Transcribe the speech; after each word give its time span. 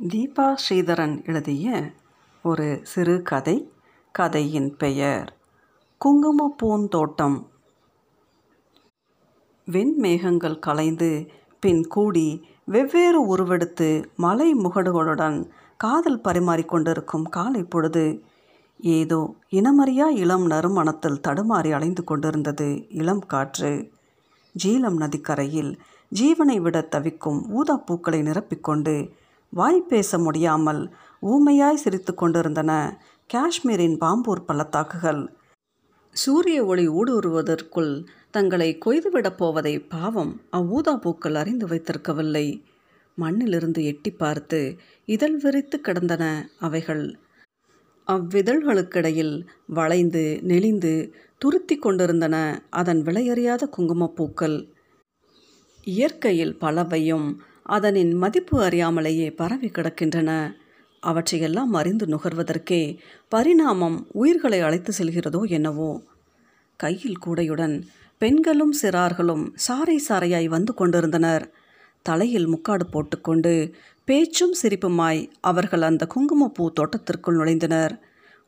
தீபா 0.00 0.46
ஸ்ரீதரன் 0.62 1.24
எழுதிய 1.24 1.92
ஒரு 2.44 2.80
சிறு 2.82 3.22
கதை 3.22 3.54
கதையின் 4.14 4.76
பெயர் 4.76 5.28
குங்கும 6.00 6.54
பூந்தோட்டம். 6.62 7.36
வெண்மேகங்கள் 9.68 10.58
கலைந்து 10.58 11.30
பின் 11.60 11.82
கூடி 11.86 12.26
வெவ்வேறு 12.64 13.26
உருவெடுத்து 13.26 13.88
மலை 14.16 14.54
முகடுகளுடன் 14.54 15.38
காதல் 15.76 16.20
பரிமாறிக்கொண்டிருக்கும் 16.20 17.28
காலை 17.28 17.62
பொழுது 17.62 18.24
ஏதோ 18.80 19.34
இனமறியா 19.50 20.08
இளம் 20.16 20.46
நறுமணத்தில் 20.46 21.22
தடுமாறி 21.28 21.72
அலைந்து 21.72 22.04
கொண்டிருந்தது 22.04 22.88
இளம் 22.88 23.26
காற்று. 23.26 23.74
ஜீலம் 24.54 24.96
நதிக்கரையில் 24.96 25.74
ஜீவனை 26.12 26.60
விட 26.60 26.80
தவிக்கும் 26.80 27.42
ஊதாப்பூக்களை 27.54 28.20
நிரப்பிக்கொண்டு 28.22 28.96
வாய் 29.54 29.80
பேச 29.82 30.18
முடியாமல் 30.18 30.80
ஊமையாய் 31.22 31.82
சிரித்து 31.82 32.14
கொண்டிருந்தன 32.14 32.72
காஷ்மீரின் 33.30 33.96
பாம்பூர் 34.00 34.46
பள்ளத்தாக்குகள். 34.46 35.22
சூரிய 36.16 36.64
ஒளி 36.64 36.86
ஊடுருவதற்குள் 36.88 37.92
தங்களை 38.30 38.68
கொய்துவிடப் 38.84 39.36
போவதை 39.36 39.74
பாவம் 39.78 40.32
அவ்வூதா 40.52 40.94
பூக்கள் 40.96 41.34
அறிந்து 41.34 41.66
வைத்திருக்கவில்லை. 41.66 42.46
மண்ணிலிருந்து 43.18 43.84
எட்டி 43.84 44.10
பார்த்து 44.12 44.60
இதழ் 45.08 45.36
விரித்து 45.36 45.78
கிடந்தன 45.80 46.24
அவைகள். 46.58 47.04
அவ்விதழ்களுக்கிடையில் 48.08 49.34
வளைந்து 49.66 50.24
நெளிந்து 50.42 50.94
துருத்தி 51.40 51.76
கொண்டிருந்தன 51.78 52.36
அதன் 52.70 53.02
விலையறியாத 53.02 53.62
குங்குமப்பூக்கள் 53.76 54.58
இயற்கையில் 55.86 56.58
பலவையும் 56.58 57.26
அதனின் 57.66 58.12
மதிப்பு 58.14 58.62
அறியாமலேயே 58.62 59.34
பரவி 59.36 59.68
கிடக்கின்றன. 59.68 60.56
அவற்றையெல்லாம் 61.00 61.72
அறிந்து 61.72 62.06
நுகர்வதற்கே 62.06 62.98
பரிணாமம் 63.28 64.06
உயிர்களை 64.12 64.60
அழைத்து 64.60 64.92
செல்கிறதோ 64.98 65.48
என்னவோ. 65.48 66.02
கையில் 66.76 67.18
கூடையுடன் 67.26 67.82
பெண்களும் 68.18 68.74
சிறார்களும் 68.82 69.44
சாறை 69.68 69.96
சாறையாய் 70.08 70.46
வந்து 70.46 70.74
கொண்டிருந்தனர். 70.74 71.50
தலையில் 72.02 72.46
முக்காடு 72.46 72.86
போட்டுக்கொண்டு 72.86 73.74
பேச்சும் 74.04 74.54
சிரிப்புமாய் 74.62 75.30
அவர்கள் 75.40 75.82
அந்த 75.82 76.06
குங்குமப்பூ 76.06 76.70
தோட்டத்திற்குள் 76.70 77.38
நுழைந்தனர். 77.38 77.94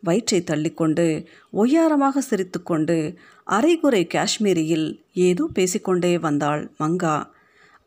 வயிற்றை 0.02 0.40
தள்ளிக்கொண்டு 0.40 1.26
ஒய்யாரமாக 1.52 2.18
சிரித்துக்கொண்டு 2.18 3.14
அரைகுறை 3.44 4.06
காஷ்மீரியில் 4.06 4.88
ஏதோ 5.12 5.48
பேசிக்கொண்டே 5.54 6.18
வந்தாள் 6.18 6.70
மங்கா. 6.78 7.16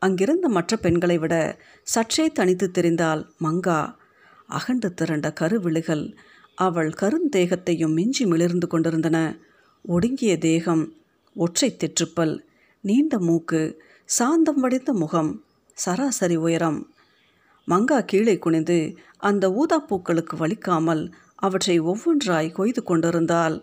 அங்கிருந்த 0.02 0.48
மற்ற 0.48 0.76
பெண்களை 0.76 1.18
விட 1.18 1.34
சற்றே 1.82 2.24
தனித்து 2.30 2.70
தெரிந்தால் 2.70 3.22
மங்கா. 3.42 3.80
அகண்டு 4.48 4.88
திரண்ட 4.94 5.28
கருவிழுகள் 5.40 6.04
அவள் 6.54 6.90
கருந்தேகத்தையும் 7.00 7.92
மிஞ்சி 7.92 8.24
மிளிர்ந்து 8.26 8.66
கொண்டிருந்தன. 8.66 9.18
ஒடுங்கிய 9.84 10.38
தேகம் 10.38 10.84
ஒற்றை 11.36 11.68
தெற்றுப்பல் 11.76 12.34
நீண்ட 12.84 13.18
மூக்கு 13.18 13.60
சாந்தம் 14.04 14.60
வடிந்த 14.60 14.92
முகம் 14.92 15.44
சராசரி 15.72 16.36
உயரம். 16.36 16.80
மங்கா 17.68 17.98
கீழே 18.04 18.38
குனிந்து 18.38 18.78
அந்த 19.18 19.44
ஊதாப்பூக்களுக்கு 19.60 20.34
வலிக்காமல் 20.38 21.12
அவற்றை 21.34 21.80
ஒவ்வொன்றாய் 21.80 22.50
கொய்து 22.52 22.82
கொண்டிருந்தாள். 22.82 23.56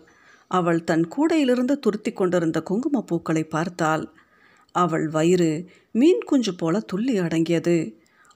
அவள் 0.50 0.84
தன் 0.84 1.04
கூடையிலிருந்து 1.16 1.74
துருத்தி 1.78 2.12
கொண்டிருந்த 2.12 2.62
குங்குமப்பூக்களை 2.70 3.44
பார்த்தாள். 3.48 4.04
அவள் 4.74 5.08
வயிறு 5.08 5.50
மீன் 5.92 6.22
குஞ்சு 6.24 6.54
போல 6.54 6.80
துள்ளி 6.80 7.18
அடங்கியது. 7.18 7.76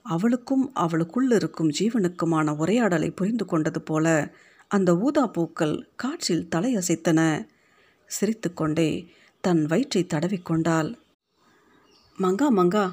அவளுக்கும் 0.05 0.73
அவளுக்குள் 0.73 1.31
இருக்கும் 1.31 1.71
ஜீவனுக்குமான 1.79 2.55
உரையாடலை 2.57 3.09
புரிந்து 3.11 3.45
கொண்டது 3.45 3.81
போல 3.81 4.33
அந்த 4.67 4.97
ஊதா 4.97 5.27
பூக்கள் 5.27 5.75
காற்றில் 5.95 6.47
தலையசைத்தன. 6.55 7.47
சிரித்துக்கொண்டே 8.05 8.89
தன் 9.41 9.65
வயிற்றை 9.65 10.05
தடவிக்கொண்டாள் 10.13 10.89
மங்கா 12.17 12.47
மங்கா 12.55 12.85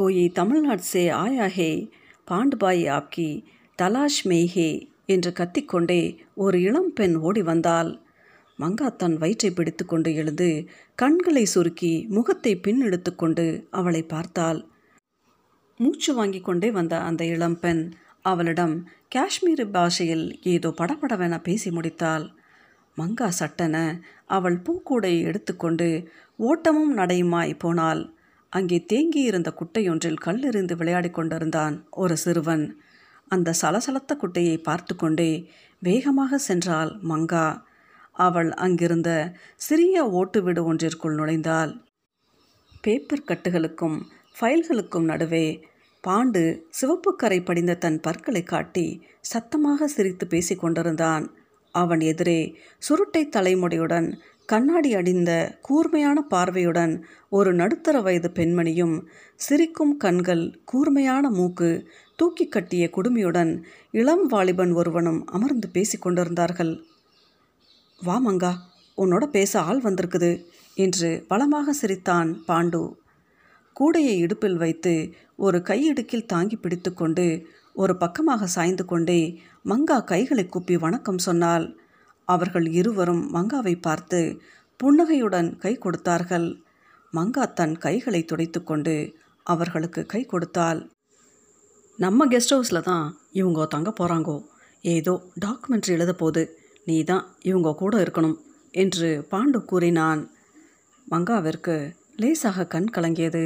கோயி 0.00 0.32
தமிழ்நாடு 0.32 0.82
சே 0.82 1.08
ஆயா 1.08 1.46
ஹே 1.46 1.70
பாண்டுபாய் 2.30 2.82
ஆப்கி 2.96 3.30
தலாஷ் 3.82 4.20
மெய்ஹே 4.24 4.70
என்று 5.06 5.32
கத்திக்கொண்டே 5.38 6.02
ஒரு 6.34 6.60
இளம் 6.60 6.92
பெண் 6.92 7.14
ஓடி 7.16 7.42
வந்தாள். 7.42 7.90
மங்கா 8.58 8.88
தன் 8.96 9.16
வயிற்றை 9.16 9.50
பிடித்து 9.50 9.84
கொண்டு 9.84 10.10
எழுந்து 10.14 10.48
கண்களை 10.94 11.44
சுருக்கி 11.44 11.92
முகத்தை 12.08 12.52
பின் 12.56 12.80
எடுத்துக்கொண்டு 12.80 13.44
அவளை 13.70 14.02
பார்த்தாள். 14.02 14.60
மூச்சு 15.80 16.12
வாங்கி 16.14 16.40
கொண்டே 16.40 16.68
வந்த 16.70 16.94
அந்த 17.00 17.22
இளம்பெண் 17.24 17.82
அவளிடம் 18.22 18.74
காஷ்மீரி 19.14 19.66
பாஷையில் 19.70 20.26
ஏதோ 20.54 20.68
படபடவென 20.80 21.34
பேசி 21.42 21.70
முடித்தாள். 21.70 22.24
மங்கா 22.96 23.28
சட்டென 23.40 23.76
அவள் 24.26 24.56
பூக்கூடையை 24.66 25.20
எடுத்துக்கொண்டு 25.22 25.88
ஓட்டமும் 26.38 26.92
நடையுமாய் 26.96 27.54
போனாள். 27.56 28.02
அங்கே 28.52 28.78
தேங்கியிருந்த 28.92 29.50
குட்டையொன்றில் 29.60 30.22
கல்லெறிந்து 30.26 30.74
விளையாடி 30.76 31.10
கொண்டிருந்தான் 31.10 31.74
ஒரு 32.02 32.14
சிறுவன். 32.16 32.66
அந்த 33.28 33.54
சலசலத்த 33.62 34.12
குட்டையை 34.16 34.56
பார்த்து 34.62 34.94
கொண்டே 34.96 35.30
வேகமாக 35.82 36.40
சென்றாள் 36.48 36.92
மங்கா. 37.10 37.46
அவள் 38.18 38.50
அங்கிருந்த 38.64 39.10
சிறிய 39.56 40.04
ஓட்டு 40.10 40.42
வீடு 40.42 40.64
ஒன்றிற்குள் 40.64 41.16
நுழைந்தாள். 41.16 41.72
பேப்பர் 42.82 43.26
கட்டுகளுக்கும் 43.26 43.98
ஃபைல்களுக்கும் 44.38 45.08
நடுவே 45.10 45.46
பாண்டு 46.04 46.42
சிவப்பு 46.70 47.16
கரை 47.16 47.40
படிந்த 47.40 47.74
தன் 47.74 48.00
பற்களை 48.00 48.42
காட்டி 48.42 48.86
சத்தமாக 49.20 49.86
சிரித்து 49.86 50.26
பேசி 50.26 50.54
கொண்டிருந்தான். 50.54 51.24
அவன் 51.74 52.00
எதிரே 52.00 52.40
சுருட்டை 52.78 53.28
தலைமுடியுடன் 53.36 54.08
கண்ணாடி 54.46 54.94
அடிந்த 54.94 55.58
கூர்மையான 55.60 56.18
பார்வையுடன் 56.22 56.94
ஒரு 57.28 57.50
நடுத்தர 57.54 58.00
வயது 58.00 58.28
பெண்மணியும் 58.34 58.96
சிரிக்கும் 59.34 59.96
கண்கள் 59.96 60.44
கூர்மையான 60.64 61.30
மூக்கு 61.30 61.70
தூக்கி 62.16 62.46
கட்டிய 62.48 62.90
குடுமியுடன் 62.96 63.52
இளம் 63.90 64.26
வாலிபன் 64.26 64.72
ஒருவனும் 64.72 65.26
அமர்ந்து 65.26 65.68
பேசிக்கொண்டிருந்தார்கள் 65.72 66.72
கொண்டிருந்தார்கள். 66.72 66.96
வா 68.00 68.16
மங்கா. 68.24 68.50
உன்னோட 68.98 69.24
பேச 69.26 69.52
ஆள் 69.60 69.80
வந்திருக்குது 69.84 70.30
என்று 70.76 71.08
பலமாக 71.30 71.72
சிரித்தான் 71.72 72.28
பாண்டு. 72.48 72.82
கூடையை 73.76 74.12
இடுப்பில் 74.24 74.58
வைத்து 74.62 74.92
ஒரு 75.36 75.58
கையிடுக்கில் 75.68 76.30
தாங்கி 76.32 76.56
பிடித்து 76.56 76.90
கொண்டு 76.92 77.24
ஒரு 77.76 77.94
பக்கமாக 77.96 78.46
சாய்ந்து 78.46 78.84
கொண்டே 78.84 79.18
மங்கா 79.64 79.96
கைகளை 80.04 80.44
கூப்பி 80.46 80.76
வணக்கம் 80.76 81.20
சொன்னால் 81.26 81.66
அவர்கள் 82.28 82.66
இருவரும் 82.72 83.24
மங்காவை 83.34 83.74
பார்த்து 83.80 84.20
புன்னகையுடன் 84.80 85.50
கை 85.58 85.74
கொடுத்தார்கள். 85.76 86.48
மங்கா 87.12 87.44
தன் 87.52 87.74
கைகளை 87.78 88.22
துடைத்து 88.24 88.62
கொண்டு 88.62 88.94
அவர்களுக்கு 89.46 90.00
கை 90.06 90.22
கொடுத்தாள். 90.24 90.80
நம்ம 91.98 92.26
கெஸ்ட் 92.26 92.54
ஹவுஸில் 92.54 92.86
தான் 92.90 93.06
இவங்க 93.32 93.66
தங்க 93.66 93.90
போகிறாங்கோ 93.90 94.38
ஏதோ 94.84 95.14
டாக்குமெண்ட்ரி 95.46 95.94
எழுத 95.98 96.12
போகுது 96.14 96.42
நீ 96.88 96.96
தான் 97.04 97.24
இவங்க 97.42 97.70
கூட 97.74 97.94
இருக்கணும் 98.02 98.38
என்று 98.74 99.08
பாண்டு 99.30 99.58
கூறினான். 99.64 100.22
மங்காவிற்கு 101.10 101.76
லேசாக 102.16 102.66
கண் 102.66 102.88
கலங்கியது. 102.92 103.44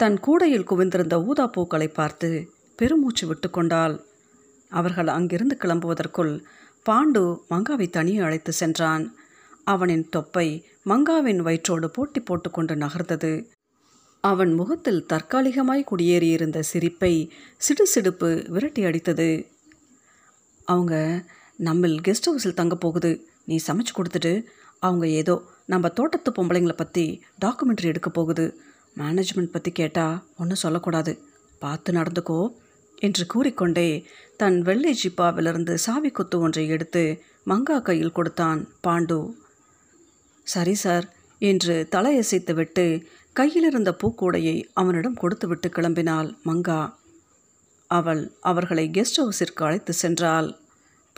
தன் 0.00 0.16
கூடையில் 0.20 0.68
குவிந்திருந்த 0.70 1.16
ஊதாப்பூக்களை 1.28 1.88
பார்த்து 1.92 2.30
பெருமூச்சு 2.78 3.24
விட்டு 3.26 3.48
கொண்டாள். 3.50 3.94
அவர்கள் 4.72 5.10
அங்கிருந்து 5.16 5.54
கிளம்புவதற்குள் 5.60 6.34
பாண்டு 6.86 7.22
மங்காவை 7.50 7.86
தனியே 7.90 8.20
அழைத்து 8.26 8.52
சென்றான். 8.52 9.04
அவனின் 9.64 10.04
தொப்பை 10.08 10.48
மங்காவின் 10.86 11.40
வயிற்றோடு 11.46 11.88
போட்டி 11.96 12.20
போட்டுக்கொண்டு 12.20 12.74
நகர்ந்தது. 12.74 13.32
அவன் 14.24 14.52
முகத்தில் 14.52 15.04
தற்காலிகமாய் 15.12 15.88
குடியேறியிருந்த 15.90 16.58
சிரிப்பை 16.70 17.12
சிடுசிடுப்பு 17.66 18.30
விரட்டி 18.48 18.82
அடித்தது. 18.84 19.30
அவங்க 20.68 20.94
நம்ம 21.58 21.88
கெஸ்ட் 22.06 22.28
ஹவுஸில் 22.28 22.58
தங்க 22.60 22.74
போகுது. 22.74 23.10
நீ 23.44 23.56
சமைச்சு 23.66 23.92
கொடுத்துட்டு 23.94 24.32
அவங்க 24.78 25.06
ஏதோ 25.20 25.34
நம்ம 25.64 25.88
தோட்டத்து 25.88 26.30
பொம்பளைங்களை 26.36 26.76
பற்றி 26.76 27.04
டாக்குமெண்ட்ரி 27.44 27.88
எடுக்க 27.92 28.10
போகுது. 28.10 28.44
மேனேஜ்மெண்ட் 28.96 29.54
பற்றி 29.54 29.70
கேட்டால் 29.72 30.16
ஒன்றும் 30.36 30.62
சொல்லக்கூடாது. 30.64 31.12
பார்த்து 31.58 31.92
நடந்துக்கோ 31.92 32.40
என்று 32.98 33.24
கூறிக்கொண்டே 33.26 33.88
தன் 34.36 34.58
வெள்ளை 34.62 34.92
ஜிப்பாவிலிருந்து 35.02 35.74
சாவி 35.86 36.10
குத்து 36.10 36.36
ஒன்றை 36.40 36.64
எடுத்து 36.68 37.02
மங்கா 37.48 37.76
கையில் 37.82 38.16
கொடுத்தான் 38.18 38.60
பாண்டு. 38.86 39.18
சரி 40.46 40.74
சார் 40.74 41.06
என்று 41.40 41.74
தலையசைத்து 41.94 42.54
விட்டு 42.54 42.86
கையிலிருந்த 43.36 43.90
பூக்கூடையை 44.00 44.56
அவனிடம் 44.72 45.20
கொடுத்துவிட்டு 45.22 45.68
கிளம்பினாள் 45.76 46.30
மங்கா. 46.48 46.80
அவள் 47.90 48.22
அவர்களை 48.40 48.86
கெஸ்ட் 48.96 49.20
ஹவுஸிற்கு 49.22 49.62
அழைத்து 49.66 49.92
சென்றாள். 50.02 50.48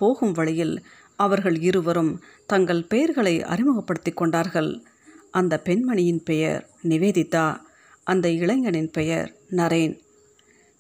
போகும் 0.01 0.33
வழியில் 0.33 0.75
அவர்கள் 1.17 1.59
இருவரும் 1.69 2.13
தங்கள் 2.47 2.89
பெயர்களை 2.93 3.35
அறிமுகப்படுத்தி 3.45 4.13
கொண்டார்கள். 4.13 4.71
அந்த 5.39 5.63
பெண்மணியின் 5.65 6.23
பெயர் 6.25 6.63
நிவேதிதா 6.89 7.47
அந்த 8.05 8.27
இளைஞனின் 8.41 8.91
பெயர் 8.91 9.29
நரேன். 9.51 9.95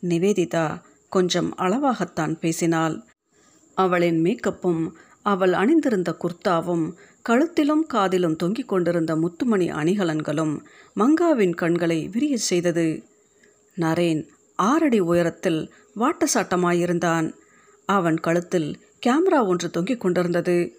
நிவேதிதா 0.03 0.67
கொஞ்சம் 1.09 1.51
அளவாகத்தான் 1.59 2.35
பேசினாள். 2.35 2.97
அவளின் 3.77 4.19
மேக்கப்பும் 4.23 4.83
அவள் 5.23 5.53
அணிந்திருந்த 5.53 6.11
குர்தாவும் 6.17 6.87
கழுத்திலும் 7.29 7.85
காதிலும் 7.87 8.37
தொங்கிக் 8.37 8.69
கொண்டிருந்த 8.69 9.13
முத்துமணி 9.17 9.67
அணிகலன்களும் 9.73 10.55
மங்காவின் 10.97 11.55
கண்களை 11.55 11.99
விரிய 12.13 12.37
செய்தது. 12.51 12.87
நரேன் 13.77 14.23
ஆறடி 14.57 15.01
உயரத்தில் 15.11 15.61
வாட்டசாட்டமாயிருந்தான். 15.97 17.29
அவன் 17.89 18.19
கழுத்தில் 18.19 18.71
கேமரா 19.07 19.47
ஒன்று 19.47 19.71
தொங்கிக் 19.71 20.01
கொண்டிருந்தது. 20.01 20.77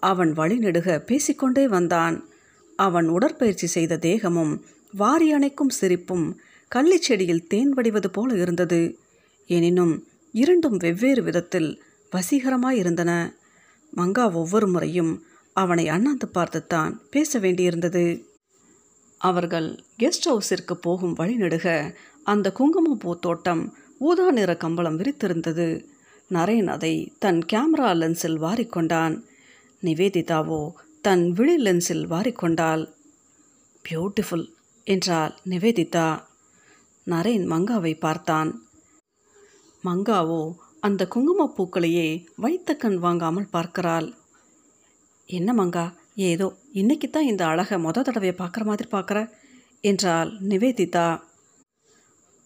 அவன் 0.00 0.32
வழிநெடுக 0.32 0.98
பேசிக்கொண்டே 0.98 1.68
வந்தான். 1.68 2.28
அவன் 2.76 3.08
உடற்பயிற்சி 3.08 3.66
செய்த 3.66 3.96
தேகமும் 3.96 4.64
வாரி 4.92 5.34
அணைக்கும் 5.34 5.68
சிரிப்பும் 5.68 6.40
கள்ளிச் 6.74 7.06
செடியில் 7.06 7.46
தேன் 7.46 7.68
வடிவது 7.68 8.10
போல 8.10 8.34
இருந்தது. 8.34 8.98
எனினும் 9.46 10.06
இரண்டும் 10.32 10.76
வெவ்வேறு 10.76 11.22
விதத்தில் 11.22 11.82
வசீகரமாயிருந்தன 12.12 13.34
மங்கா 13.96 14.32
ஒவ்வொரு 14.32 14.68
முறையும் 14.68 15.22
அவனை 15.52 15.88
அண்ணாந்து 15.88 16.28
பார்த்துத்தான் 16.28 17.00
பேச 17.10 17.38
வேண்டியிருந்தது. 17.38 18.24
அவர்கள் 19.18 19.80
கெஸ்ட் 19.98 20.26
ஹவுஸிற்கு 20.30 20.72
போகும் 20.72 21.16
வழிநெடுக 21.16 21.94
அந்த 22.24 22.52
குங்குமப்பூ 22.52 23.18
தோட்டம் 23.18 23.76
ஊதா 23.98 24.30
நிற 24.30 24.56
கம்பளம் 24.56 24.98
விரித்திருந்தது. 24.98 25.84
நரேன் 26.30 26.66
அதை 26.66 26.94
தன் 27.18 27.40
கேமரா 27.52 27.90
லென்ஸில் 27.94 28.38
வாரிக்கொண்டான். 28.38 29.14
நிவேதிதாவோ 29.82 30.62
தன் 31.00 31.32
விழி 31.32 31.56
லென்ஸில் 31.62 32.04
வாரிக்கொண்டாள். 32.06 32.82
பியூட்டிஃபுல் 33.84 34.46
என்றாள் 34.86 35.34
நிவேதிதா. 35.48 36.08
நரேன் 37.06 37.44
மங்காவை 37.52 37.98
பார்த்தான். 37.98 38.50
மங்காவோ 39.84 40.42
அந்த 40.80 41.08
குங்குமப்பூக்களையே 41.14 42.08
வைத்த 42.36 42.74
கண் 42.74 42.98
வாங்காமல் 42.98 43.48
பார்க்கிறாள். 43.50 44.08
என்ன 45.28 45.52
மங்கா 45.52 45.86
ஏதோ 46.14 46.46
இன்னைக்கு 46.72 47.10
தான் 47.10 47.24
இந்த 47.24 47.46
அழகை 47.46 47.76
மொத 47.78 48.02
தடவையை 48.02 48.34
பார்க்குற 48.38 48.62
மாதிரி 48.64 48.88
பார்க்குற? 48.90 49.18
என்றாள் 49.80 50.30
நிவேதிதா. 50.48 51.08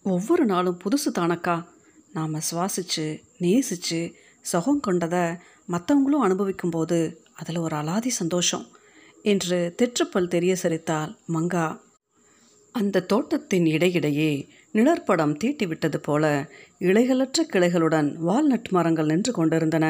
ஒவ்வொரு 0.04 0.44
நாளும் 0.44 0.80
புதுசு 0.84 1.10
தானக்கா 1.12 1.54
நாம் 2.14 2.34
சுவாசித்து 2.50 3.04
நேசிச்சு 3.40 4.00
சுகம் 4.44 4.80
கொண்டதை 4.80 5.24
மற்றவங்களும் 5.68 6.24
அனுபவிக்கும்போது 6.26 6.98
அதில் 7.34 7.56
ஒரு 7.56 7.76
அலாதி 7.76 8.08
சந்தோஷம் 8.08 8.66
என்று 9.24 9.58
தெற்றுப்பல் 9.78 10.28
தெரிய 10.28 10.56
சிரித்தால் 10.56 11.12
மங்கா. 11.32 11.66
அந்த 12.74 13.00
தோட்டத்தின் 13.02 13.66
இடையிடையே 13.66 14.32
நிழற்படம் 14.74 15.34
தீட்டிவிட்டது 15.36 15.96
போல 15.96 16.24
இலைகளற்ற 16.80 17.42
கிளைகளுடன் 17.52 18.08
வால்நட் 18.18 18.68
மரங்கள் 18.68 19.06
நின்று 19.06 19.32
கொண்டிருந்தன. 19.32 19.86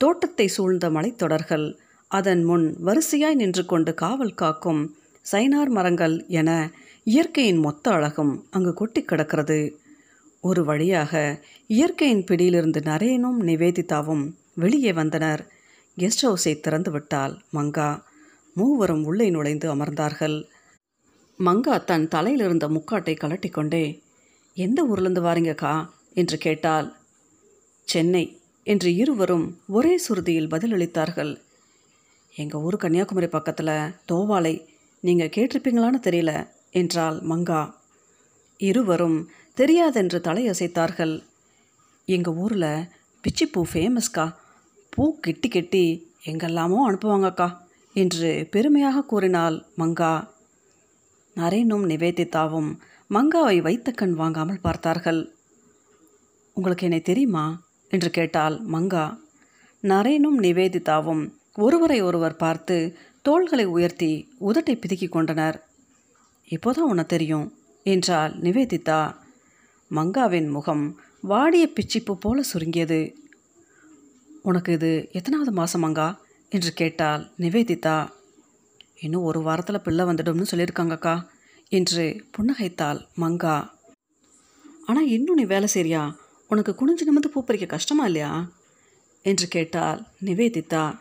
தோட்டத்தை 0.00 0.46
சூழ்ந்த 0.48 0.90
மலைத்தொடர்கள் 0.90 1.66
அதன் 2.10 2.42
முன் 2.44 2.66
வரிசையாய் 2.84 3.34
நின்று 3.34 3.64
கொண்டு 3.64 3.94
காவல் 3.94 4.34
காக்கும் 4.34 4.82
சைனார் 5.32 5.68
மரங்கள் 5.68 6.16
என 6.28 6.50
இயற்கையின் 7.06 7.58
மொத்த 7.58 7.90
அழகும் 7.90 8.34
அங்கு 8.50 8.72
கொட்டி 8.74 9.00
கிடக்கிறது. 9.02 9.60
ஒரு 10.44 10.62
வழியாக 10.64 11.12
இயற்கையின் 11.66 12.24
பிடியிலிருந்து 12.24 12.80
நரேனும் 12.80 13.38
நிவேதிதாவும் 13.48 14.24
வெளியே 14.54 14.92
வந்தனர். 14.92 15.42
கெஸ்ட் 15.98 16.22
ஹவுஸை 16.22 16.52
திறந்து 16.60 16.90
விட்டால் 16.90 17.34
மங்கா. 17.52 17.90
மூவரும் 18.54 19.04
உள்ளே 19.04 19.30
நுழைந்து 19.30 19.66
அமர்ந்தார்கள். 19.74 20.36
மங்கா 21.38 21.76
தன் 21.84 22.08
தலையில் 22.08 22.44
இருந்த 22.44 22.68
முக்காட்டை 22.68 23.14
கலட்டிக்கொண்டே 23.14 23.84
எந்த 24.56 24.78
ஊர்லேருந்து 24.84 25.22
வாரீங்கக்கா? 25.28 25.74
என்று 26.14 26.38
கேட்டால் 26.38 26.88
சென்னை 27.84 28.24
என்று 28.66 28.90
இருவரும் 28.94 29.46
ஒரே 29.68 29.94
சுருதியில் 30.08 30.52
பதிலளித்தார்கள். 30.54 31.32
எங்கள் 32.34 32.60
ஊர் 32.60 32.76
கன்னியாகுமரி 32.76 33.26
பக்கத்தில் 33.26 33.74
தோவாலை. 34.12 34.54
நீங்கள் 35.00 35.34
கேட்டிருப்பீங்களான்னு 35.36 36.00
தெரியல 36.02 36.32
என்றாள் 36.72 37.18
மங்கா. 37.30 37.62
இருவரும் 38.60 39.18
தெரியாதென்று 39.56 40.18
தலையசைத்தார்கள். 40.18 41.22
எங்கள் 42.04 42.34
ஊரில் 42.34 42.88
பிச்சிப்பூ 43.24 43.64
ஃபேமஸ்க்கா 43.72 44.34
பூ 44.88 45.18
கெட்டி 45.20 45.48
கெட்டி 45.48 46.12
எங்கெல்லாமோ 46.22 46.90
அனுப்புவாங்கக்கா 46.90 47.56
என்று 47.92 48.48
பெருமையாக 48.50 49.02
கூறினாள் 49.02 49.66
மங்கா. 49.78 50.28
நரேனும் 51.36 51.86
நிவேதிதாவும் 51.86 52.78
மங்காவை 53.10 53.62
வைத்த 53.62 53.92
கண் 53.92 54.12
வாங்காமல் 54.12 54.60
பார்த்தார்கள். 54.60 55.32
உங்களுக்கு 56.52 56.84
என்னை 56.84 57.00
தெரியுமா? 57.00 57.62
என்று 57.88 58.10
கேட்டால் 58.10 58.70
மங்கா. 58.70 59.18
நரேனும் 59.82 60.38
நிவேதிதாவும் 60.38 61.32
ஒருவரை 61.54 62.00
ஒருவர் 62.00 62.36
பார்த்து 62.36 62.96
தோள்களை 63.22 63.64
உயர்த்தி 63.64 64.28
உதட்டை 64.40 64.74
பிதுக்கிக் 64.74 65.08
கொண்டனர். 65.08 65.64
இப்போதான் 66.48 66.90
உன 66.92 67.02
தெரியும் 67.02 67.54
என்றாள் 67.82 68.32
நிவேதிதா. 68.32 69.22
மங்காவின் 69.94 70.48
முகம் 70.48 71.00
வாடிய 71.20 71.68
பிச்சிப்பு 71.74 72.12
போல 72.12 72.42
சுருங்கியது. 72.42 73.14
உனக்கு 74.42 74.72
இது 74.72 75.08
எத்தனாவது 75.12 75.52
மாதம் 75.52 75.84
மங்கா? 75.84 76.16
என்று 76.48 76.72
கேட்டாள் 76.72 77.30
நிவேதிதா. 77.38 78.08
இன்னும் 79.00 79.22
ஒரு 79.22 79.40
வாரத்தில் 79.42 79.80
பிள்ளை 79.80 80.04
வந்துடும்னு 80.04 80.44
சொல்லியிருக்காங்கக்கா 80.50 81.26
என்று 81.68 82.26
புன்னகைத்தாள் 82.38 83.00
மங்கா. 83.20 83.68
ஆனால் 84.86 85.06
இன்னும் 85.06 85.34
நீ 85.34 85.44
வேலை 85.44 85.68
செய்றியா? 85.74 86.14
உனக்கு 86.48 86.72
குனிஞ்சு 86.72 87.00
நிமிந்து 87.00 87.28
பூ 87.28 87.44
பறிக்க 87.44 87.66
கஷ்டமா 87.66 88.04
இல்லையா? 88.04 88.50
என்று 89.22 89.48
கேட்டால் 89.48 90.06
நிவேதிதா. 90.24 90.98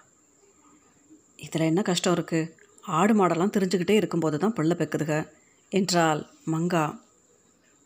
இதில் 1.35 1.61
என்ன 1.61 1.81
கஷ்டம் 1.81 2.13
இருக்குது 2.13 2.51
ஆடு 2.81 3.13
மாடெல்லாம் 3.13 3.53
தெரிஞ்சுக்கிட்டே 3.57 3.89
இருக்கும்போது 3.89 4.39
தான் 4.39 4.53
பிள்ளை 4.53 4.77
பெக்குதுக 4.77 5.27
என்றால் 5.69 6.29
மங்கா. 6.45 7.02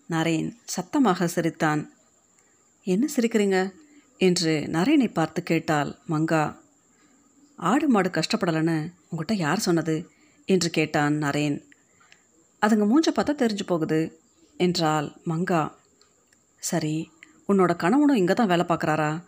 நரேன் 0.10 0.50
சத்தமாக 0.66 1.28
சிரித்தான். 1.28 1.82
என்ன 2.84 3.08
சிரிக்கிறீங்க? 3.16 3.74
என்று 4.18 4.54
நரேனை 4.72 5.14
பார்த்து 5.14 5.44
கேட்டாள் 5.44 5.96
மங்கா. 6.10 6.44
ஆடு 7.56 7.88
மாடு 7.88 8.10
கஷ்டப்படலைன்னு 8.10 8.78
உங்கள்கிட்ட 9.10 9.34
யார் 9.34 9.60
சொன்னது? 9.60 10.10
என்று 10.46 10.70
கேட்டான் 10.70 11.14
நரேன் 11.14 11.58
அதுங்க 12.62 12.86
மூஞ்ச 12.92 13.10
பார்த்தா 13.16 13.34
தெரிஞ்சு 13.36 13.66
போகுது 13.66 14.22
என்றாள் 14.58 15.12
மங்கா. 15.26 15.72
சரி 16.64 17.12
உன்னோட 17.48 17.76
கணவனும் 17.76 18.16
இங்கே 18.16 18.34
தான் 18.34 18.48
வேலை 18.48 18.66
பார்க்குறாரா? 18.68 19.24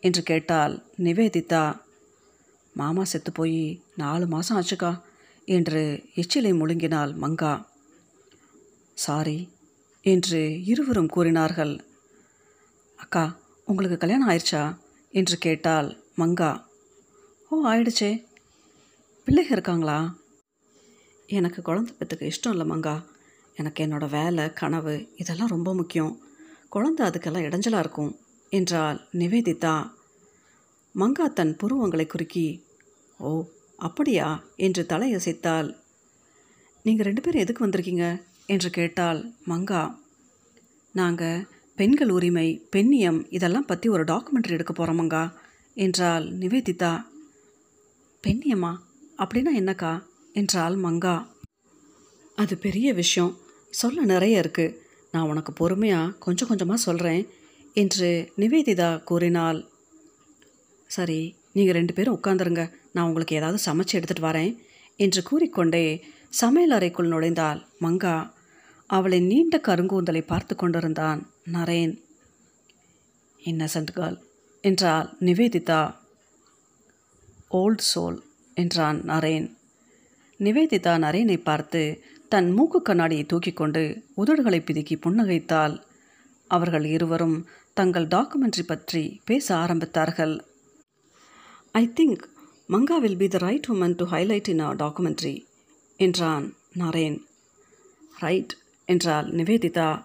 என்று 0.00 0.22
கேட்டாள் 0.22 0.82
நிவேதிதா. 0.98 1.64
மாமா 2.74 3.04
செத்து 3.04 3.32
போய் 3.32 3.82
நாலு 3.96 4.26
மாதம் 4.26 4.56
ஆச்சுக்கா 4.58 4.92
என்று 5.44 5.82
எச்சிலை 6.14 6.52
முழுங்கினாள் 6.52 7.12
மங்கா. 7.14 7.52
சாரி 8.94 9.48
என்று 10.02 10.64
இருவரும் 10.64 11.08
கூறினார்கள். 11.08 11.84
அக்கா 12.96 13.38
உங்களுக்கு 13.64 13.96
கல்யாணம் 13.96 14.28
ஆயிடுச்சா? 14.28 14.76
என்று 15.10 15.38
கேட்டாள் 15.38 15.96
மங்கா. 16.16 16.64
ஓ 17.48 17.66
ஆயிடுச்சே. 17.66 18.24
பிள்ளைங்க 19.26 19.50
இருக்காங்களா? 19.50 20.16
எனக்கு 21.26 21.62
குழந்தை 21.62 21.94
பெற்றுக்க 21.98 22.32
இஷ்டம் 22.32 22.50
இல்லை 22.50 22.68
மங்கா. 22.68 23.04
எனக்கு 23.56 23.84
என்னோட 23.84 24.08
வேலை 24.08 24.52
கனவு 24.52 25.08
இதெல்லாம் 25.16 25.48
ரொம்ப 25.48 25.74
முக்கியம். 25.74 26.20
குழந்தை 26.68 27.06
அதுக்கெல்லாம் 27.06 27.46
இடைஞ்சலாக 27.48 27.78
இருக்கும் 27.78 28.18
என்றால் 28.48 29.08
நிவேதிதா. 29.12 29.90
மங்கா 30.94 31.32
தன் 31.32 31.56
புருவங்களை 31.56 32.06
குறுக்கி 32.06 32.64
ஓ 33.18 33.44
அப்படியா? 33.76 34.42
என்று 34.56 34.86
தலையசைத்தாள். 34.88 35.76
நீங்கள் 36.82 37.04
ரெண்டு 37.04 37.20
பேரும் 37.20 37.40
எதுக்கு 37.40 37.66
வந்திருக்கீங்க? 37.66 38.30
என்று 38.54 38.70
கேட்டால் 38.70 39.20
மங்கா 39.48 39.82
நாங்கள் 40.94 41.40
பெண்கள் 41.78 42.10
உரிமை 42.10 42.48
பெண்ணியம் 42.72 43.20
இதெல்லாம் 43.30 43.66
பற்றி 43.66 43.86
ஒரு 43.88 44.02
டாக்குமெண்ட்ரி 44.04 44.56
எடுக்க 44.56 44.72
போகிறோமங்கா 44.72 45.22
என்றால் 45.76 46.26
நிவேதிதா. 46.38 46.92
பெண்ணியமா? 48.24 48.72
அப்படின்னா 49.18 49.52
என்னக்கா? 49.60 49.92
என்றால் 50.32 50.76
மங்கா. 50.78 51.16
அது 52.38 52.54
பெரிய 52.56 52.88
விஷயம். 52.92 53.32
சொல்ல 53.72 54.04
நிறைய 54.04 54.40
இருக்குது 54.40 54.74
நான் 55.12 55.28
உனக்கு 55.28 55.52
பொறுமையாக 55.52 56.14
கொஞ்சம் 56.18 56.48
கொஞ்சமாக 56.48 56.80
சொல்கிறேன் 56.80 57.22
என்று 57.76 58.10
நிவேதிதா 58.38 58.90
கூறினாள். 59.02 59.60
சரி 60.90 61.20
நீங்கள் 61.52 61.74
ரெண்டு 61.74 61.92
பேரும் 61.92 62.18
உட்காந்துருங்க 62.18 62.62
நான் 62.92 63.06
உங்களுக்கு 63.06 63.36
ஏதாவது 63.36 63.58
சமைச்சு 63.66 63.94
எடுத்துகிட்டு 63.98 64.28
வரேன் 64.30 64.52
என்று 64.98 65.20
கூறிக்கொண்டே 65.22 65.84
சமையல் 66.34 66.76
அறைக்குள் 66.76 67.12
நுழைந்தாள் 67.12 67.60
மங்கா. 67.80 68.16
அவளின் 68.92 69.26
நீண்ட 69.26 69.56
கருங்கூந்தலை 69.68 70.22
பார்த்து 70.26 70.54
கொண்டிருந்தான். 70.56 71.20
நரேன் 71.52 71.94
இன்னசென்ட் 73.42 73.92
கேர்ள் 73.94 74.18
என்றாள் 74.64 75.08
நிவேதிதா. 75.20 75.82
ஓல்ட் 77.48 77.84
சோல் 77.90 78.18
என்றான் 78.54 78.98
நரேன். 79.04 79.46
நிவேதிதா 80.40 80.92
நரேனை 81.04 81.38
பார்த்து 81.42 81.82
தன் 82.28 82.50
மூக்கு 82.50 82.78
கண்ணாடியை 82.82 83.24
தூக்கி 83.26 83.52
கொண்டு 83.52 83.82
உதடுகளை 84.16 84.60
பிதுக்கி 84.60 84.96
புன்னகைத்தாள். 84.96 85.74
அவர்கள் 86.50 86.86
இருவரும் 86.94 87.36
தங்கள் 87.74 88.06
டாக்குமெண்ட்ரி 88.06 88.64
பற்றி 88.66 89.02
பேச 89.24 89.46
ஆரம்பித்தார்கள். 89.56 90.34
I 91.74 91.84
think 91.98 92.24
Manga 92.68 92.96
will 92.98 93.20
be 93.22 93.28
the 93.28 93.38
right 93.38 93.68
woman 93.68 93.94
to 93.94 94.04
highlight 94.04 94.48
in 94.48 94.64
a 94.66 94.70
documentary 94.74 95.36
என்றான் 96.00 96.46
நரேன். 96.78 97.18
ரைட் 98.18 98.52
என்றாள் 98.84 99.26
நிவேதிதா 99.26 100.04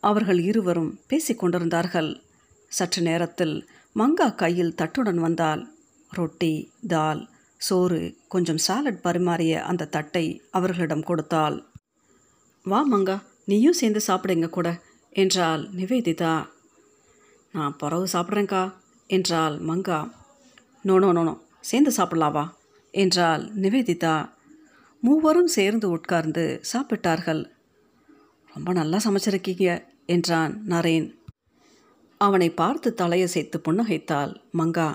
அவர்கள் 0.00 0.38
இருவரும் 0.38 1.00
பேசிக்கொண்டிருந்தார்கள் 1.08 2.20
சற்று 2.68 3.02
நேரத்தில் 3.02 3.68
மங்கா 3.94 4.34
கையில் 4.34 4.74
தட்டுடன் 4.78 5.14
வந்தால் 5.14 5.74
ரொட்டி 6.10 6.70
தால் 6.88 7.28
சோறு 7.56 8.16
கொஞ்சம் 8.28 8.58
சாலட் 8.58 9.04
பரிமாறிய 9.04 9.62
அந்த 9.62 9.84
தட்டை 9.84 10.42
அவர்களிடம் 10.50 11.02
கொடுத்தாள். 11.02 11.64
வா 12.62 12.92
மங்கா 12.92 13.22
நீயும் 13.44 13.72
சேர்ந்து 13.72 14.00
சாப்பிடுங்க 14.06 14.48
கூட 14.48 14.80
என்றாள் 15.10 15.62
நிவேதிதா. 15.70 16.46
நான் 17.52 17.76
பிறகு 17.76 18.06
சாப்பிட்றேங்க்கா 18.12 18.72
என்றாள் 19.06 19.58
மங்கா. 19.58 20.12
நோனோ 20.84 21.10
நோனோ 21.12 21.40
சேர்ந்து 21.60 21.90
சாப்பிடலாவா 21.96 22.52
என்றாள் 22.90 23.44
நிவேதிதா. 23.54 24.30
மூவரும் 25.00 25.46
சேர்ந்து 25.46 25.90
உட்கார்ந்து 25.90 26.60
சாப்பிட்டார்கள். 26.72 27.55
ரொம்ப 28.56 28.72
நல்லா 28.72 28.98
சமைச்சிருக்கீங்க 29.04 29.66
என்றான் 30.06 30.52
நரேன். 30.68 31.06
அவனை 32.20 32.50
பார்த்து 32.50 32.94
தலையசைத்து 32.98 33.56
புன்னகைத்தாள் 33.68 34.32
மங்கா. 34.58 34.86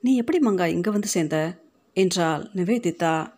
நீ 0.00 0.16
எப்படி 0.16 0.38
மங்கா 0.38 0.66
இங்கே 0.66 0.90
வந்து 0.90 1.08
சேர்ந்த? 1.08 1.38
என்றாள் 1.92 2.50
நிவேதிதா. 2.54 3.28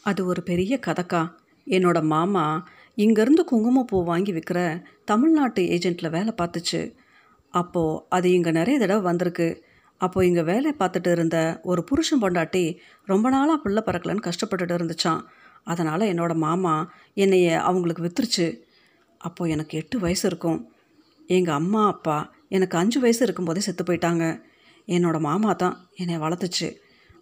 அது 0.00 0.26
ஒரு 0.26 0.42
பெரிய 0.42 0.78
கதைக்கா. 0.86 1.22
என்னோட 1.66 2.02
மாமா 2.04 2.66
இங்கேருந்து 2.98 3.44
குங்குமப்பூ 3.50 4.04
வாங்கி 4.04 4.32
விற்கிற 4.32 4.82
தமிழ்நாட்டு 5.04 5.62
ஏஜெண்ட்டில் 5.62 6.10
வேலை 6.10 6.34
பார்த்துச்சு. 6.42 6.80
அப்போது 7.54 8.00
அது 8.08 8.32
இங்கே 8.32 8.50
நிறைய 8.50 8.78
தடவை 8.78 9.02
வந்திருக்கு. 9.02 9.48
அப்போது 9.98 10.26
இங்கே 10.26 10.42
வேலை 10.42 10.74
பார்த்துட்டு 10.78 11.10
இருந்த 11.12 11.60
ஒரு 11.62 11.84
புருஷன் 11.84 12.22
பொண்டாட்டி 12.22 12.64
ரொம்ப 13.04 13.30
நாளாக 13.30 13.58
பிள்ளை 13.60 13.82
பறக்கலன்னு 13.86 14.26
கஷ்டப்பட்டுட்டு 14.28 14.76
இருந்துச்சான் 14.78 15.22
அதனால் 15.64 16.00
என்னோட 16.00 16.34
மாமா 16.34 16.92
என்னைய 17.14 17.62
அவங்களுக்கு 17.62 18.02
வித்துருச்சு. 18.02 18.46
அப்போது 19.18 19.50
எனக்கு 19.50 19.78
எட்டு 19.78 19.98
வயசு 19.98 20.28
இருக்கும். 20.28 20.70
எங்கள் 21.26 21.54
அம்மா 21.54 21.86
அப்பா 21.86 22.32
எனக்கு 22.48 22.78
அஞ்சு 22.78 23.00
வயசு 23.00 23.24
இருக்கும்போதே 23.24 23.60
செத்து 23.60 23.84
போயிட்டாங்க. 23.84 24.42
என்னோடய 24.86 25.20
மாமா 25.20 25.52
தான் 25.52 25.90
என்னை 25.96 26.16
வளர்த்துச்சு 26.18 26.68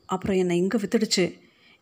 அப்புறம் 0.07 0.37
என்னை 0.37 0.57
இங்கே 0.57 0.79
வித்துடுச்சு. 0.79 1.35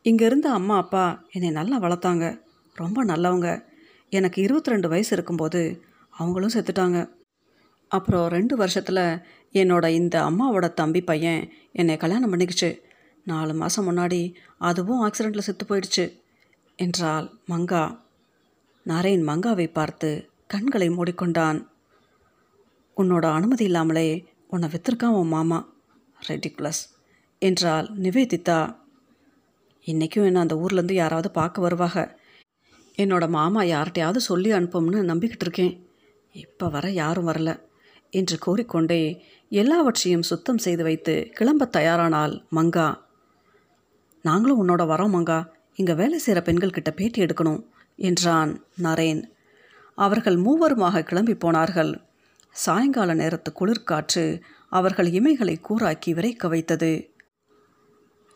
இங்கே 0.03 0.25
இருந்த 0.25 0.51
அம்மா 0.51 0.77
அப்பா 0.77 1.27
என்னை 1.33 1.51
நல்லா 1.51 1.79
வளர்த்தாங்க. 1.79 2.41
ரொம்ப 2.75 3.05
நல்லவங்க. 3.05 3.65
எனக்கு 4.09 4.43
இருபத்தி 4.43 4.71
ரெண்டு 4.71 4.89
வயசு 4.89 5.11
இருக்கும்போது 5.11 5.83
அவங்களும் 6.11 6.55
செத்துட்டாங்க. 6.55 6.99
அப்புறம் 7.89 8.27
ரெண்டு 8.29 8.57
வருஷத்தில் 8.57 9.21
என்னோட 9.53 9.89
இந்த 9.89 10.23
அம்மாவோட 10.23 10.75
தம்பி 10.75 11.01
பையன் 11.01 11.53
என்னை 11.73 11.97
கல்யாணம் 11.97 12.33
பண்ணிக்கிச்சு. 12.33 12.79
நாலு 13.25 13.55
மாதம் 13.55 13.87
முன்னாடி 13.89 14.35
அதுவும் 14.59 15.03
ஆக்சிடெண்ட்டில் 15.07 15.47
செத்து 15.49 15.65
போயிடுச்சு. 15.65 16.05
என்றாள் 16.79 17.27
மங்கா. 17.49 17.85
நாரேன் 18.87 19.23
மங்காவை 19.31 19.73
பார்த்து 19.73 20.31
கண்களை 20.47 20.89
மூடிக்கொண்டான். 20.89 21.67
உன்னோட 22.97 23.25
அனுமதி 23.33 23.65
இல்லாமலே 23.65 24.09
உன்னை 24.49 24.69
வித்திருக்கான் 24.69 25.17
உன் 25.21 25.29
மாமா. 25.29 25.59
ரெடிகுலஸ் 26.29 26.83
என்றாள் 27.39 27.87
நிவேதிதா. 28.03 28.77
இன்றைக்கும் 29.85 30.25
என்ன 30.25 30.41
அந்த 30.41 30.55
ஊர்லேருந்து 30.55 30.93
யாராவது 30.93 31.31
பார்க்க 31.31 31.61
வருவாங்க 31.61 32.19
என்னோட 32.97 33.29
மாமா 33.29 33.63
யார்கிட்டையாவது 33.63 34.17
சொல்லி 34.17 34.53
அனுப்பும்னு 34.53 35.01
நம்பிக்கிட்டு 35.11 35.47
இருக்கேன். 35.47 35.75
இப்போ 36.33 36.69
வர 36.69 36.91
யாரும் 36.91 37.29
வரல 37.29 37.51
என்று 38.11 38.39
கூறிக்கொண்டே 38.39 39.03
எல்லாவற்றையும் 39.49 40.29
சுத்தம் 40.31 40.59
செய்து 40.59 40.83
வைத்து 40.83 41.15
கிளம்ப 41.33 41.71
தயாரானாள் 41.73 42.35
மங்கா. 42.53 42.89
நாங்களும் 44.23 44.61
உன்னோட 44.63 44.83
வரோம் 44.93 45.15
மங்கா. 45.17 45.39
இங்கே 45.79 45.95
வேலை 45.95 46.19
செய்கிற 46.19 46.41
பெண்கள்கிட்ட 46.47 46.91
பேட்டி 46.91 47.23
எடுக்கணும் 47.23 47.61
என்றான் 47.97 48.53
நரேன். 48.83 49.23
அவர்கள் 49.99 50.37
மூவருமாக 50.37 51.03
கிளம்பி 51.03 51.35
போனார்கள். 51.35 51.93
சாயங்கால 52.55 53.15
நேரத்து 53.15 53.53
குளிர்காற்று 53.53 54.25
அவர்கள் 54.69 55.09
இமைகளை 55.09 55.55
கூறாக்கி 55.69 56.11
விரைக்க 56.13 56.49
வைத்தது. 56.49 57.11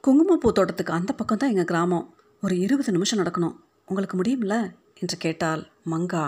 குங்குமப்பூ 0.04 0.52
தோட்டத்துக்கு 0.52 0.92
அந்த 0.92 1.12
பக்கம் 1.12 1.38
தான் 1.38 1.50
எங்கள் 1.50 1.64
கிராமம். 1.64 2.06
ஒரு 2.42 2.58
இருபது 2.58 2.92
நிமிஷம் 2.92 3.20
நடக்கணும். 3.20 3.56
உங்களுக்கு 3.86 4.16
முடியும்ல? 4.16 4.56
என்று 4.98 5.16
கேட்டாள் 5.16 5.62
மங்கா. 5.90 6.24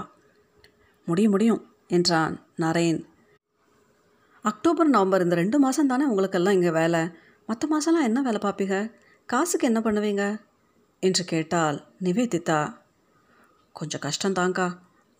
முடியும் 1.09 1.30
முடியும் 1.30 1.61
என்றான் 1.88 2.35
நரேன். 2.59 3.00
அக்டோபர் 4.44 4.88
நவம்பர் 4.88 5.23
இந்த 5.23 5.35
ரெண்டு 5.35 5.59
மாதம் 5.59 5.87
தானே 5.87 6.04
உங்களுக்கெல்லாம் 6.04 6.52
இங்கே 6.52 6.71
வேலை. 6.71 7.02
மற்ற 7.47 7.68
மாதம்லாம் 7.73 8.09
என்ன 8.09 8.23
வேலை 8.23 8.40
பார்ப்பீங்க 8.42 8.76
காசுக்கு 9.28 9.66
என்ன 9.66 9.80
பண்ணுவீங்க? 9.80 10.25
என்று 11.06 11.25
கேட்டால் 11.25 11.78
நிவேதிதா 12.04 12.61
கொஞ்சம் 13.76 14.04
கஷ்டந்தாங்க்கா 14.06 14.66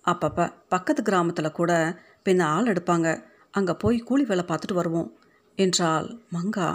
அப்பப்போ 0.05 0.45
பக்கத்து 0.69 1.03
கிராமத்தில் 1.03 1.57
கூட 1.59 1.73
பின்ன 2.25 2.43
ஆள் 2.47 2.71
எடுப்பாங்க. 2.73 3.09
அங்கே 3.51 3.75
போய் 3.75 3.99
கூலி 3.99 4.25
வேலை 4.25 4.45
பார்த்துட்டு 4.49 4.75
வருவோம் 4.75 5.11
என்றால் 5.59 6.09
மங்கா. 6.33 6.69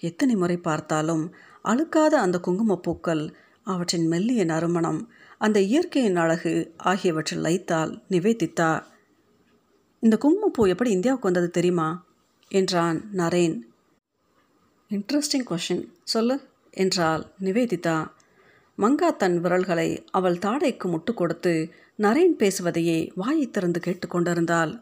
எத்தனை 0.00 0.34
முறை 0.34 0.56
பார்த்தாலும் 0.58 1.24
அழுக்காத 1.64 2.14
அந்த 2.24 2.36
குங்குமப்பூக்கள் 2.46 3.22
அவற்றின் 3.64 4.06
மெல்லிய 4.06 4.42
நறுமணம் 4.44 5.00
அந்த 5.38 5.58
இயற்கையின் 5.60 6.16
அழகு 6.16 6.52
ஆகியவற்றில் 6.90 7.42
லைத்தால் 7.42 7.92
நிவேதித்தா 8.10 8.70
இந்த 10.02 10.16
குங்குமப்பூ 10.16 10.62
எப்படி 10.66 10.90
இந்தியாவுக்கு 10.90 11.28
வந்தது 11.28 11.48
தெரியுமா? 11.50 11.88
என்றான் 12.50 12.98
நரேன். 13.12 13.56
இன்ட்ரெஸ்டிங் 14.90 15.46
கொஷின் 15.50 15.84
சொல்லு. 16.04 16.36
என்றாள் 16.76 17.24
நிவேதிதா. 17.40 17.98
மங்கா 18.78 19.08
தன் 19.16 19.36
விரல்களை 19.40 19.88
அவள் 20.10 20.42
தாடைக்கு 20.46 20.86
முட்டு 20.92 21.12
கொடுத்து 21.14 21.54
நரேன் 21.98 22.34
பேசுவதையே 22.40 22.98
வாயை 23.14 23.46
திறந்து 23.50 23.80
கேட்டுக்கொண்டிருந்தாள் 23.86 24.72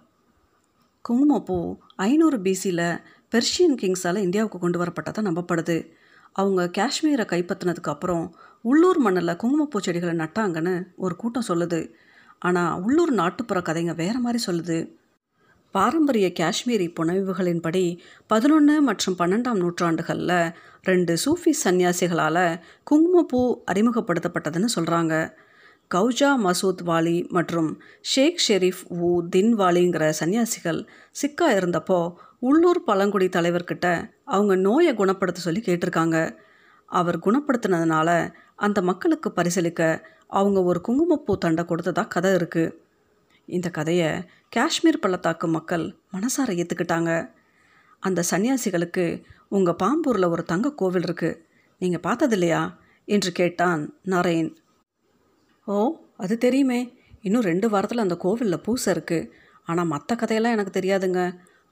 குங்குமப்பூ 1.04 1.58
ஐநூறு 1.96 2.38
பிசியில் 2.38 2.88
பெர்ஷியன் 3.32 3.76
கிங்ஸால் 3.80 4.24
இந்தியாவுக்கு 4.26 4.58
கொண்டு 4.58 4.78
வரப்பட்டதாக 4.82 5.24
நம்பப்படுது. 5.28 5.76
அவங்க 6.32 6.62
காஷ்மீரை 6.78 7.24
கைப்பற்றினதுக்கு 7.32 7.92
அப்புறம் 7.94 8.24
உள்ளூர் 8.62 8.98
மண்ணில் 8.98 9.36
குங்குமப்பூ 9.36 9.78
செடிகளை 9.80 10.14
நட்டாங்கன்னு 10.16 10.74
ஒரு 10.96 11.16
கூட்டம் 11.16 11.48
சொல்லுது. 11.48 11.80
ஆனால் 12.38 12.80
உள்ளூர் 12.82 13.12
நாட்டுப்புற 13.12 13.60
கதைங்க 13.60 13.94
வேறு 13.94 14.18
மாதிரி 14.20 14.40
சொல்லுது. 14.46 14.78
பாரம்பரிய 15.74 16.26
காஷ்மீரி 16.38 16.86
புனைவுகளின்படி 16.88 17.84
பதினொன்று 18.26 18.74
மற்றும் 18.82 19.16
பன்னெண்டாம் 19.18 19.58
நூற்றாண்டுகளில் 19.58 20.36
ரெண்டு 20.82 21.12
சூஃபி 21.24 21.52
சன்னியாசிகளால் 21.64 22.44
குங்குமப்பூ 22.84 23.40
அறிமுகப்படுத்தப்பட்டதுன்னு 23.72 24.70
சொல்கிறாங்க 24.76 25.14
கௌஜா 25.90 26.30
மசூத் 26.44 26.84
வாலி 26.84 27.16
மற்றும் 27.28 27.70
ஷேக் 28.02 28.44
ஷெரீஃப் 28.46 28.82
ஊ 29.00 29.10
தின் 29.28 29.52
வாலிங்கிற 29.56 30.04
சன்னியாசிகள் 30.20 30.80
சிக்கா 31.22 31.48
இருந்தப்போ 31.58 31.98
உள்ளூர் 32.38 32.82
பழங்குடி 32.84 33.28
தலைவர்கிட்ட 33.28 33.86
அவங்க 34.24 34.54
நோயை 34.54 34.94
குணப்படுத்த 34.94 35.40
சொல்லி 35.40 35.60
கேட்டிருக்காங்க. 35.60 36.16
அவர் 36.88 37.18
குணப்படுத்தினதுனால 37.18 38.08
அந்த 38.56 38.78
மக்களுக்கு 38.82 39.28
பரிசளிக்க 39.36 39.82
அவங்க 40.26 40.58
ஒரு 40.62 40.80
குங்குமப்பூ 40.80 41.32
தண்டை 41.36 41.64
கொடுத்ததாக 41.64 42.08
கதை 42.08 42.30
இருக்குது 42.32 42.72
இந்த 43.48 43.68
கதையை 43.70 44.10
காஷ்மீர் 44.48 45.00
பள்ளத்தாக்கு 45.00 45.46
மக்கள் 45.46 45.84
மனசார 46.12 46.50
ஏற்றுக்கிட்டாங்க 46.54 47.12
அந்த 47.98 48.24
சன்னியாசிகளுக்கு 48.30 49.24
உங்கள் 49.48 49.80
பாம்பூரில் 49.82 50.32
ஒரு 50.34 50.42
தங்க 50.42 50.74
கோவில் 50.74 51.06
இருக்குது 51.08 51.40
நீங்கள் 51.78 52.00
பார்த்தது 52.00 52.34
இல்லையா 52.34 52.62
என்று 53.08 53.32
கேட்டான் 53.32 53.82
நரேன் 54.04 54.50
ஓ 55.66 55.76
அது 56.16 56.34
தெரியுமே. 56.38 56.80
இன்னும் 57.20 57.42
ரெண்டு 57.42 57.66
வாரத்தில் 57.70 58.04
அந்த 58.04 58.16
கோவிலில் 58.16 58.64
பூசை 58.64 58.88
இருக்குது 58.94 59.28
ஆனால் 59.64 59.86
மற்ற 59.86 60.14
கதையெல்லாம் 60.14 60.52
எனக்கு 60.52 60.72
தெரியாதுங்க. 60.80 61.20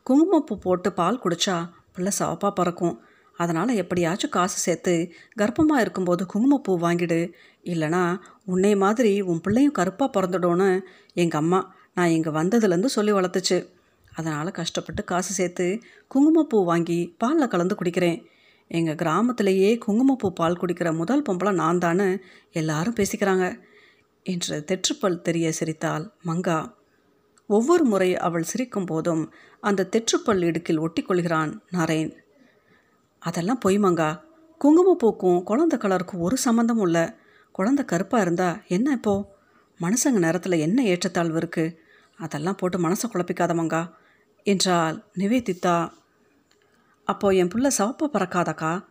குங்குமப்பூ 0.06 0.54
போட்டு 0.56 0.92
பால் 0.92 1.22
குடித்தா 1.24 1.56
பிள்ளை 1.94 2.12
சவப்பாக 2.18 2.52
பறக்கும். 2.58 2.96
அதனால் 3.36 3.78
எப்படியாச்சும் 3.82 4.30
காசு 4.30 4.58
சேர்த்து 4.58 4.94
கர்ப்பமாக 5.38 5.80
இருக்கும்போது 5.80 6.22
குங்குமப்பூ 6.26 6.72
வாங்கிடு. 6.78 7.20
இல்லைனா 7.64 8.20
உன்னை 8.44 8.76
மாதிரி 8.76 9.20
உன் 9.20 9.40
பிள்ளையும் 9.40 9.76
கருப்பாக 9.78 10.20
பிறந்துடோன்னு 10.20 10.80
எங்கள் 11.14 11.40
அம்மா 11.40 11.74
நான் 11.94 12.08
இங்கே 12.08 12.30
வந்ததுலேருந்து 12.30 12.84
சொல்லி 12.84 13.12
வளர்த்துச்சு. 13.12 13.68
அதனால் 14.12 14.50
கஷ்டப்பட்டு 14.50 15.04
காசு 15.04 15.32
சேர்த்து 15.34 15.80
குங்குமப்பூ 16.06 16.64
வாங்கி 16.64 17.14
பாலில் 17.18 17.48
கலந்து 17.48 17.74
குடிக்கிறேன். 17.74 18.24
எங்கள் 18.68 18.94
கிராமத்திலேயே 18.94 19.78
குங்குமப்பூ 19.78 20.32
பால் 20.32 20.58
குடிக்கிற 20.58 20.96
முதல் 20.96 21.22
பொம்பளை 21.22 21.52
நான் 21.52 21.78
தானு 21.78 22.20
எல்லாரும் 22.52 22.94
பேசிக்கிறாங்க. 22.94 23.58
என்று 24.22 24.64
தெற்றுப்பல் 24.64 25.20
தெரிய 25.20 25.52
சிரித்தாள் 25.52 26.10
மங்கா. 26.26 26.74
ஒவ்வொரு 27.46 27.84
முறை 27.84 28.16
அவள் 28.16 28.42
சிரிக்கும் 28.42 28.84
போதும் 28.84 29.32
அந்த 29.60 29.88
தெற்றுப்பல் 29.96 30.42
இடுக்கில் 30.42 30.80
ஒட்டிக்கொள்கிறான் 30.80 31.60
நரேன். 31.72 32.12
அதெல்லாம் 33.18 33.58
பொய் 33.58 33.78
மங்கா. 33.78 34.20
குங்குமப்பூக்கும் 34.60 35.42
குழந்த 35.46 35.74
கலருக்கும் 35.76 36.18
ஒரு 36.18 36.36
சம்மந்தமும் 36.44 36.80
இல்லை. 36.80 37.14
குழந்த 37.58 37.84
கருப்பாக 37.84 38.24
இருந்தால் 38.24 38.62
என்ன 38.68 38.92
இப்போ? 38.92 39.30
மனுஷங்க 39.80 40.18
நேரத்தில் 40.18 40.52
என்ன 40.52 40.82
ஏற்றத்தாழ்வு 40.82 41.38
இருக்குது 41.38 41.76
அதெல்லாம் 42.16 42.56
போட்டு 42.56 42.78
மனசை 42.78 43.06
குழப்பிக்காத 43.12 43.54
மங்கா 43.54 43.82
நிவேதித்தா 44.46 45.00
நிவேதிதா. 45.18 45.90
அப்போ 47.04 47.30
என் 47.30 47.48
புள்ள 47.48 47.70
சவப்பை 47.78 48.06
பறக்காதக்கா? 48.12 48.84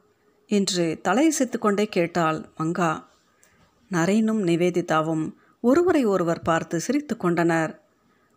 என்று 0.47 0.99
தலையசைத்து 1.03 1.57
கொண்டே 1.57 1.85
கேட்டாள் 1.87 2.45
மங்கா. 2.57 3.03
நரேனும் 3.91 4.41
நிவேதிதாவும் 4.43 5.33
ஒருவரை 5.61 6.05
ஒருவர் 6.05 6.41
பார்த்து 6.41 6.79
சிரித்து 6.79 7.17
கொண்டனர். 7.17 7.81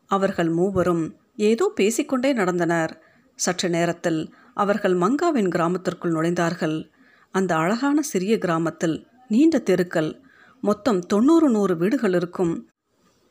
அவர்கள் 0.07 0.49
மூவரும் 0.49 1.16
ஏதோ 1.37 1.73
பேசிக்கொண்டே 1.75 2.33
நடந்தனர். 2.35 2.93
சற்று 3.35 3.69
நேரத்தில் 3.69 4.35
அவர்கள் 4.54 4.95
மங்காவின் 4.95 5.49
கிராமத்திற்குள் 5.49 6.12
நுழைந்தார்கள். 6.12 6.90
அந்த 7.31 7.57
அழகான 7.57 8.02
சிறிய 8.02 8.38
கிராமத்தில் 8.38 9.07
நீண்ட 9.28 9.59
தெருக்கள் 9.59 10.21
மொத்தம் 10.61 11.00
தொண்ணூறு 11.07 11.50
நூறு 11.50 11.76
வீடுகள் 11.76 12.12
இருக்கும். 12.12 12.69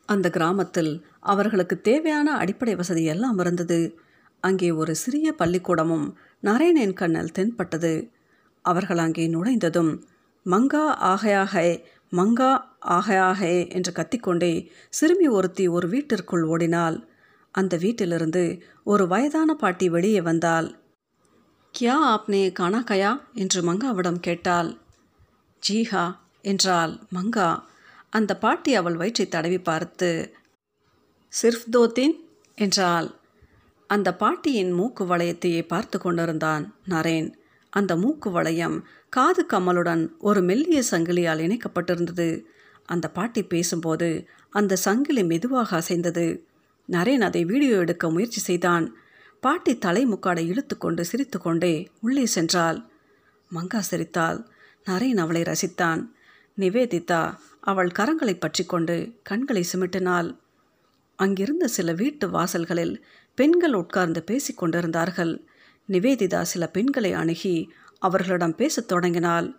அந்த 0.05 0.29
கிராமத்தில் 0.29 1.05
அவர்களுக்கு 1.19 1.81
தேவையான 1.81 2.37
அடிப்படை 2.37 2.75
வசதி 2.75 3.03
எல்லாம் 3.03 3.37
இருந்தது. 3.37 3.97
அங்கே 4.39 4.71
ஒரு 4.71 4.95
சிறிய 4.95 5.35
பள்ளிக்கூடமும் 5.37 6.07
நரேனின் 6.43 6.93
கண்ணில் 6.93 7.31
தென்பட்டது. 7.31 8.11
அவர்கள் 8.61 8.97
அங்கே 8.97 9.27
நுழைந்ததும் 9.27 10.05
மங்கா 10.45 10.85
ஆகையாகே 11.11 11.83
மங்கா 12.11 12.51
ஆகையாகே 12.89 13.69
என்று 13.69 13.91
கத்திக்கொண்டே 13.91 14.67
சிறுமி 14.89 15.27
ஒருத்தி 15.27 15.67
ஒரு 15.67 15.87
வீட்டிற்குள் 15.87 16.43
ஓடினாள். 16.43 16.97
அந்த 17.51 17.77
வீட்டிலிருந்து 17.77 18.43
ஒரு 18.83 19.07
வயதான 19.07 19.53
பாட்டி 19.53 19.89
வெளியே 19.89 20.21
வந்தாள். 20.21 20.67
கியா 21.73 21.95
ஆப்னே 22.13 22.51
காணா 22.51 22.83
கயா 22.83 23.11
என்று 23.33 23.61
மங்காவிடம் 23.61 24.19
கேட்டாள். 24.19 24.69
ஜீஹா 25.69 26.15
என்றாள் 26.41 26.97
மங்கா. 27.13 27.63
அந்த 28.09 28.37
பாட்டி 28.37 28.75
அவள் 28.75 28.95
வயிற்றை 28.95 29.27
தடவி 29.27 29.59
பார்த்து 29.59 30.35
சிர்ஃப் 31.41 31.67
தோத்தின் 31.71 32.15
என்றாள். 32.55 33.07
அந்த 33.87 34.15
பாட்டியின் 34.15 34.71
மூக்கு 34.71 35.03
வளையத்தையே 35.05 35.67
பார்த்து 35.67 35.99
கொண்டிருந்தான் 35.99 36.75
நரேன். 36.89 37.33
அந்த 37.69 37.95
மூக்கு 37.95 38.31
வளையம் 38.31 38.85
காது 39.09 39.45
கம்மலுடன் 39.49 40.09
ஒரு 40.19 40.41
மெல்லிய 40.41 40.83
சங்கிலியால் 40.91 41.43
இணைக்கப்பட்டிருந்தது. 41.45 42.43
அந்த 42.85 43.09
பாட்டி 43.09 43.43
பேசும்போது 43.43 44.27
அந்த 44.49 44.75
சங்கிலி 44.75 45.23
மெதுவாக 45.23 45.75
அசைந்தது. 45.75 46.43
நரேன் 46.89 47.21
அதை 47.21 47.45
வீடியோ 47.45 47.77
எடுக்க 47.77 48.09
முயற்சி 48.09 48.39
செய்தான். 48.39 48.95
பாட்டி 49.39 49.77
தலை 49.77 50.07
முக்காடை 50.07 50.45
இழுத்து 50.45 50.77
கொண்டு 50.77 51.05
சிரித்து 51.05 51.39
கொண்டே 51.39 51.91
உள்ளே 52.01 52.27
சென்றாள். 52.35 52.85
மங்கா 53.51 53.79
சிரித்தாள். 53.79 54.51
நரேன் 54.85 55.17
அவளை 55.17 55.41
ரசித்தான். 55.41 56.01
நிவேதிதா 56.57 57.35
அவள் 57.59 57.91
கரங்களை 57.99 58.39
பற்றி 58.39 58.65
கொண்டு 58.65 59.19
கண்களை 59.23 59.65
சிமிட்டினாள். 59.73 60.37
அங்கிருந்த 61.15 61.67
சில 61.67 61.91
வீட்டு 61.91 62.27
வாசல்களில் 62.27 63.01
பெண்கள் 63.35 63.73
உட்கார்ந்து 63.73 64.23
பேசிக் 64.23 64.57
கொண்டிருந்தார்கள். 64.57 65.43
நிவேதிதா 65.89 66.41
சில 66.41 66.67
பெண்களை 66.67 67.13
அணுகி 67.13 67.71
அவர்களிடம் 67.99 68.55
பேசத் 68.55 68.87
தொடங்கினாள். 68.87 69.55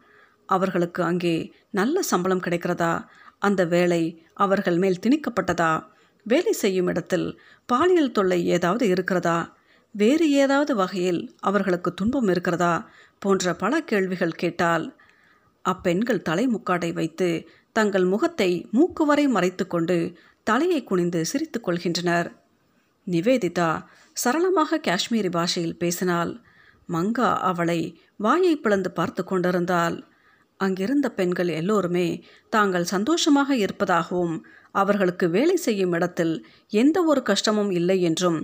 அவர்களுக்கு 0.46 1.02
அங்கே 1.02 1.52
நல்ல 1.70 2.02
சம்பளம் 2.02 2.40
கிடைக்கிறதா? 2.40 3.04
அந்த 3.38 3.64
வேலை 3.64 4.26
அவர்கள் 4.34 4.78
மேல் 4.78 5.00
திணிக்கப்பட்டதா? 5.00 5.84
வேலை 6.22 6.52
செய்யும் 6.52 6.86
இடத்தில் 6.86 7.40
பாலியல் 7.66 8.12
தொல்லை 8.12 8.46
ஏதாவது 8.46 8.88
இருக்கிறதா? 8.88 9.56
வேறு 9.90 10.30
ஏதாவது 10.30 10.74
வகையில் 10.74 11.36
அவர்களுக்கு 11.40 11.94
துன்பம் 11.94 12.28
இருக்கிறதா? 12.28 12.88
போன்ற 13.18 13.54
பல 13.54 13.80
கேள்விகள் 13.80 14.32
கேட்டால் 14.32 14.96
அப்பெண்கள் 15.64 16.26
தலைமுக்காடை 16.28 16.90
வைத்து 16.92 17.28
தங்கள் 17.76 18.04
முகத்தை 18.04 18.50
மூக்கு 18.70 19.04
வரை 19.06 19.26
மறைத்து 19.26 19.64
கொண்டு 19.66 19.96
தலையை 20.46 20.80
குனிந்து 20.82 21.20
சிரித்து 21.24 21.58
கொள்கின்றனர். 21.60 22.28
நிவேதிதா 23.06 23.70
சரளமாக 24.16 24.78
காஷ்மீரி 24.78 25.30
பாஷையில் 25.30 25.78
பேசினாள். 25.78 26.32
மங்கா 26.88 27.30
அவளை 27.50 27.80
வாயை 28.16 28.54
பிளந்து 28.56 28.90
பார்த்து 28.90 29.22
கொண்டிருந்தாள். 29.24 29.96
அங்கிருந்த 30.60 31.06
பெண்கள் 31.10 31.50
எல்லோருமே 31.60 32.08
தாங்கள் 32.52 32.92
சந்தோஷமாக 32.92 33.50
இருப்பதாகவும் 33.56 34.36
அவர்களுக்கு 34.74 35.26
வேலை 35.30 35.56
செய்யும் 35.56 35.92
இடத்தில் 35.92 36.34
எந்த 36.72 36.98
ஒரு 37.02 37.20
கஷ்டமும் 37.22 37.70
இல்லை 37.70 37.98
என்றும் 38.02 38.38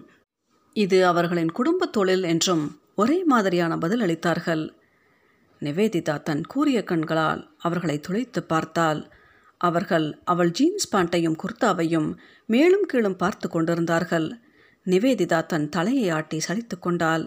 இது 0.76 0.98
அவர்களின் 1.06 1.52
குடும்ப 1.52 1.86
தொழில் 1.96 2.26
என்றும் 2.32 2.64
ஒரே 2.94 3.18
மாதிரியான 3.24 3.72
பதில் 3.78 4.02
அளித்தார்கள். 4.06 4.64
நிவேதிதா 5.62 6.14
தன் 6.22 6.42
கூரிய 6.46 6.78
கண்களால் 6.82 7.42
அவர்களை 7.58 7.96
துளைத்து 8.00 8.40
பார்த்தால் 8.42 9.00
அவர்கள் 9.60 10.06
அவள் 10.24 10.50
ஜீன்ஸ் 10.50 10.90
பேண்ட்டையும் 10.92 11.40
குர்தாவையும் 11.42 12.08
மேலும் 12.48 12.86
கீழும் 12.86 13.16
பார்த்து 13.16 13.46
கொண்டிருந்தார்கள். 13.48 14.28
நிவேதிதா 14.86 15.40
தன் 15.46 15.66
தலையை 15.68 16.06
ஆட்டி 16.10 16.38
சலித்து 16.48 16.76
கொண்டாள். 16.78 17.24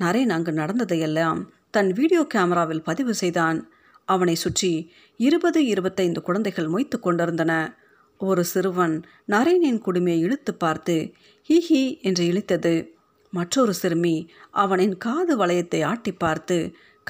நரேன் 0.00 0.30
அங்கு 0.30 0.52
நடந்ததையெல்லாம் 0.52 1.40
தன் 1.70 1.90
வீடியோ 1.92 2.22
கேமராவில் 2.34 2.82
பதிவு 2.82 3.14
செய்தான். 3.14 3.58
அவனை 4.08 4.34
சுற்றி 4.34 4.72
இருபது 5.20 5.60
இருபத்தைந்து 5.64 6.20
குழந்தைகள் 6.22 6.68
மொய்த்து 6.68 6.96
கொண்டிருந்தன. 7.00 7.52
ஒரு 8.20 8.42
சிறுவன் 8.44 8.94
நரேனின் 9.28 9.82
குடுமையை 9.84 10.18
இழுத்து 10.18 10.52
பார்த்து 10.54 10.96
ஹி 11.50 11.58
ஹி 11.68 11.82
என்று 12.02 12.24
இழித்தது. 12.24 12.74
மற்றொரு 13.32 13.72
சிறுமி 13.74 14.16
அவனின் 14.62 14.96
காது 14.98 15.34
வளையத்தை 15.36 15.80
ஆட்டி 15.84 16.12
பார்த்து 16.14 16.56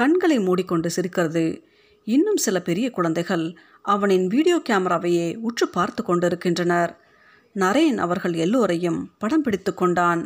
கண்களை 0.00 0.38
மூடிக்கொண்டு 0.40 0.90
சிரிக்கிறது. 0.90 1.44
இன்னும் 2.06 2.36
சில 2.36 2.60
பெரிய 2.60 2.90
குழந்தைகள் 2.90 3.56
அவனின் 3.82 4.26
வீடியோ 4.26 4.62
கேமராவையே 4.68 5.36
உற்று 5.36 5.68
பார்த்து 5.68 6.02
கொண்டிருக்கின்றனர். 6.02 6.92
நரேன் 7.54 7.96
அவர்கள் 7.96 8.32
எல்லோரையும் 8.32 9.10
படம் 9.18 9.42
பிடித்து 9.42 9.74
கொண்டான். 9.74 10.22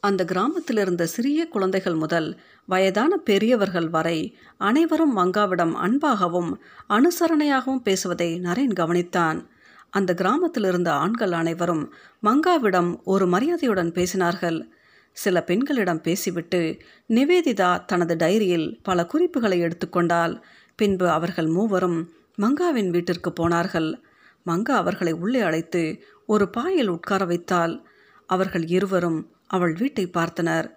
அந்த 0.00 0.24
கிராமத்தில் 0.24 0.76
இருந்த 0.76 1.06
சிறிய 1.06 1.48
குழந்தைகள் 1.48 1.94
முதல் 1.94 2.28
வயதான 2.66 3.16
பெரியவர்கள் 3.16 3.88
வரை 3.88 4.18
அனைவரும் 4.58 5.16
மங்காவிடம் 5.16 5.74
அன்பாகவும் 5.84 6.50
அனுசரணையாகவும் 6.88 7.84
பேசுவதை 7.84 8.40
நரேன் 8.42 8.74
கவனித்தான். 8.80 9.40
அந்த 9.90 10.14
கிராமத்தில் 10.14 10.64
இருந்த 10.64 10.92
ஆண்கள் 10.92 11.32
அனைவரும் 11.32 11.84
மங்காவிடம் 12.22 12.90
ஒரு 13.04 13.26
மரியாதையுடன் 13.26 13.92
பேசினார்கள். 13.92 14.58
சில 15.16 15.42
பெண்களிடம் 15.42 16.00
பேசிவிட்டு 16.00 16.60
நிவேதிதா 17.08 17.84
தனது 17.84 18.14
டைரியில் 18.14 18.68
பல 18.82 19.06
குறிப்புகளை 19.06 19.58
எடுத்துக்கொண்டால் 19.58 20.34
பின்பு 20.76 21.08
அவர்கள் 21.08 21.46
மூவரும் 21.46 21.98
மங்காவின் 22.42 22.90
வீட்டிற்கு 22.90 23.32
போனார்கள். 23.32 23.90
மங்கா 24.46 24.74
அவர்களை 24.82 25.12
உள்ளே 25.12 25.40
அழைத்து 25.40 25.82
ஒரு 26.26 26.48
பாயில் 26.48 26.88
உட்கார 26.88 27.24
வைத்தால் 27.24 27.74
அவர்கள் 28.26 28.64
இருவரும் 28.66 29.20
அவள் 29.46 29.72
வீட்டை 29.72 30.10
பார்த்தனர். 30.14 30.68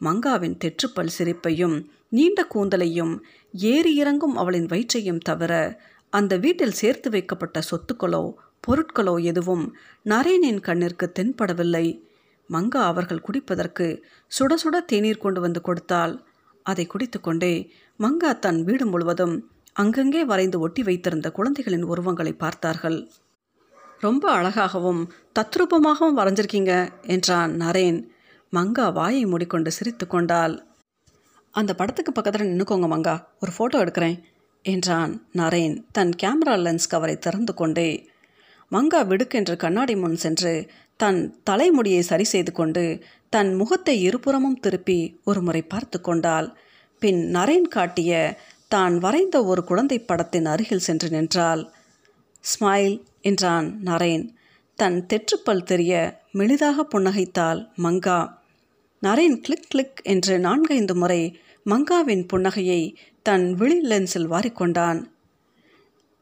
மங்காவின் 0.00 0.56
தெற்றுப்பல் 0.64 1.14
சிரிப்பையும் 1.18 1.76
நீண்ட 2.08 2.46
கூந்தலையும் 2.54 3.14
ஏறி 3.54 3.92
இறங்கும் 3.94 4.36
அவளின் 4.36 4.66
வயிற்றையும் 4.66 5.18
தவிர 5.18 5.52
அந்த 6.12 6.36
வீட்டில் 6.36 6.78
சேர்த்து 6.80 7.10
வைக்கப்பட்ட 7.10 7.58
சொத்துக்களோ 7.70 8.24
பொருட்களோ 8.66 9.14
எதுவும் 9.22 9.64
நரேனின் 10.04 10.60
கண்ணிற்கு 10.60 11.06
தென்படவில்லை. 11.18 11.86
மங்கா 12.50 12.80
அவர்கள் 12.82 13.24
குடிப்பதற்கு 13.26 13.86
சுட 14.32 14.54
சுட 14.62 14.76
தேநீர் 14.84 15.24
கொண்டு 15.24 15.40
வந்து 15.40 15.60
கொடுத்தால் 15.60 16.14
அதை 16.66 16.84
குடித்துக்கொண்டே 16.86 17.54
மங்கா 18.00 18.30
தன் 18.38 18.60
வீடு 18.62 18.86
முழுவதும் 18.86 19.34
அங்கங்கே 19.76 20.22
வரைந்து 20.24 20.56
ஒட்டி 20.60 20.82
வைத்திருந்த 20.82 21.28
குழந்தைகளின் 21.30 21.86
உருவங்களை 21.92 22.32
பார்த்தார்கள். 22.32 22.98
ரொம்ப 24.00 24.24
அழகாகவும் 24.32 25.02
தத்ரூபமாகவும் 25.38 26.18
வரைஞ்சிருக்கீங்க 26.18 26.72
என்றான் 27.06 27.52
நரேன். 27.62 27.98
மங்கா 28.52 28.86
வாயை 28.92 29.22
மூடிக்கொண்டு 29.24 29.70
சிரித்து 29.70 30.06
கொண்டாள். 30.06 30.54
அந்த 31.54 31.70
படத்துக்கு 31.74 32.12
பக்கத்தில் 32.12 32.48
நின்றுக்கோங்க 32.50 32.88
மங்கா 32.94 33.14
ஒரு 33.38 33.52
ஃபோட்டோ 33.56 33.80
எடுக்கிறேன் 33.84 34.16
என்றான் 34.64 35.12
நரேன் 35.32 35.74
தன் 35.92 36.12
கேமரா 36.22 36.54
லென்ஸ் 36.56 36.90
கவரை 36.90 37.16
திறந்து 37.18 37.54
கொண்டே. 37.54 37.90
மங்கா 38.72 39.00
விடுக்கென்று 39.10 39.56
கண்ணாடி 39.56 39.94
முன் 39.96 40.16
சென்று 40.16 40.52
தன் 41.00 41.20
தலைமுடியை 41.44 42.02
சரி 42.02 42.24
செய்து 42.24 42.52
கொண்டு 42.52 42.84
தன் 43.28 43.50
முகத்தை 43.54 43.94
இருபுறமும் 44.00 44.60
திருப்பி 44.60 44.98
ஒரு 45.24 45.42
முறை 45.42 45.62
பார்த்து 45.62 46.00
கொண்டாள். 46.00 46.48
பின் 47.02 47.20
நரேன் 47.34 47.68
காட்டிய 47.68 48.12
தான் 48.68 48.98
வரைந்த 48.98 49.36
ஒரு 49.44 49.64
குழந்தை 49.64 49.98
படத்தின் 50.00 50.46
அருகில் 50.46 50.78
சென்று 50.78 51.08
நின்றாள். 51.08 51.62
ஸ்மைல் 52.44 52.94
என்றான் 53.20 53.68
நரேன். 53.84 54.24
தன் 54.78 55.06
தெற்றுப்பல் 55.06 55.62
தெரிய 55.62 56.20
மெளிதாக 56.34 56.86
புன்னகைத்தாள் 56.94 57.60
மங்கா. 57.76 58.20
நரேன் 59.02 59.36
கிளிக் 59.40 59.68
கிளிக் 59.68 60.00
என்று 60.02 60.38
நான்கைந்து 60.38 60.94
முறை 60.94 61.22
மங்காவின் 61.66 62.24
புன்னகையை 62.32 62.80
தன் 63.22 63.54
விழி 63.54 63.78
லென்ஸில் 63.82 64.30
வாரிக்கொண்டான் 64.30 65.00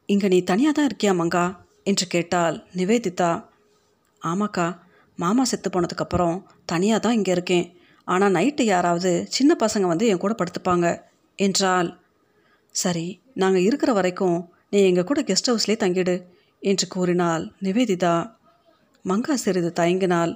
இங்கே 0.09 0.27
நீ 0.27 0.39
தனியாக 0.43 0.73
தான் 0.73 0.87
இருக்கியா 0.89 1.13
மங்கா? 1.21 1.45
என்று 1.83 2.05
கேட்டாள் 2.07 2.55
நிவேதிதா. 2.75 3.31
ஆமாக்கா 4.23 4.67
மாமா 5.19 5.43
செத்து 5.43 5.69
போனதுக்கப்புறம் 5.69 6.37
தனியாக 6.65 6.99
தான் 6.99 7.17
இங்கே 7.17 7.31
இருக்கேன். 7.31 7.65
ஆனால் 8.07 8.35
நைட்டு 8.37 8.63
யாராவது 8.65 9.11
சின்ன 9.35 9.51
பசங்க 9.63 9.85
வந்து 9.91 10.05
என் 10.11 10.23
கூட 10.23 10.33
படுத்துப்பாங்க 10.37 10.87
என்றாள். 11.39 11.89
சரி 12.75 13.07
நாங்கள் 13.33 13.65
இருக்கிற 13.67 13.91
வரைக்கும் 13.93 14.37
நீ 14.69 14.79
எங்கள் 14.89 15.07
கூட 15.09 15.21
கெஸ்ட் 15.21 15.49
ஹவுஸ்லேயே 15.51 15.81
தங்கிடு 15.83 16.15
என்று 16.61 16.85
கூறினாள் 16.87 17.43
நிவேதிதா. 17.65 18.15
மங்கா 19.05 19.35
சிறிது 19.43 19.71
தயங்கினாள். 19.79 20.33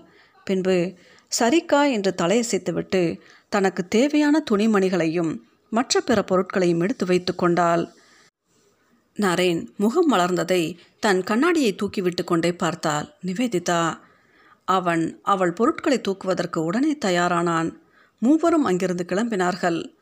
பின்பு 0.47 0.75
சரிக்கா 1.31 1.81
என்று 1.95 2.11
தலையசைத்துவிட்டு 2.21 3.01
தனக்கு 3.49 3.81
தேவையான 3.87 4.41
துணிமணிகளையும் 4.49 5.31
மற்ற 5.71 6.01
பிற 6.01 6.19
பொருட்களையும் 6.23 6.83
எடுத்து 6.85 7.05
வைத்து 7.05 7.33
கொண்டாள். 7.35 7.83
நரேன் 9.17 9.67
முகம் 9.77 10.11
மலர்ந்ததை 10.11 10.77
தன் 10.99 11.23
கண்ணாடியை 11.23 11.75
தூக்கிவிட்டு 11.75 12.23
கொண்டே 12.23 12.53
பார்த்தாள். 12.53 13.13
நிவேதிதா 13.25 13.97
அவன் 14.65 15.19
அவள் 15.23 15.53
பொருட்களை 15.53 16.01
தூக்குவதற்கு 16.01 16.57
உடனே 16.57 16.97
தயாரானான். 17.05 17.73
மூவரும் 18.19 18.63
அங்கிருந்து 18.63 19.05
கிளம்பினார்கள். 19.07 19.95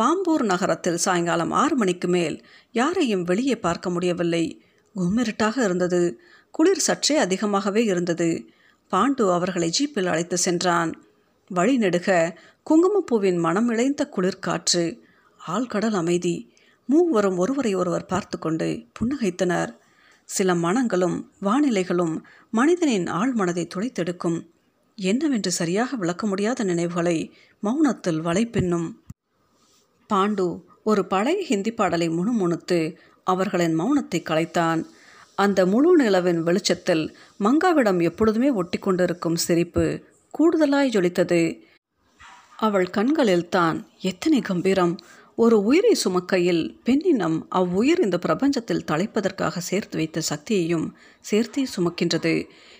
பாம்பூர் 0.00 0.42
நகரத்தில் 0.42 0.96
சாயங்காலம் 0.96 1.50
ஆறு 1.50 1.76
மணிக்கு 1.76 2.08
மேல் 2.08 2.46
யாரையும் 2.72 3.22
வெளியே 3.22 3.56
பார்க்க 3.56 3.90
முடியவில்லை. 3.90 4.62
கும்மிருட்டாக 4.96 5.58
இருந்தது. 5.58 6.20
குளிர் 6.50 6.78
சற்றே 6.78 7.16
அதிகமாகவே 7.16 7.84
இருந்தது. 7.84 8.48
பாண்டு 8.90 9.32
அவர்களை 9.32 9.72
ஜீப்பில் 9.78 10.06
அழைத்து 10.06 10.38
சென்றான். 10.38 11.02
வழி 11.48 11.78
நெடுக 11.78 12.36
குங்குமப்பூவின் 12.62 13.36
மனம் 13.36 13.70
இழைந்த 13.70 14.08
குளிர்காற்று. 14.16 14.98
ஆழ்கடல் 15.48 15.94
அமைதி. 15.94 16.52
மூவரும் 16.88 17.38
ஒருவரை 17.38 17.72
ஒருவர் 17.74 18.10
பார்த்து 18.12 18.36
கொண்டு 18.38 18.68
புன்னகைத்தனர். 18.98 19.72
சில 20.28 20.54
மனங்களும் 20.54 21.16
வானிலைகளும் 21.42 22.14
மனிதனின் 22.52 23.06
ஆழ்மனதை 23.18 23.64
துளைத்தெடுக்கும் 23.66 24.38
என்னவென்று 24.98 25.50
சரியாக 25.50 25.96
விளக்க 25.96 26.22
முடியாத 26.26 26.64
நினைவுகளை 26.64 27.18
மௌனத்தில் 27.62 28.20
வலைப்பின்னும். 28.20 28.88
பாண்டு 30.10 30.46
ஒரு 30.82 31.02
பழைய 31.04 31.40
ஹிந்தி 31.48 31.72
பாடலை 31.72 32.08
முணுமுணுத்து 32.08 32.78
அவர்களின் 33.26 33.74
மௌனத்தை 33.80 34.20
கலைத்தான். 34.22 34.80
அந்த 35.38 35.60
முழு 35.66 35.90
நிலவின் 35.96 36.40
வெளிச்சத்தில் 36.42 37.04
மங்காவிடம் 37.40 38.00
எப்பொழுதுமே 38.02 38.50
ஒட்டி 38.60 38.78
கொண்டிருக்கும் 38.78 39.38
சிரிப்பு 39.44 39.84
கூடுதலாய் 40.34 40.94
ஜொலித்தது. 40.94 41.42
அவள் 42.58 42.88
கண்களில் 42.88 43.50
தான் 43.56 43.76
எத்தனை 44.10 44.40
கம்பீரம்! 44.42 44.94
ஒரு 45.38 45.56
உயிரை 45.62 45.92
சுமக்கையில் 46.04 46.62
பெண்ணினம் 46.86 47.36
அவ்வுயிர் 47.48 48.00
இந்த 48.00 48.18
பிரபஞ்சத்தில் 48.18 48.84
தலைப்பதற்காக 48.86 49.58
சேர்த்து 49.58 49.96
வைத்த 49.96 50.20
சக்தியையும் 50.20 50.86
சேர்த்தே 51.20 51.66
சுமக்கின்றது. 51.76 52.32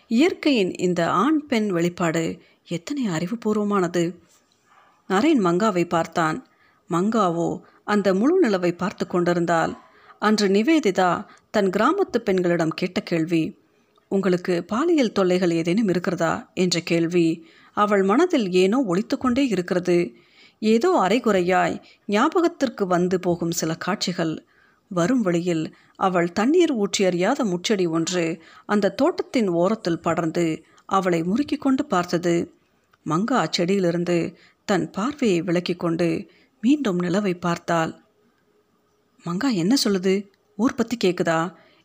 இயற்கையின் 0.09 0.73
இந்த 0.77 1.01
ஆண் 1.11 1.47
பெண் 1.47 1.69
வெளிப்பாடு 1.71 2.25
எத்தனை 2.69 3.09
அறிவுபூர்வமானது? 3.09 4.03
நரேன் 5.11 5.43
மங்காவை 5.45 5.85
பார்த்தான். 5.89 6.39
மங்காவோ 6.91 7.49
அந்த 7.85 8.15
முழு 8.15 8.35
நிலவை 8.41 8.73
பார்த்து 8.77 9.07
கொண்டிருந்தாள். 9.07 9.75
அன்று 10.19 10.49
நிவேதிதா 10.49 11.11
தன் 11.51 11.71
கிராமத்து 11.71 12.21
பெண்களிடம் 12.25 12.69
கேட்ட 12.69 13.01
கேள்வி 13.01 13.43
உங்களுக்கு 14.09 14.65
பாலியல் 14.65 15.13
தொல்லைகள் 15.13 15.51
ஏதேனும் 15.51 15.89
இருக்கிறதா? 15.89 16.33
என்ற 16.55 16.81
கேள்வி 16.81 17.29
அவள் 17.77 18.03
மனதில் 18.03 18.49
ஏனோ 18.53 18.81
ஒழித்து 18.83 19.19
கொண்டே 19.19 19.47
இருக்கிறது. 19.47 19.99
ஏதோ 20.63 20.89
அரைகுறையாய் 21.05 21.77
ஞாபகத்திற்கு 22.07 22.85
வந்து 22.87 23.17
போகும் 23.21 23.51
சில 23.51 23.75
காட்சிகள். 23.75 24.35
வரும் 24.91 25.21
வழியில் 25.21 25.65
அவள் 25.97 26.29
தண்ணீர் 26.33 26.73
ஊற்றி 26.73 27.03
அறியாத 27.05 27.45
முச்செடி 27.45 27.87
ஒன்று 27.89 28.25
அந்த 28.67 28.93
தோட்டத்தின் 28.93 29.49
ஓரத்தில் 29.49 30.01
படர்ந்து 30.01 30.45
அவளை 30.89 31.21
முறுக்கி 31.23 31.57
கொண்டு 31.57 31.85
பார்த்தது. 31.85 32.35
மங்கா 33.07 33.37
அச்செடியிலிருந்து 33.45 34.19
தன் 34.69 34.87
பார்வையை 34.91 35.43
விலக்கிக் 35.43 35.77
கொண்டு 35.77 36.09
மீண்டும் 36.63 37.01
நிலவை 37.01 37.35
பார்த்தாள். 37.41 37.93
மங்கா 39.25 39.49
என்ன 39.53 39.75
சொல்லுது? 39.85 40.15
ஊர் 40.59 40.75
பற்றி 40.75 40.97
கேட்குதா 41.05 41.41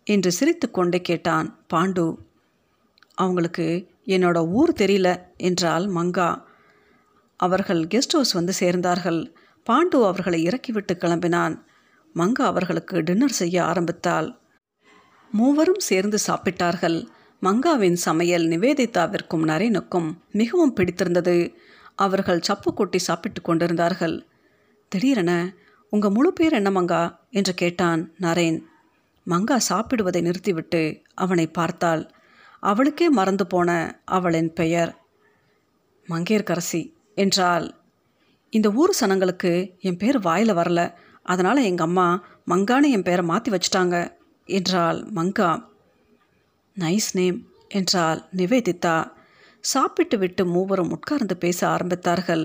என்று 0.08 0.32
சிரித்து 0.32 0.68
கொண்டே 0.72 1.02
கேட்டான் 1.02 1.48
பாண்டு. 1.74 2.06
அவங்களுக்கு 3.18 3.68
என்னோட 4.08 4.38
ஊர் 4.52 4.72
தெரியல 4.74 5.10
என்றால் 5.38 5.86
மங்கா. 5.90 6.30
அவர்கள் 7.46 7.82
கெஸ்ட் 7.88 8.16
ஹவுஸ் 8.16 8.32
வந்து 8.32 8.54
சேர்ந்தார்கள். 8.60 9.20
பாண்டு 9.70 9.98
அவர்களை 10.06 10.40
இறக்கிவிட்டு 10.44 10.94
கிளம்பினான். 10.94 11.56
மங்கா 12.16 12.46
அவர்களுக்கு 12.52 13.04
டின்னர் 13.04 13.40
செய்ய 13.42 13.58
ஆரம்பித்தாள். 13.64 14.30
மூவரும் 15.32 15.84
சேர்ந்து 15.90 16.18
சாப்பிட்டார்கள். 16.28 16.98
மங்காவின் 17.42 17.98
சமையல் 18.08 18.46
நிவேதிதாவிற்கும் 18.46 19.46
நரேனுக்கும் 19.52 20.10
மிகவும் 20.32 20.74
பிடித்திருந்தது. 20.74 21.38
அவர்கள் 21.96 22.42
சப்பு 22.42 22.74
கொட்டி 22.74 23.00
சாப்பிட்டு 23.00 23.42
கொண்டிருந்தார்கள். 23.42 24.16
திடீரென 24.90 25.32
உங்கள் 25.90 26.12
முழு 26.12 26.34
பேர் 26.34 26.54
என்ன 26.54 26.70
மங்கா? 26.72 27.04
என்று 27.30 27.54
கேட்டான் 27.54 28.02
நரேன். 28.22 28.60
மங்கா 29.28 29.58
சாப்பிடுவதை 29.70 30.22
நிறுத்திவிட்டு 30.22 30.82
அவனை 31.14 31.46
பார்த்தாள். 31.48 32.04
அவளுக்கே 32.64 33.08
மறந்து 33.10 33.46
போன 33.48 33.70
அவளின் 34.06 34.54
பெயர் 34.54 34.92
மங்கேற்கரசி 36.08 36.82
என்றால் 37.18 37.66
இந்த 38.50 38.72
ஊர் 38.72 38.98
சனங்களுக்கு 39.00 39.52
என் 39.80 39.98
பேர் 39.98 40.20
வாயில் 40.20 40.54
வரல. 40.54 40.82
அதனால் 41.24 41.62
எங்கள் 41.64 41.86
அம்மா 41.86 42.08
மங்கான்னு 42.48 42.90
என் 42.90 43.04
பேரை 43.04 43.26
மாற்றி 43.26 43.50
வச்சிட்டாங்க 43.52 43.96
என்றாள் 44.46 45.00
மங்கா. 45.16 45.52
நைஸ் 46.78 47.10
நேம் 47.14 47.38
என்றாள் 47.70 48.20
நிவேதிதா. 48.36 48.98
சாப்பிட்டு 49.60 50.18
விட்டு 50.18 50.46
மூவரும் 50.46 50.92
உட்கார்ந்து 50.92 51.38
பேச 51.38 51.60
ஆரம்பித்தார்கள். 51.68 52.44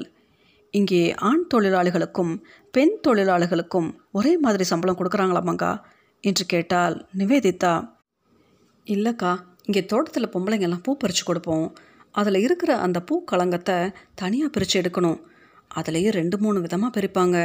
இங்கே 0.70 1.14
ஆண் 1.14 1.46
தொழிலாளிகளுக்கும் 1.54 2.32
பெண் 2.70 2.96
தொழிலாளிகளுக்கும் 3.08 3.88
ஒரே 4.12 4.36
மாதிரி 4.36 4.64
சம்பளம் 4.64 4.98
கொடுக்குறாங்களா 4.98 5.42
மங்கா? 5.50 5.72
என்று 6.20 6.44
கேட்டால் 6.46 7.06
நிவேதிதா. 7.18 7.74
இல்லைக்கா 8.86 9.32
இங்கே 9.62 9.84
தோட்டத்தில் 9.84 10.28
பொம்பளைங்கெல்லாம் 10.28 10.82
பூ 10.82 10.96
பறித்து 10.96 11.24
கொடுப்போம். 11.24 11.66
அதில் 12.14 12.38
இருக்கிற 12.40 12.76
அந்த 12.76 12.98
பூக்களங்கத்தை 13.08 13.94
தனியாக 14.14 14.50
பிரித்து 14.50 14.76
எடுக்கணும். 14.80 15.18
அதுலேயே 15.74 16.10
ரெண்டு 16.10 16.38
மூணு 16.38 16.60
விதமாக 16.60 16.90
பிரிப்பாங்க. 16.96 17.36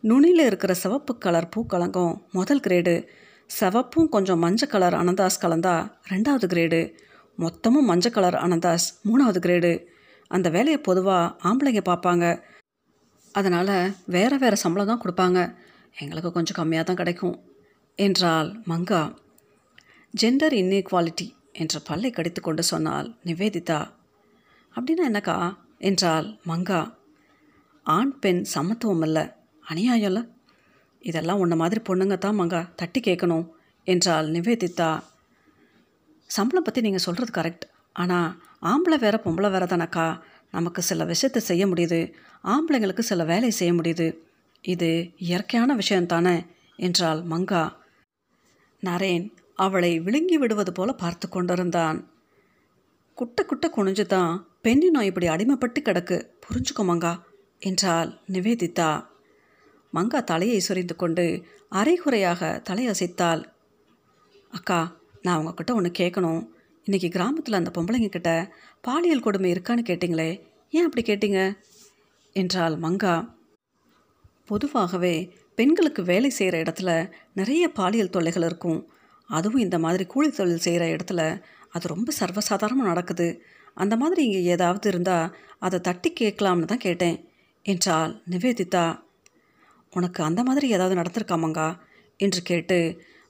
நுனியில் 0.00 0.44
இருக்கிற 0.44 0.74
சிவப்பு 0.74 1.18
கலர் 1.18 1.48
பூக்கலங்கம் 1.56 2.14
முதல் 2.30 2.60
கிரேடு 2.60 2.94
சிவப்பும் 3.46 4.08
கொஞ்சம் 4.08 4.38
மஞ்சள் 4.38 4.68
கலர் 4.68 4.94
அனந்தாஸ் 4.94 5.42
கலந்தா 5.42 5.74
ரெண்டாவது 6.10 6.46
கிரேடு 6.52 6.80
மொத்தமும் 7.38 7.88
மஞ்சள் 7.90 8.12
கலர் 8.12 8.34
அனந்தாஸ் 8.34 8.86
மூணாவது 9.08 9.40
கிரேடு 9.46 9.72
அந்த 10.30 10.48
வேலையை 10.50 10.80
பொதுவாக 10.80 11.34
ஆம்பளைங்க 11.48 11.82
பார்ப்பாங்க. 11.90 12.24
அதனால் 13.32 13.94
வேறு 14.06 14.38
வேறு 14.38 14.56
சம்பளம் 14.56 14.86
தான் 14.86 15.02
கொடுப்பாங்க. 15.04 15.54
எங்களுக்கு 15.94 16.32
கொஞ்சம் 16.32 16.58
கம்மியாக 16.60 16.84
தான் 16.84 16.96
கிடைக்கும். 16.96 17.36
என்றால் 17.98 18.50
மங்கா. 18.70 19.02
ஜெண்டர் 20.14 20.54
இன்இக்வாலிட்டி 20.60 21.26
என்ற 21.52 21.78
பல்லை 21.84 22.10
கடித்து 22.10 22.40
கொண்டு 22.42 22.62
சொன்னால் 22.62 23.08
நிவேதிதா 23.24 23.80
அப்படின்னா 24.74 25.04
என்னக்கா? 25.08 25.56
என்றால் 25.78 26.38
மங்கா. 26.46 26.94
ஆண் 27.82 28.18
பெண் 28.18 28.42
சமத்துவம் 28.44 29.02
இல்லை 29.02 29.22
அநியாயம்ல 29.70 30.32
இதெல்லாம் 31.00 31.38
உன்ன 31.38 31.54
மாதிரி 31.56 31.80
பொண்ணுங்க 31.88 32.18
தான் 32.18 32.38
மங்கா 32.40 32.68
தட்டி 32.76 33.00
கேட்கணும் 33.00 33.50
என்றால் 33.84 34.30
நிவேதிதா. 34.30 35.00
சம்பளம் 36.26 36.62
பற்றி 36.62 36.80
நீங்கள் 36.80 37.00
சொல்கிறது 37.00 37.32
கரெக்ட் 37.40 37.64
ஆனால் 37.92 38.42
ஆம்பளை 38.62 38.98
வேற 38.98 39.20
பொம்பளை 39.24 39.50
வேற 39.50 39.64
தானக்கா? 39.64 40.20
நமக்கு 40.50 40.82
சில 40.82 41.04
விஷயத்தை 41.04 41.42
செய்ய 41.42 41.66
முடியுது. 41.66 42.12
ஆம்பளைங்களுக்கு 42.44 42.98
சில 42.98 43.24
வேலை 43.24 43.50
செய்ய 43.50 43.72
முடியுது. 43.72 44.18
இது 44.60 45.12
இயற்கையான 45.16 45.74
விஷயம் 45.74 46.06
தானே 46.06 46.46
என்றாள் 46.76 47.22
மங்கா. 47.22 47.72
நரேன் 48.82 49.32
அவளை 49.54 50.00
விழுங்கி 50.00 50.38
விடுவது 50.38 50.72
போல 50.72 50.92
பார்த்து 50.92 51.28
கொண்டிருந்தான். 51.28 52.08
குட்ட 53.14 53.44
குட்ட 53.44 53.72
குனிஞ்சு 53.76 54.06
தான் 54.06 54.53
பெண்ணினம் 54.64 55.02
இப்படி 55.02 55.28
அடிமைப்பட்டு 55.28 55.80
கிடக்கு. 55.80 56.16
புரிஞ்சுக்கோ 56.44 56.82
மங்கா 56.82 57.20
என்றாள் 57.58 58.10
நிவேதிதா. 58.32 59.04
மங்கா 59.94 60.24
தலையை 60.24 60.60
சொரிந்து 60.60 60.96
கொண்டு 60.96 61.44
அரைகுறையாக 61.68 62.62
தலையசைத்தாள். 62.70 63.44
அக்கா 64.50 64.96
நான் 65.22 65.38
உங்ககிட்ட 65.38 65.74
ஒன்று 65.74 65.90
கேட்கணும் 65.98 66.42
இன்றைக்கி 66.86 67.08
கிராமத்தில் 67.10 67.54
அந்த 67.54 67.70
பொம்பளைங்க 67.74 68.08
கிட்ட 68.08 68.52
பாலியல் 68.80 69.20
கொடுமை 69.20 69.52
இருக்கான்னு 69.52 69.84
கேட்டிங்களே 69.84 70.42
ஏன் 70.70 70.84
அப்படி 70.84 71.04
கேட்டிங்க? 71.06 71.56
என்றாள் 72.32 72.74
மங்கா. 72.74 73.30
பொதுவாகவே 74.44 75.14
பெண்களுக்கு 75.54 76.02
வேலை 76.02 76.30
செய்கிற 76.30 76.62
இடத்துல 76.62 77.10
நிறைய 77.34 77.68
பாலியல் 77.68 78.10
தொல்லைகள் 78.10 78.42
இருக்கும். 78.42 78.80
அதுவும் 79.26 79.60
இந்த 79.60 79.78
மாதிரி 79.78 80.06
கூலி 80.06 80.30
தொழில் 80.30 80.58
செய்கிற 80.58 80.84
இடத்துல 80.86 81.42
அது 81.70 81.88
ரொம்ப 81.88 82.12
சர்வசாதாரணமாக 82.20 82.90
நடக்குது. 82.92 83.28
அந்த 83.76 83.96
மாதிரி 83.96 84.22
இங்கே 84.22 84.42
ஏதாவது 84.42 84.88
இருந்தால் 84.88 85.32
அதை 85.58 85.80
தட்டி 85.80 86.12
கேட்கலாம்னு 86.20 86.64
தான் 86.64 86.84
கேட்டேன் 86.86 87.18
என்றாள் 87.66 88.12
நிவேதிதா. 88.30 88.86
உனக்கு 89.92 90.22
அந்த 90.22 90.42
மாதிரி 90.42 90.68
ஏதாவது 90.68 90.94
நடந்திருக்கா 90.94 91.36
மங்கா? 91.44 91.68
என்று 92.20 92.42
கேட்டு 92.42 92.78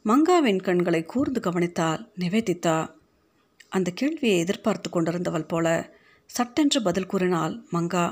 மங்காவின் 0.05 0.63
கண்களை 0.63 1.03
கூர்ந்து 1.05 1.41
கவனித்தாள் 1.41 2.03
நிவேதிதா. 2.19 2.79
அந்த 3.69 3.91
கேள்வியை 3.91 4.39
எதிர்பார்த்து 4.39 4.89
கொண்டிருந்தவள் 4.91 5.49
போல 5.49 5.69
சட்டென்று 6.27 6.83
பதில் 6.83 7.07
கூறினாள் 7.07 7.55
மங்கா. 7.73 8.07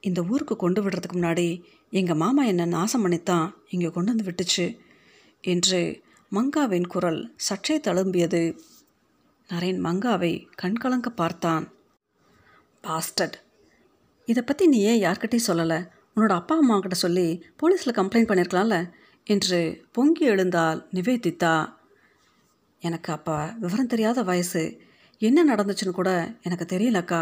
இந்த 0.00 0.20
ஊருக்கு 0.22 0.56
கொண்டு 0.56 0.80
விடுறதுக்கு 0.82 1.16
முன்னாடி 1.16 1.62
எங்கள் 1.90 2.16
மாமா 2.16 2.42
என்னை 2.44 2.66
நாசம் 2.66 3.02
பண்ணித்தான் 3.02 3.46
இங்கே 3.68 3.88
கொண்டு 3.88 4.12
வந்து 4.12 4.28
விட்டுச்சு 4.28 4.66
என்று 5.44 5.80
மங்காவின் 6.32 6.86
குரல் 6.86 7.20
சற்றே 7.36 7.78
தழும்பியது. 7.78 8.42
நரேன் 9.50 9.78
மங்காவை 9.84 10.46
கண்கலங்க 10.62 11.08
பார்த்தான். 11.10 11.64
பாஸ்டட் 12.84 13.36
இதை 14.28 14.42
பற்றி 14.42 14.66
நீ 14.66 14.78
ஏன் 14.82 15.00
யார்கிட்டையும் 15.02 15.46
சொல்லலை? 15.46 15.78
உன்னோட 16.14 16.30
அப்பா 16.30 16.56
அம்மா 16.56 16.78
கிட்ட 16.78 16.94
சொல்லி 16.94 17.24
போலீஸில் 17.56 17.96
கம்ப்ளைண்ட் 17.96 18.28
பண்ணியிருக்கலாம்ல 18.28 18.76
என்று 19.26 19.88
பொங்கி 19.92 20.24
எழுந்தால் 20.24 20.88
நிவேதித்தா 20.92 21.54
எனக்கு 22.82 23.12
அப்பா 23.12 23.38
விவரம் 23.58 23.86
தெரியாத 23.86 24.22
வயசு. 24.22 24.62
என்ன 25.18 25.44
நடந்துச்சுன்னு 25.44 25.90
கூட 25.90 26.36
எனக்கு 26.42 26.76
தெரியலக்கா. 26.76 27.20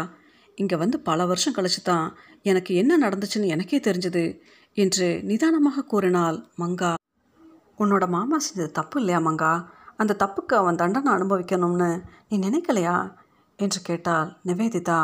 இங்கே 0.55 0.75
வந்து 0.75 0.99
பல 0.99 1.25
வருஷம் 1.25 1.53
கழிச்சு 1.53 1.81
தான் 1.83 2.17
எனக்கு 2.41 2.75
என்ன 2.75 3.09
நடந்துச்சுன்னு 3.09 3.47
எனக்கே 3.47 3.79
தெரிஞ்சது 3.79 4.39
என்று 4.73 5.21
நிதானமாக 5.23 5.83
கூறினாள் 5.83 6.39
மங்கா. 6.57 6.93
உன்னோட 7.77 8.07
மாமா 8.07 8.39
செஞ்சது 8.39 8.71
தப்பு 8.71 8.99
இல்லையா 8.99 9.19
மங்கா? 9.19 9.53
அந்த 9.99 10.15
தப்புக்கு 10.19 10.53
அவன் 10.53 10.75
தண்டனை 10.75 11.11
அனுபவிக்கணும்னு 11.13 11.89
நீ 12.29 12.37
நினைக்கலையா? 12.39 12.97
என்று 13.59 13.79
கேட்டாள் 13.81 14.29
நிவேதிதா. 14.45 14.99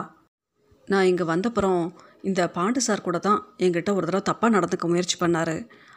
நான் 0.88 1.04
இங்கே 1.04 1.24
வந்தப்புறம் 1.24 1.82
இந்த 2.22 2.42
பாண்டு 2.56 2.78
சார் 2.78 3.02
கூட 3.02 3.18
தான் 3.18 3.40
என்கிட்ட 3.58 3.90
ஒரு 3.94 4.06
தடவை 4.08 4.22
தப்பாக 4.30 4.56
நடந்துக்க 4.56 4.88
முயற்சி 4.88 5.16
பண்ணார். 5.20 5.56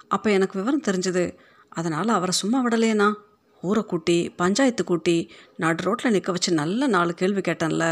அப்போ 0.09 0.31
எனக்கு 0.31 0.59
விவரம் 0.59 0.87
தெரிஞ்சது. 0.87 1.25
அதனால் 1.73 2.09
அவரை 2.09 2.33
சும்மா 2.33 2.59
விடலேனா 2.65 3.09
ஊரை 3.63 3.83
கூட்டி 3.83 4.17
பஞ்சாயத்து 4.31 4.83
கூட்டி 4.85 5.17
நடு 5.57 5.83
ரோட்டில் 5.83 6.13
நிற்க 6.13 6.33
வச்சு 6.33 6.51
நல்ல 6.53 6.87
நாலு 6.87 7.13
கேள்வி 7.15 7.41
கேட்டேன்ல. 7.41 7.87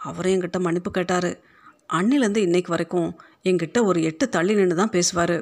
அவரும் 0.00 0.32
என்கிட்ட 0.32 0.58
மன்னிப்பு 0.60 0.90
கேட்டார். 0.90 1.30
அன்னிலேருந்து 1.92 2.42
இன்னைக்கு 2.48 2.70
வரைக்கும் 2.70 3.10
என்கிட்ட 3.42 3.78
ஒரு 3.84 3.98
எட்டு 4.02 4.24
தள்ளி 4.28 4.54
நின்று 4.54 4.76
தான் 4.76 4.94
பேசுவார். 4.96 5.36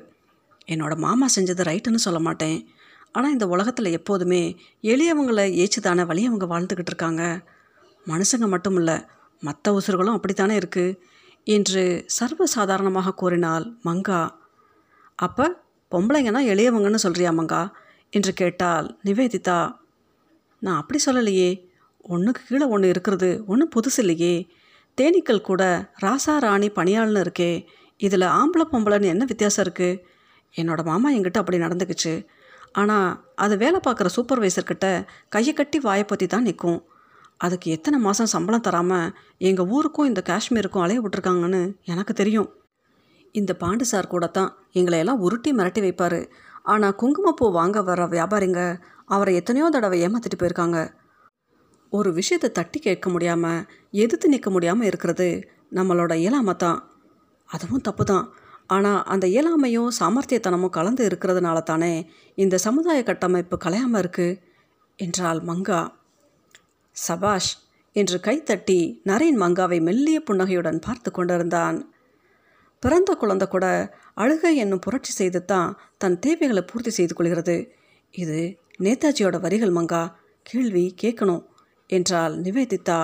என்னோடய 0.68 1.04
மாமா 1.06 1.26
செஞ்சது 1.36 1.62
ரைட்டுன்னு 1.70 2.06
சொல்ல 2.06 2.18
மாட்டேன். 2.18 2.58
ஆனால் 3.14 3.32
இந்த 3.32 3.46
உலகத்தில் 3.46 3.96
எப்போதுமே 3.98 4.42
எளியவங்களை 4.82 5.46
ஏச்சுதான 5.62 6.06
வழியவங்க 6.10 6.46
வாழ்ந்துக்கிட்டு 6.52 6.92
இருக்காங்க. 6.92 7.22
மனுஷங்க 8.06 8.46
மட்டும் 8.46 8.76
இல்லை 8.76 8.96
மற்ற 9.42 9.72
உசுர்களும் 9.72 10.16
அப்படித்தானே 10.16 10.54
இருக்குது 10.58 10.98
என்று 11.46 11.82
சர்வசாதாரணமாக 12.18 13.14
கூறினாள் 13.14 13.66
மங்கா. 13.84 14.20
அப்போ 15.18 15.46
பொம்பளைங்கன்னா 15.92 16.40
எளியவங்கன்னு 16.52 17.04
சொல்கிறியா 17.04 17.32
மங்கா? 17.40 17.62
என்று 18.10 18.32
கேட்டால் 18.32 18.98
நிவேதிதா. 19.04 19.60
நான் 20.62 20.80
அப்படி 20.80 20.98
சொல்லலையே. 21.06 21.50
ஒன்றுக்கு 22.06 22.42
கீழே 22.48 22.66
ஒன்று 22.66 22.88
இருக்கிறது 22.88 23.42
ஒன்றும் 23.46 23.72
புதுசு 23.76 23.98
இல்லையே. 23.98 24.34
தேனீக்கள் 24.98 25.46
கூட 25.50 25.62
ராசா 26.02 26.34
ராணி 26.38 26.68
பணியாள்னு 26.68 27.22
இருக்கே. 27.26 27.52
இதில் 28.00 28.32
ஆம்பளை 28.38 28.64
பொம்பளைன்னு 28.72 29.12
என்ன 29.14 29.24
வித்தியாசம் 29.24 29.64
இருக்குது 29.66 30.00
என்னோடய 30.54 30.84
மாமா 30.84 31.08
என்கிட்ட 31.12 31.40
அப்படி 31.42 31.58
நடந்துக்குச்சு. 31.58 32.14
ஆனால் 32.74 33.10
அது 33.44 33.54
வேலை 33.62 33.78
பார்க்குற 33.86 34.08
சூப்பர்வைசர்கிட்ட 34.16 34.86
கையை 35.34 35.52
கட்டி 35.54 35.78
வாயை 35.86 36.04
பற்றி 36.06 36.26
தான் 36.26 36.46
நிற்கும் 36.48 36.80
அதுக்கு 37.44 37.68
எத்தனை 37.76 37.98
மாதம் 38.06 38.32
சம்பளம் 38.32 38.66
தராமல் 38.66 39.12
எங்கள் 39.48 39.70
ஊருக்கும் 39.76 40.08
இந்த 40.10 40.20
காஷ்மீருக்கும் 40.28 40.84
அலைய 40.84 41.00
விட்டுருக்காங்கன்னு 41.04 41.62
எனக்கு 41.92 42.12
தெரியும். 42.20 42.48
இந்த 43.34 43.52
பாண்டு 43.62 43.84
சார் 43.92 44.12
கூட 44.12 44.24
தான் 44.38 44.50
எங்களை 44.78 44.98
எல்லாம் 45.02 45.22
உருட்டி 45.26 45.50
மிரட்டி 45.58 45.80
வைப்பார். 45.84 46.20
ஆனால் 46.72 46.96
குங்குமப்பூ 47.00 47.46
வாங்க 47.58 47.78
வர 47.88 48.06
வியாபாரிங்க 48.14 48.60
அவரை 49.14 49.32
எத்தனையோ 49.40 49.66
தடவை 49.74 49.96
ஏமாற்றிட்டு 50.04 50.38
போயிருக்காங்க. 50.42 50.78
ஒரு 51.92 52.10
விஷயத்தை 52.18 52.48
தட்டி 52.58 52.78
கேட்க 52.86 53.08
முடியாமல் 53.14 53.64
எதிர்த்து 54.04 54.32
நிற்க 54.34 54.50
முடியாமல் 54.50 54.88
இருக்கிறது 54.90 55.28
நம்மளோட 55.78 56.12
இயலாமை 56.22 56.54
தான். 56.64 56.78
அதுவும் 57.50 57.84
தப்பு 57.88 58.04
தான். 58.12 58.24
ஆனால் 58.70 59.02
அந்த 59.04 59.26
இயலாமையும் 59.26 59.90
சாமர்த்தியத்தனமும் 59.98 60.76
கலந்து 60.76 61.02
இருக்கிறதுனால 61.08 61.58
தானே 61.62 61.92
இந்த 62.34 62.58
சமுதாய 62.58 63.02
கட்டமைப்பு 63.02 63.56
கலையாமல் 63.64 64.00
இருக்குது 64.02 64.38
என்றாள் 64.98 65.40
மங்கா. 65.40 65.80
சபாஷ் 66.96 67.52
என்று 67.96 68.16
கைத்தட்டி 68.18 68.78
நரேன் 69.04 69.38
மங்காவை 69.40 69.78
மெல்லிய 69.82 70.18
புன்னகையுடன் 70.20 70.78
பார்த்து 70.78 71.10
கொண்டிருந்தான். 71.10 71.78
பிறந்த 72.82 73.10
குழந்தை 73.14 73.46
கூட 73.48 73.66
அழுகை 74.14 74.52
என்னும் 74.56 74.78
புரட்சி 74.78 75.12
செய்து 75.12 75.40
தான் 75.44 75.70
தன் 75.98 76.18
தேவைகளை 76.18 76.62
பூர்த்தி 76.62 76.90
செய்து 76.90 77.14
கொள்கிறது. 77.14 77.56
இது 78.14 78.38
நேதாஜியோட 78.82 79.36
வரிகள் 79.40 79.76
மங்கா. 79.78 80.02
கேள்வி 80.46 80.84
கேட்கணும் 81.02 81.44
என்றால் 81.90 82.34
நிவேதித்தா 82.42 82.98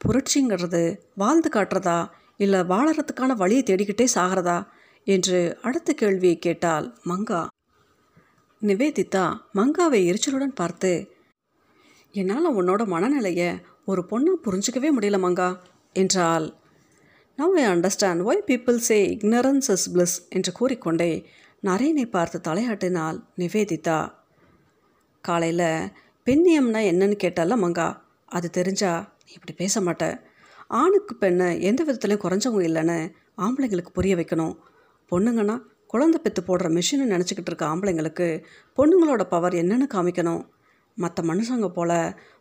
புரட்சிங்கிறது 0.00 0.82
வாழ்ந்து 1.14 1.48
காட்டுறதா 1.48 1.98
இல்லை 2.40 2.60
வாழறதுக்கான 2.60 3.32
வழியை 3.36 3.62
தேடிக்கிட்டே 3.62 4.06
சாகிறதா? 4.14 4.58
என்று 5.06 5.58
அடுத்த 5.62 5.92
கேள்வியை 5.92 6.38
கேட்டால் 6.38 6.86
மங்கா. 7.04 7.40
நிவேதிதா 8.62 9.24
மங்காவை 9.54 10.00
எரிச்சலுடன் 10.10 10.58
பார்த்து 10.60 10.92
என்னால் 12.14 12.56
உன்னோட 12.56 12.86
மனநிலையை 12.86 13.48
ஒரு 13.84 14.02
பொண்ணை 14.10 14.32
புரிஞ்சிக்கவே 14.44 14.88
முடியல 14.98 15.18
மங்கா 15.26 15.48
என்றால் 15.92 16.46
now 17.38 17.54
I 17.60 17.64
understand 17.66 18.22
why 18.30 18.46
people 18.46 18.76
say 18.88 18.98
ignorance 19.14 19.70
is 19.74 19.86
bliss 19.94 20.16
என்று 20.28 20.52
கூறிக்கொண்டே 20.52 21.10
நரேனை 21.62 22.06
பார்த்து 22.10 22.38
தலையாட்டினாள் 22.44 23.18
நிவேதிதா. 23.38 23.98
காலையில் 25.24 25.68
பெண்ணியம்னா 26.26 26.80
என்னன்னு 26.90 27.16
கேட்டால 27.24 27.56
மங்கா 27.64 27.88
அது 28.28 28.50
தெரிஞ்சா 28.50 28.92
நீ 29.26 29.32
இப்படி 29.32 29.54
பேச 29.56 29.80
மாட்டேன் 29.80 30.16
ஆணுக்கு 30.70 31.14
பெண்ணை 31.14 31.48
எந்த 31.60 31.80
விதத்துலையும் 31.84 32.24
குறைஞ்சவங்க 32.24 32.64
இல்லைன்னு 32.68 32.98
ஆம்பளைங்களுக்கு 33.38 33.92
புரிய 33.92 34.14
வைக்கணும். 34.16 34.54
பொண்ணுங்கன்னா 35.12 35.56
குழந்தை 35.86 36.18
பெற்று 36.20 36.42
போடுற 36.42 36.68
மிஷின்னு 36.76 37.12
நினச்சிக்கிட்டு 37.14 37.50
இருக்க 37.52 37.64
ஆம்பளைங்களுக்கு 37.72 38.26
பொண்ணுங்களோட 38.78 39.22
பவர் 39.22 39.54
என்னென்னு 39.54 39.86
காமிக்கணும். 39.94 40.42
மற்ற 40.94 41.22
மனுஷங்க 41.22 41.68
போல் 41.68 41.98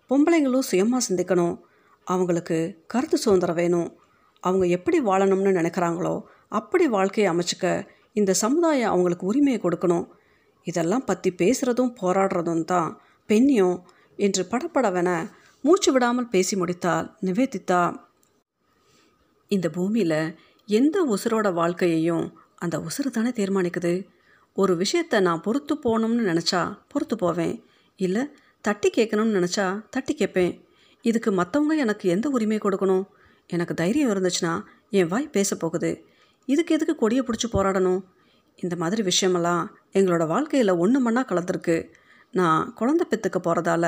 பொம்பளைங்களும் 0.10 0.68
சுயமாக 0.70 1.02
சிந்திக்கணும். 1.08 1.56
அவங்களுக்கு 2.08 2.58
கருத்து 2.88 3.18
சுதந்திரம் 3.18 3.56
வேணும். 3.56 3.90
அவங்க 4.44 4.66
எப்படி 4.68 4.98
வாழணும்னு 5.00 5.52
நினைக்கிறாங்களோ 5.60 6.16
அப்படி 6.60 6.88
வாழ்க்கையை 6.88 7.28
அமைச்சிக்க 7.34 7.68
இந்த 8.14 8.32
சமுதாயம் 8.34 8.92
அவங்களுக்கு 8.92 9.26
உரிமையை 9.26 9.60
கொடுக்கணும். 9.62 10.06
இதெல்லாம் 10.64 11.06
பற்றி 11.06 11.30
பேசுகிறதும் 11.42 11.94
போராடுறதும் 12.02 12.66
தான் 12.66 12.90
பெண்ணியம் 13.30 13.78
என்று 14.16 14.44
படப்படவென 14.52 15.10
மூச்சு 15.64 15.92
விடாமல் 15.92 16.30
பேசி 16.30 16.56
முடித்தால் 16.56 17.18
நிவேதித்தா 17.22 17.82
இந்த 19.52 19.70
பூமியில் 19.70 20.20
எந்த 20.70 20.98
உசுரோட 21.14 21.48
வாழ்க்கையையும் 21.54 22.26
அந்த 22.56 22.76
உசுறு 22.80 23.10
தானே 23.12 23.30
தீர்மானிக்குது? 23.30 23.94
ஒரு 24.54 24.74
விஷயத்தை 24.76 25.18
நான் 25.20 25.42
பொறுத்து 25.42 25.74
போகணும்னு 25.76 26.24
நினச்சா 26.32 26.62
பொறுத்து 26.88 27.16
போவேன். 27.16 27.56
இல்லை 28.00 28.24
தட்டி 28.62 28.90
கேட்கணும்னு 28.90 29.38
நினச்சா 29.40 29.66
தட்டி 29.90 30.14
கேட்பேன். 30.14 30.54
இதுக்கு 31.02 31.32
மற்றவங்க 31.32 31.76
எனக்கு 31.76 32.10
எந்த 32.10 32.30
உரிமை 32.30 32.58
கொடுக்கணும்? 32.58 33.06
எனக்கு 33.48 33.74
தைரியம் 33.74 34.12
இருந்துச்சுன்னா 34.12 34.54
என் 34.90 35.08
வாய் 35.08 35.28
பேச 35.28 35.56
போகுது. 35.56 35.92
இதுக்கு 36.46 36.76
எதுக்கு 36.76 36.96
கொடியை 36.96 37.24
பிடிச்சி 37.26 37.48
போராடணும்? 37.54 38.02
இந்த 38.56 38.76
மாதிரி 38.76 39.02
விஷயமெல்லாம் 39.04 39.64
எங்களோட 39.94 40.24
வாழ்க்கையில் 40.28 40.80
ஒன்று 40.84 41.00
மண்ணாக 41.02 41.28
கலந்துருக்கு. 41.30 41.78
நான் 42.32 42.74
குழந்தை 42.74 43.06
பெற்றுக்க 43.10 43.38
போகிறதால 43.44 43.86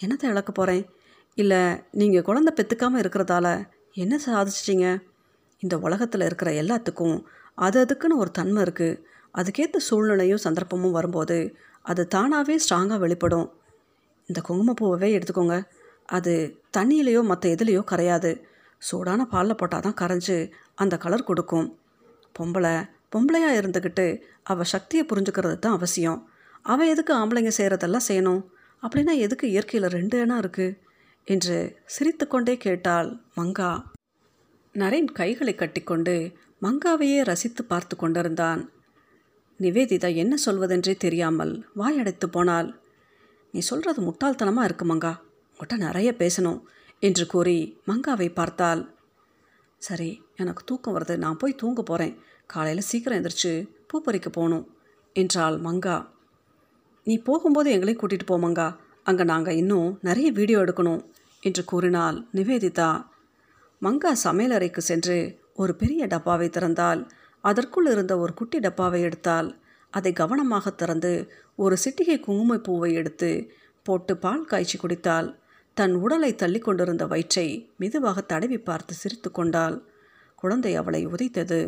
என்னத்தை 0.00 0.24
இழக்க 0.24 0.52
போகிறேன் 0.52 0.84
இல்லை 1.34 1.60
நீங்கள் 1.90 2.22
குழந்தை 2.22 2.52
பெற்றுக்காமல் 2.56 3.00
இருக்கிறதால 3.02 3.46
என்ன 3.94 4.18
சாதிச்சிட்டிங்க 4.26 4.88
இந்த 5.58 5.78
உலகத்தில் 5.78 6.20
இருக்கிற 6.20 6.50
எல்லாத்துக்கும் 6.52 7.24
அது 7.54 7.78
அதுக்குன்னு 7.84 8.16
ஒரு 8.16 8.30
தன்மை 8.30 8.62
இருக்குது 8.62 9.00
அதுக்கேற்ற 9.34 9.76
சூழ்நிலையும் 9.76 10.44
சந்தர்ப்பமும் 10.44 10.90
வரும்போது 10.90 11.38
அது 11.82 12.06
தானாகவே 12.06 12.54
ஸ்ட்ராங்காக 12.64 12.98
வெளிப்படும். 12.98 13.48
இந்த 14.26 14.40
குங்குமப்பூவை 14.48 15.08
எடுத்துக்கோங்க. 15.16 15.56
அது 16.04 16.32
தண்ணியிலையோ 16.76 17.22
மற்ற 17.22 17.48
எதுலேயோ 17.48 17.82
கரையாது. 17.84 18.30
சூடான 18.78 19.24
பாலில் 19.24 19.56
போட்டால் 19.56 19.80
தான் 19.80 19.98
கரைஞ்சி 20.00 20.52
அந்த 20.74 20.96
கலர் 20.96 21.24
கொடுக்கும். 21.24 21.78
பொம்பளை 22.38 22.74
பொம்பளையாக 23.14 23.58
இருந்துக்கிட்டு 23.60 24.06
அவள் 24.42 24.64
சக்தியை 24.64 25.06
புரிஞ்சுக்கிறது 25.06 25.58
தான் 25.58 25.72
அவசியம். 25.72 26.28
அவள் 26.62 26.88
எதுக்கு 26.88 27.12
ஆம்பளைங்க 27.14 27.52
செய்கிறதெல்லாம் 27.58 28.08
செய்யணும்? 28.08 28.42
அப்படின்னா 28.82 29.14
எதுக்கு 29.16 29.46
இயற்கையில் 29.50 29.88
ரெண்டு 29.88 30.18
எண்ணம் 30.18 30.38
இருக்குது 30.38 30.76
என்று 31.28 31.56
சிரித்துக்கொண்டே 31.84 32.54
கேட்டாள் 32.56 33.08
மங்கா. 33.36 33.70
நரேன் 34.74 35.08
கைகளை 35.12 35.54
கட்டிக்கொண்டு 35.54 36.14
மங்காவையே 36.62 37.18
ரசித்து 37.22 37.62
பார்த்து 37.64 37.94
கொண்டிருந்தான். 37.96 38.60
நிவேதிதா 39.60 40.08
என்ன 40.14 40.34
சொல்வதென்றே 40.46 40.94
தெரியாமல் 40.96 41.52
வாயடைத்து 41.76 42.26
போனாள். 42.26 42.68
நீ 43.54 43.60
சொல்கிறது 43.60 44.00
முட்டாள்தனமாக 44.02 44.68
இருக்கு 44.68 44.84
மங்கா. 44.84 45.12
உங்கள்கிட்ட 45.50 45.76
நிறைய 45.76 46.10
பேசணும் 46.18 46.60
என்று 47.02 47.24
கூறி 47.26 47.58
மங்காவை 47.86 48.28
பார்த்தாள். 48.34 48.82
சரி 49.82 50.10
எனக்கு 50.36 50.62
தூக்கம் 50.64 50.94
வருது. 50.96 51.14
நான் 51.16 51.36
போய் 51.36 51.60
தூங்க 51.62 51.82
போகிறேன் 51.82 52.14
காலையில் 52.46 52.88
சீக்கிரம் 52.90 53.18
எந்திரிச்சு 53.18 53.52
பூ 53.86 53.96
பறிக்க 54.00 54.28
போகணும் 54.28 54.66
என்றாள் 55.16 55.56
மங்கா. 55.60 55.96
நீ 57.06 57.14
போகும்போது 57.18 57.68
எங்களையும் 57.70 58.00
கூட்டிகிட்டு 58.00 58.26
போ 58.26 58.38
மங்கா. 58.38 58.68
அங்கே 59.08 59.24
நாங்கள் 59.24 59.54
இன்னும் 59.54 59.90
நிறைய 60.02 60.28
வீடியோ 60.30 60.58
எடுக்கணும் 60.60 61.02
என்று 61.42 61.62
கூறினாள் 61.64 62.16
நிவேதிதா 62.34 62.90
மங்கா 63.82 64.12
சமையலறைக்கு 64.24 64.82
சென்று 64.82 65.16
ஒரு 65.54 65.72
பெரிய 65.76 66.02
டப்பாவை 66.06 66.48
திறந்தால் 66.48 67.00
அதற்குள் 67.44 67.88
இருந்த 67.90 68.12
ஒரு 68.18 68.32
குட்டி 68.34 68.58
டப்பாவை 68.58 69.00
எடுத்தால் 69.02 69.48
அதை 69.92 70.12
கவனமாக 70.12 70.70
திறந்து 70.70 71.12
ஒரு 71.56 71.76
சிட்டிகை 71.84 72.16
குங்குமப்பூவை 72.20 72.90
எடுத்து 72.92 73.30
போட்டு 73.86 74.14
பால் 74.16 74.44
காய்ச்சி 74.44 74.76
குடித்தாள். 74.78 75.28
தன் 75.76 75.94
உடலை 75.94 76.30
தள்ளி 76.34 76.60
கொண்டிருந்த 76.60 77.04
வயிற்றை 77.06 77.46
மெதுவாக 77.76 78.20
தடவி 78.22 78.58
பார்த்து 78.58 78.94
சிரித்து 78.94 79.30
கொண்டாள். 79.30 79.76
குழந்தை 80.34 80.72
அவளை 80.76 81.02
உதைத்தது. 81.06 81.60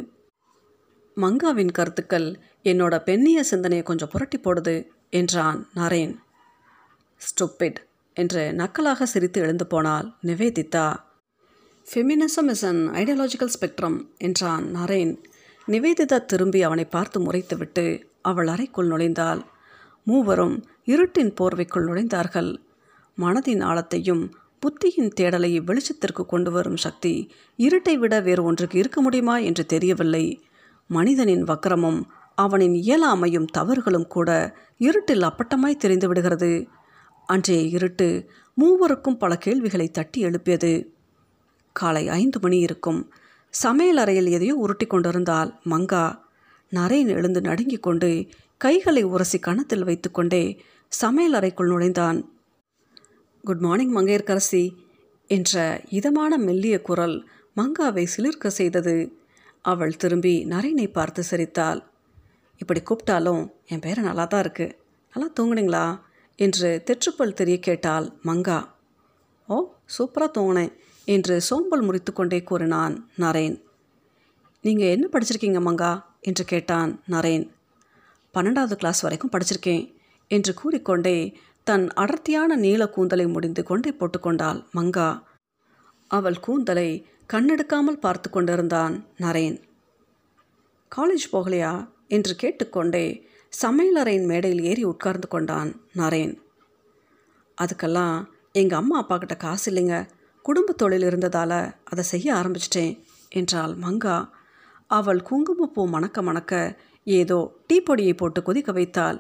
மங்காவின் 1.16 1.72
கருத்துக்கள் 1.72 2.29
என்னோட 2.64 2.94
பெண்ணிய 3.05 3.38
சிந்தனையை 3.42 3.85
கொஞ்சம் 3.85 4.12
புரட்டி 4.12 4.38
போடுது 4.38 4.76
என்றான் 5.11 5.59
நரேன் 5.74 6.12
ஸ்டூப்பிட் 7.20 7.78
என்று 8.14 8.52
நக்கலாக 8.52 9.02
சிரித்து 9.02 9.40
எழுந்து 9.40 9.66
போனாள் 9.66 10.12
Nivedita. 10.22 10.96
Feminism 11.87 12.48
is 12.48 12.64
an 12.64 12.88
ideological 12.94 13.52
spectrum 13.61 13.98
என்றான் 14.18 14.64
நரேன். 14.74 15.12
நிவேதிதா 15.68 16.24
திரும்பி 16.24 16.62
அவனை 16.62 16.85
பார்த்து 16.85 17.20
முறைத்துவிட்டு 17.20 18.02
அவள் 18.22 18.46
அறைக்குள் 18.46 18.88
நுழைந்தாள். 18.88 19.40
மூவரும் 20.04 20.64
இருட்டின் 20.87 21.33
போர்வைக்குள் 21.40 21.88
நுழைந்தார்கள். 21.88 22.50
மனதின் 23.18 23.62
ஆழத்தையும் 23.64 24.30
புத்தியின் 24.62 25.12
தேடலை 25.20 25.50
வெளிச்சத்திற்கு 25.61 26.26
கொண்டு 26.26 26.50
வரும் 26.50 26.76
சக்தி 26.76 27.30
இருட்டை 27.59 27.94
விட 27.94 28.20
வேறு 28.20 28.42
ஒன்றுக்கு 28.44 28.78
இருக்க 28.78 29.00
முடியுமா 29.00 29.38
என்று 29.38 29.66
தெரியவில்லை. 29.66 30.24
மனிதனின் 30.87 31.44
வக்கரமும் 31.44 32.00
அவனின் 32.35 32.74
இயலாமையும் 32.74 33.48
தவறுகளும் 33.52 34.06
கூட 34.06 34.30
இருட்டில் 34.78 35.22
அப்பட்டமாய் 35.22 35.76
தெரிந்து 35.76 36.09
விடுகிறது. 36.09 36.68
அன்றைய 37.30 37.62
இருட்டு 37.62 38.30
மூவருக்கும் 38.60 39.18
பல 39.18 39.36
கேள்விகளை 39.36 39.90
தட்டி 39.90 40.20
எழுப்பியது. 40.20 40.92
காலை 41.72 42.08
ஐந்து 42.08 42.40
மணி 42.40 42.58
இருக்கும். 42.58 43.12
சமையல் 43.50 43.96
அறையில் 43.96 44.26
எதையோ 44.26 44.54
உருட்டி 44.54 44.86
கொண்டிருந்தால் 44.86 45.60
மங்கா. 45.70 46.18
நரேன் 46.70 47.06
எழுந்து 47.06 47.40
நடுங்கிக் 47.40 47.82
கொண்டு 47.82 48.26
கைகளை 48.56 49.02
உரசி 49.02 49.38
கணத்தில் 49.38 49.84
வைத்துக்கொண்டே 49.84 50.62
சமையல் 50.88 51.32
அறைக்குள் 51.32 51.68
நுழைந்தான். 51.68 52.32
குட் 53.44 53.58
மார்னிங் 53.58 53.94
மங்கையர்கரசி 53.96 54.70
என்ற 55.26 55.80
இதமான 55.88 56.38
மெல்லிய 56.38 56.82
குரல் 56.82 57.28
மங்காவை 57.56 58.06
சிலிர்க்க 58.16 58.46
செய்தது. 58.46 58.96
அவள் 59.62 59.96
திரும்பி 59.96 60.46
நரேனை 60.48 60.92
பார்த்து 60.92 61.22
சிரித்தாள். 61.22 61.82
இப்படி 62.58 62.82
கூப்பிட்டாலும் 62.82 63.50
என் 63.66 63.80
பேரை 63.80 64.04
நல்லா 64.04 64.24
தான் 64.24 64.40
இருக்கு. 64.40 64.78
நல்லா 65.14 65.28
தூங்குனீங்களா? 65.32 66.08
என்று 66.40 66.83
தெற்றுப்பல் 66.87 67.33
தெரிய 67.33 67.59
கேட்டாள் 67.59 68.07
மங்கா. 68.24 68.59
ஓ 69.48 69.57
சூப்பராக 69.98 70.31
தூங்கினேன் 70.38 70.72
என்று 71.09 71.40
சோம்பல் 71.40 71.83
முறித்து 71.83 72.12
கொண்டே 72.12 72.42
கூறினான் 72.42 72.94
நரேன். 73.18 73.57
நீங்கள் 74.64 74.88
என்ன 74.88 75.07
படிச்சிருக்கீங்க 75.12 75.61
மங்கா? 75.68 75.92
என்று 76.20 76.44
கேட்டான் 76.44 76.90
நரேன். 77.11 77.44
பன்னெண்டாவது 78.35 78.72
கிளாஸ் 78.72 79.00
வரைக்கும் 79.00 79.31
படிச்சிருக்கேன் 79.31 79.85
என்று 80.31 80.55
கூறிக்கொண்டே 80.55 81.16
தன் 81.66 81.87
அடர்த்தியான 81.94 82.57
நீல 82.57 82.88
கூந்தலை 82.88 83.26
முடிந்து 83.26 83.62
கொண்டே 83.62 83.90
போட்டுக்கொண்டாள் 83.90 84.61
மங்கா. 84.74 85.09
அவள் 86.11 86.40
கூந்தலை 86.40 86.88
கண்ணெடுக்காமல் 87.33 88.03
பார்த்து 88.05 88.31
கொண்டிருந்தான் 88.31 88.94
நரேன். 89.18 89.59
காலேஜ் 90.92 91.26
போகலையா? 91.33 91.72
என்று 92.09 92.33
கேட்டுக்கொண்டே 92.37 93.07
சமையலறையின் 93.52 94.24
மேடையில் 94.24 94.62
ஏறி 94.62 94.82
உட்கார்ந்து 94.84 95.28
கொண்டான் 95.28 95.70
நரேன். 95.94 96.34
அதுக்கெல்லாம் 97.58 98.28
எங்கள் 98.52 98.78
அம்மா 98.78 98.96
அப்பா 98.98 99.18
கிட்ட 99.18 99.36
காசு 99.36 99.72
இல்லைங்க. 99.72 100.08
குடும்ப 100.42 100.72
தொழில் 100.72 101.02
இருந்ததால் 101.02 101.74
அதை 101.84 102.04
செய்ய 102.04 102.34
ஆரம்பிச்சிட்டேன் 102.34 102.92
என்றாள் 103.28 103.74
மங்கா. 103.76 104.28
அவள் 104.86 105.20
குங்குமப்பூ 105.22 105.82
மணக்க 105.86 106.22
மணக்க 106.22 106.78
ஏதோ 107.04 107.38
டீ 107.66 107.80
பொடியை 107.80 108.14
போட்டு 108.14 108.42
கொதிக்க 108.42 108.72
வைத்தாள். 108.72 109.18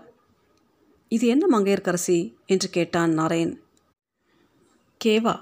இது 1.08 1.26
என்ன 1.26 1.58
மங்கையர்கரசி 1.58 2.18
என்று 2.46 2.68
கேட்டான் 2.70 3.18
நரேன். 3.18 3.52
கேவா 5.04 5.34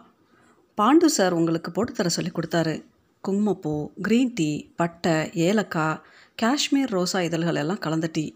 பாண்டு 0.78 1.04
சார் 1.04 1.32
உங்களுக்கு 1.32 1.70
போட்டு 1.70 1.92
தர 1.92 2.08
சொல்லி 2.08 2.30
கொடுத்தாரு. 2.30 2.84
குங்குமப்பூ 3.20 3.90
க்ரீன் 4.08 4.34
டீ 4.34 4.50
பட்டை 4.76 5.16
ஏலக்காய் 5.46 6.00
காஷ்மீர் 6.34 6.92
ரோசா 6.92 7.20
இதழ்கள் 7.22 7.54
எல்லாம் 7.54 7.78
கலந்த 7.78 8.08
டீ. 8.12 8.26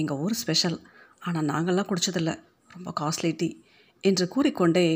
எங்கள் 0.00 0.20
ஊர் 0.24 0.36
ஸ்பெஷல் 0.42 0.78
ஆனால் 1.26 1.48
நாங்கள்லாம் 1.50 1.88
குடிச்சதில்ல. 1.90 2.32
ரொம்ப 2.74 2.90
காஸ்ட்லி 3.00 3.30
டீ 3.40 3.48
என்று 4.04 4.24
கூறிக்கொண்டே 4.28 4.86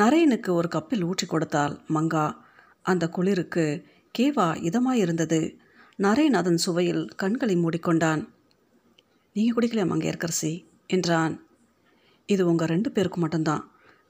நரேனுக்கு 0.00 0.50
ஒரு 0.58 0.68
கப்பில் 0.74 1.04
ஊற்றி 1.10 1.26
கொடுத்தாள் 1.26 1.74
மங்கா. 1.96 2.26
அந்த 2.90 3.04
குளிருக்கு 3.16 3.64
கேவா 4.14 4.46
இதமாயிருந்தது. 4.68 5.40
நரேன் 5.98 6.36
அதன் 6.40 6.60
சுவையில் 6.64 7.02
கண்களை 7.20 7.54
மூடிக்கொண்டான். 7.56 8.22
நீங்கள் 9.36 9.56
குடிக்கலையா 9.56 9.86
மங்கையர்கரசி 9.90 10.52
என்றான். 10.86 11.34
இது 12.28 12.42
உங்கள் 12.50 12.70
ரெண்டு 12.74 12.88
பேருக்கு 12.92 13.18
மட்டும்தான். 13.20 13.64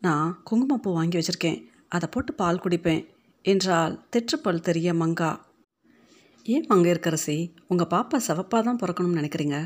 நான் 0.06 0.30
குங்குமப்பூ 0.48 0.90
வாங்கி 0.92 1.16
வச்சுருக்கேன். 1.18 1.58
அதை 1.88 2.06
போட்டு 2.08 2.32
பால் 2.40 2.62
குடிப்பேன் 2.64 3.02
என்றால் 3.44 3.94
தெற்றுப்பல் 4.12 4.64
தெரிய 4.68 4.92
மங்கா. 4.94 5.30
ஏன் 6.46 6.66
மங்கையர்கரசி 6.70 7.36
உங்கள் 7.66 7.90
பாப்பா 7.94 8.18
சிவப்பாக 8.28 8.62
தான் 8.68 8.80
பிறக்கணும்னு 8.82 9.20
நினைக்கிறீங்க. 9.20 9.58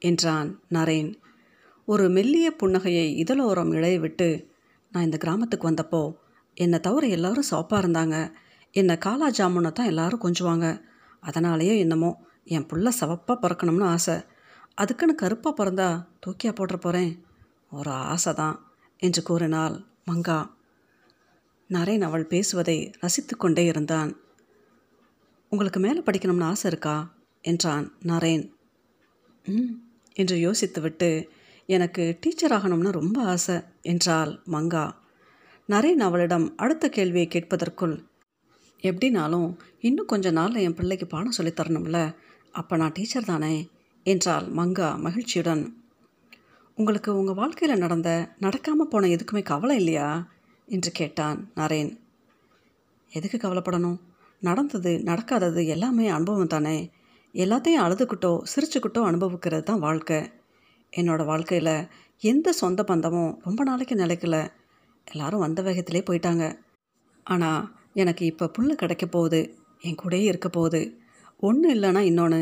என்றான் 0.00 0.62
நரேன். 0.70 1.10
ஒரு 1.88 2.08
மெல்லிய 2.08 2.54
புன்னகையை 2.62 3.06
இதழோரம் 3.22 3.72
இழைய 3.72 3.98
விட்டு 3.98 4.28
நான் 4.92 5.02
இந்த 5.02 5.16
கிராமத்துக்கு 5.16 5.68
வந்தப்போ 5.70 6.16
என்னை 6.54 6.80
தவிர 6.80 7.06
எல்லாரும் 7.06 7.50
சோப்பாக 7.50 7.86
இருந்தாங்க. 7.86 8.16
என்னை 8.72 8.98
காலா 8.98 9.28
ஜாமுனை 9.30 9.72
தான் 9.72 9.86
எல்லாரும் 9.86 10.20
கொஞ்சுவாங்க. 10.20 10.66
அதனாலேயோ 11.22 11.78
என்னமோ 11.78 12.10
என் 12.44 12.66
புள்ள 12.66 12.88
சவப்பாக 13.00 13.36
பிறக்கணும்னு 13.42 13.84
ஆசை. 13.84 14.16
அதுக்குன்னு 14.74 15.14
கருப்பாக 15.14 15.52
பிறந்தா 15.58 15.88
தூக்கியா 16.26 16.52
போட்டுற 16.52 16.76
போகிறேன் 16.76 17.12
ஒரு 17.70 17.90
ஆசை 17.90 18.32
தான் 18.32 18.56
என்று 18.96 19.22
கூறினாள் 19.22 19.76
மங்கா. 20.06 20.50
நரேன் 21.70 22.00
அவள் 22.00 22.26
பேசுவதை 22.26 22.90
ரசித்து 23.00 23.36
கொண்டே 23.36 23.64
இருந்தான். 23.64 24.10
உங்களுக்கு 25.48 25.80
மேலே 25.80 26.00
படிக்கணும்னு 26.00 26.44
ஆசை 26.44 26.70
இருக்கா? 26.70 26.96
என்றான் 27.44 27.86
நரேன். 28.04 28.44
ம் 29.44 29.72
என்று 30.14 30.36
யோசித்துவிட்டு 30.36 31.28
எனக்கு 31.66 32.16
டீச்சர் 32.20 32.52
ஆகணும்னு 32.52 32.90
ரொம்ப 32.90 33.22
ஆசை 33.22 33.56
என்றாள் 33.82 34.42
மங்கா. 34.46 34.92
நரேன் 35.68 36.00
அவளிடம் 36.00 36.56
அடுத்த 36.56 36.88
கேள்வியை 36.88 37.28
கேட்பதற்குள் 37.32 37.96
எப்படினாலும் 38.82 39.56
இன்னும் 39.80 40.06
கொஞ்ச 40.06 40.30
நாளில் 40.30 40.62
என் 40.62 40.74
பிள்ளைக்கு 40.74 41.06
பாடம் 41.06 41.32
சொல்லித் 41.32 41.60
தரணும்ல 41.60 42.14
அப்போ 42.52 42.76
நான் 42.76 42.92
டீச்சர் 42.92 43.24
தானே 43.24 43.68
என்றாள் 44.04 44.46
மங்கா 44.46 44.98
மகிழ்ச்சியுடன். 44.98 45.62
உங்களுக்கு 46.74 47.18
உங்கள் 47.18 47.34
வாழ்க்கையில் 47.34 47.78
நடந்த 47.78 48.10
நடக்காமல் 48.40 48.90
போன 48.90 49.06
எதுக்குமே 49.06 49.42
கவலை 49.42 49.76
இல்லையா? 49.76 50.28
என்று 50.66 50.90
கேட்டான் 50.90 51.50
நரேன். 51.56 51.98
எதுக்கு 53.12 53.38
கவலைப்படணும்? 53.38 53.98
நடந்தது 54.42 54.98
நடக்காதது 55.04 55.66
எல்லாமே 55.66 56.08
அனுபவம் 56.08 56.46
தானே 56.46 56.90
எல்லாத்தையும் 57.34 57.84
அழுதுகிட்டோ 57.84 58.30
சிரிச்சுக்கிட்டோ 58.52 59.00
அனுபவிக்கிறது 59.02 59.62
தான் 59.62 59.78
வாழ்க்கை. 59.78 60.18
என்னோடய 60.92 61.24
வாழ்க்கையில் 61.24 61.74
எந்த 62.22 62.52
சொந்த 62.52 62.80
பந்தமும் 62.84 63.32
ரொம்ப 63.42 63.60
நாளைக்கு 63.64 63.94
நிலைக்கல. 63.94 64.36
எல்லாரும் 65.06 65.40
வந்த 65.40 65.60
வேகத்திலே 65.62 66.02
போயிட்டாங்க. 66.06 66.44
ஆனால் 67.26 67.68
எனக்கு 67.92 68.22
இப்போ 68.26 68.46
புல்லு 68.46 68.74
கிடைக்க 68.74 69.06
போகுது. 69.06 69.40
என் 69.80 70.00
கூடயே 70.02 70.26
இருக்க 70.30 70.48
போகுது. 70.48 70.80
ஒன்று 71.42 71.68
இல்லைன்னா 71.74 72.00
இன்னொன்று 72.00 72.40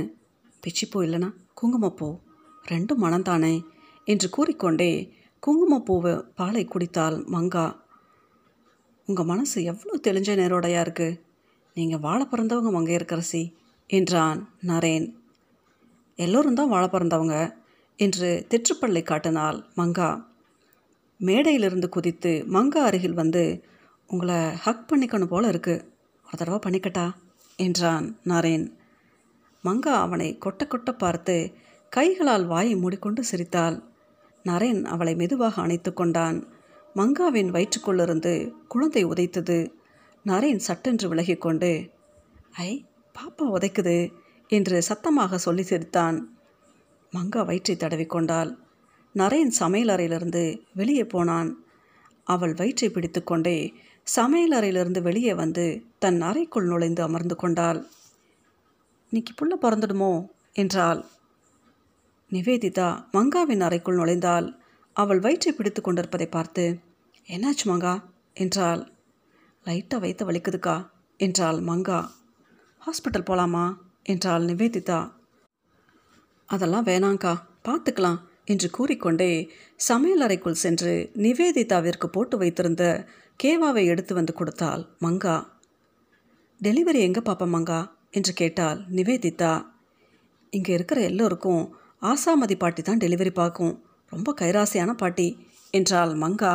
பிச்சிப்பூ 0.63 0.99
இல்லைன்னா 1.03 1.31
குங்குமப்பூ 1.55 2.09
ரெண்டும் 2.65 3.03
மனந்தானே 3.05 3.55
என்று 4.05 4.29
கூறிக்கொண்டே 4.31 4.91
குங்குமப்பூவை 5.43 6.15
பாலை 6.35 6.65
குடித்தாள் 6.65 7.17
மங்கா. 7.35 7.67
உங்கள் 9.09 9.25
மனசு 9.25 9.59
எவ்வளோ 9.65 9.95
தெளிஞ்ச 10.07 10.31
நேரோடையாக 10.37 10.85
இருக்குது 10.87 11.19
நீங்கள் 11.77 11.99
வாழ 11.99 12.21
பிறந்தவங்க 12.25 12.71
மங்கையர்க்கரசி 12.75 13.43
என்றான் 13.89 14.49
நரேன். 14.67 15.15
எல்லோரும் 16.17 16.55
தான் 16.55 16.69
வாழ 16.69 16.87
பிறந்தவங்க 16.87 17.55
என்று 17.97 18.47
திற்றுப்பள்ளை 18.49 19.03
காட்டினாள் 19.03 19.65
மங்கா. 19.77 20.25
மேடையிலிருந்து 21.21 21.89
குதித்து 21.89 22.45
மங்கா 22.53 22.83
அருகில் 22.89 23.15
வந்து 23.15 23.65
உங்களை 24.07 24.35
ஹக் 24.35 24.85
பண்ணிக்கணும் 24.93 25.27
போல 25.27 25.49
இருக்கு. 25.49 25.93
ஒரு 26.27 26.37
தடவை 26.37 26.59
பண்ணிக்கட்டா? 26.59 27.13
என்றான் 27.57 28.19
நரேன். 28.25 28.73
மங்கா 29.65 29.95
அவனை 29.95 30.39
கொட்ட 30.45 30.59
கொட்ட 30.65 30.91
பார்த்து 30.93 31.53
கைகளால் 31.91 32.47
வாயை 32.47 32.77
மூடிக்கொண்டு 32.77 33.25
சிரித்தாள். 33.25 33.83
நரேன் 34.45 34.85
அவளை 34.85 35.15
மெதுவாக 35.15 35.63
அணைத்து 35.63 35.93
கொண்டான். 35.93 36.47
மங்காவின் 36.97 37.51
வயிற்றுக்குள்ளிருந்து 37.51 38.53
குழந்தை 38.69 39.07
உதைத்தது. 39.07 39.73
நரேன் 40.27 40.57
சட்டென்று 40.57 41.15
விலகிக்கொண்டு 41.15 41.91
ஐ 42.51 42.85
பாப்பா 43.19 43.41
உதைக்குது 43.41 44.13
என்று 44.49 44.83
சத்தமாக 44.83 45.39
சொல்லி 45.39 45.63
சிரித்தான். 45.63 46.39
மங்கா 47.13 47.45
வயிற்றை 47.45 47.77
தடவிக்கொண்டாள். 47.77 48.57
நரேன் 49.15 49.51
சமையலறையிலிருந்து 49.59 50.61
வெளியே 50.75 51.05
போனான். 51.05 51.65
அவள் 52.25 52.55
வயிற்றை 52.55 52.91
பிடித்துக்கொண்டே 52.91 53.75
சமையலறையிலிருந்து 54.17 55.03
வெளியே 55.03 55.35
வந்து 55.35 55.83
தன் 55.99 56.21
அறைக்குள் 56.21 56.67
நுழைந்து 56.67 57.03
அமர்ந்து 57.03 57.37
கொண்டாள். 57.37 57.87
இன்னைக்கு 59.11 59.33
புள்ள 59.35 59.59
பிறந்துடுமோ? 59.63 60.27
என்றாள். 60.53 61.05
நிவேதிதா 62.31 63.05
மங்காவின் 63.13 63.61
அறைக்குள் 63.61 63.97
நுழைந்தாள். 63.97 64.57
அவள் 64.93 65.21
வயிற்றை 65.21 65.55
பிடித்து 65.55 65.81
கொண்டிருப்பதை 65.83 66.27
பார்த்து 66.27 66.79
என்னாச்சு 67.29 67.65
மங்கா? 67.65 68.03
என்றாள். 68.35 68.93
லைட்டாக 69.65 69.99
வைத்த 69.99 70.25
வலிக்குதுக்கா? 70.25 70.89
என்றாள் 71.17 71.57
மங்கா. 71.57 72.09
ஹாஸ்பிட்டல் 72.85 73.25
போகலாமா 73.25 73.65
என்றாள் 74.03 74.45
நிவேதிதா. 74.45 75.11
அதெல்லாம் 76.49 76.87
வேணாங்க்கா 76.87 77.33
பார்த்துக்கலாம் 77.65 78.19
என்று 78.45 78.71
கூறிக்கொண்டே 78.71 79.51
சமையலறைக்குள் 79.89 80.63
சென்று 80.65 81.11
நிவேதிதாவிற்கு 81.17 82.07
போட்டு 82.07 82.39
வைத்திருந்த 82.39 82.85
கேவாவை 83.43 83.85
எடுத்து 83.85 84.15
வந்து 84.15 84.33
கொடுத்தாள் 84.33 84.83
மங்கா. 85.01 85.37
டெலிவரி 86.63 87.01
எங்கே 87.01 87.21
பாப்பா 87.21 87.47
மங்கா? 87.47 87.81
என்று 88.11 88.33
கேட்டாள் 88.33 88.79
நிவேதிதா. 88.89 89.53
இங்கே 90.51 90.73
இருக்கிற 90.75 91.01
எல்லோருக்கும் 91.01 91.77
ஆசாமதி 92.03 92.57
பாட்டி 92.59 92.83
தான் 92.83 92.99
டெலிவரி 92.99 93.31
பார்க்கும். 93.31 93.75
ரொம்ப 94.13 94.35
கைராசியான 94.41 94.93
பாட்டி 94.93 95.47
என்றாள் 95.71 96.13
மங்கா. 96.15 96.55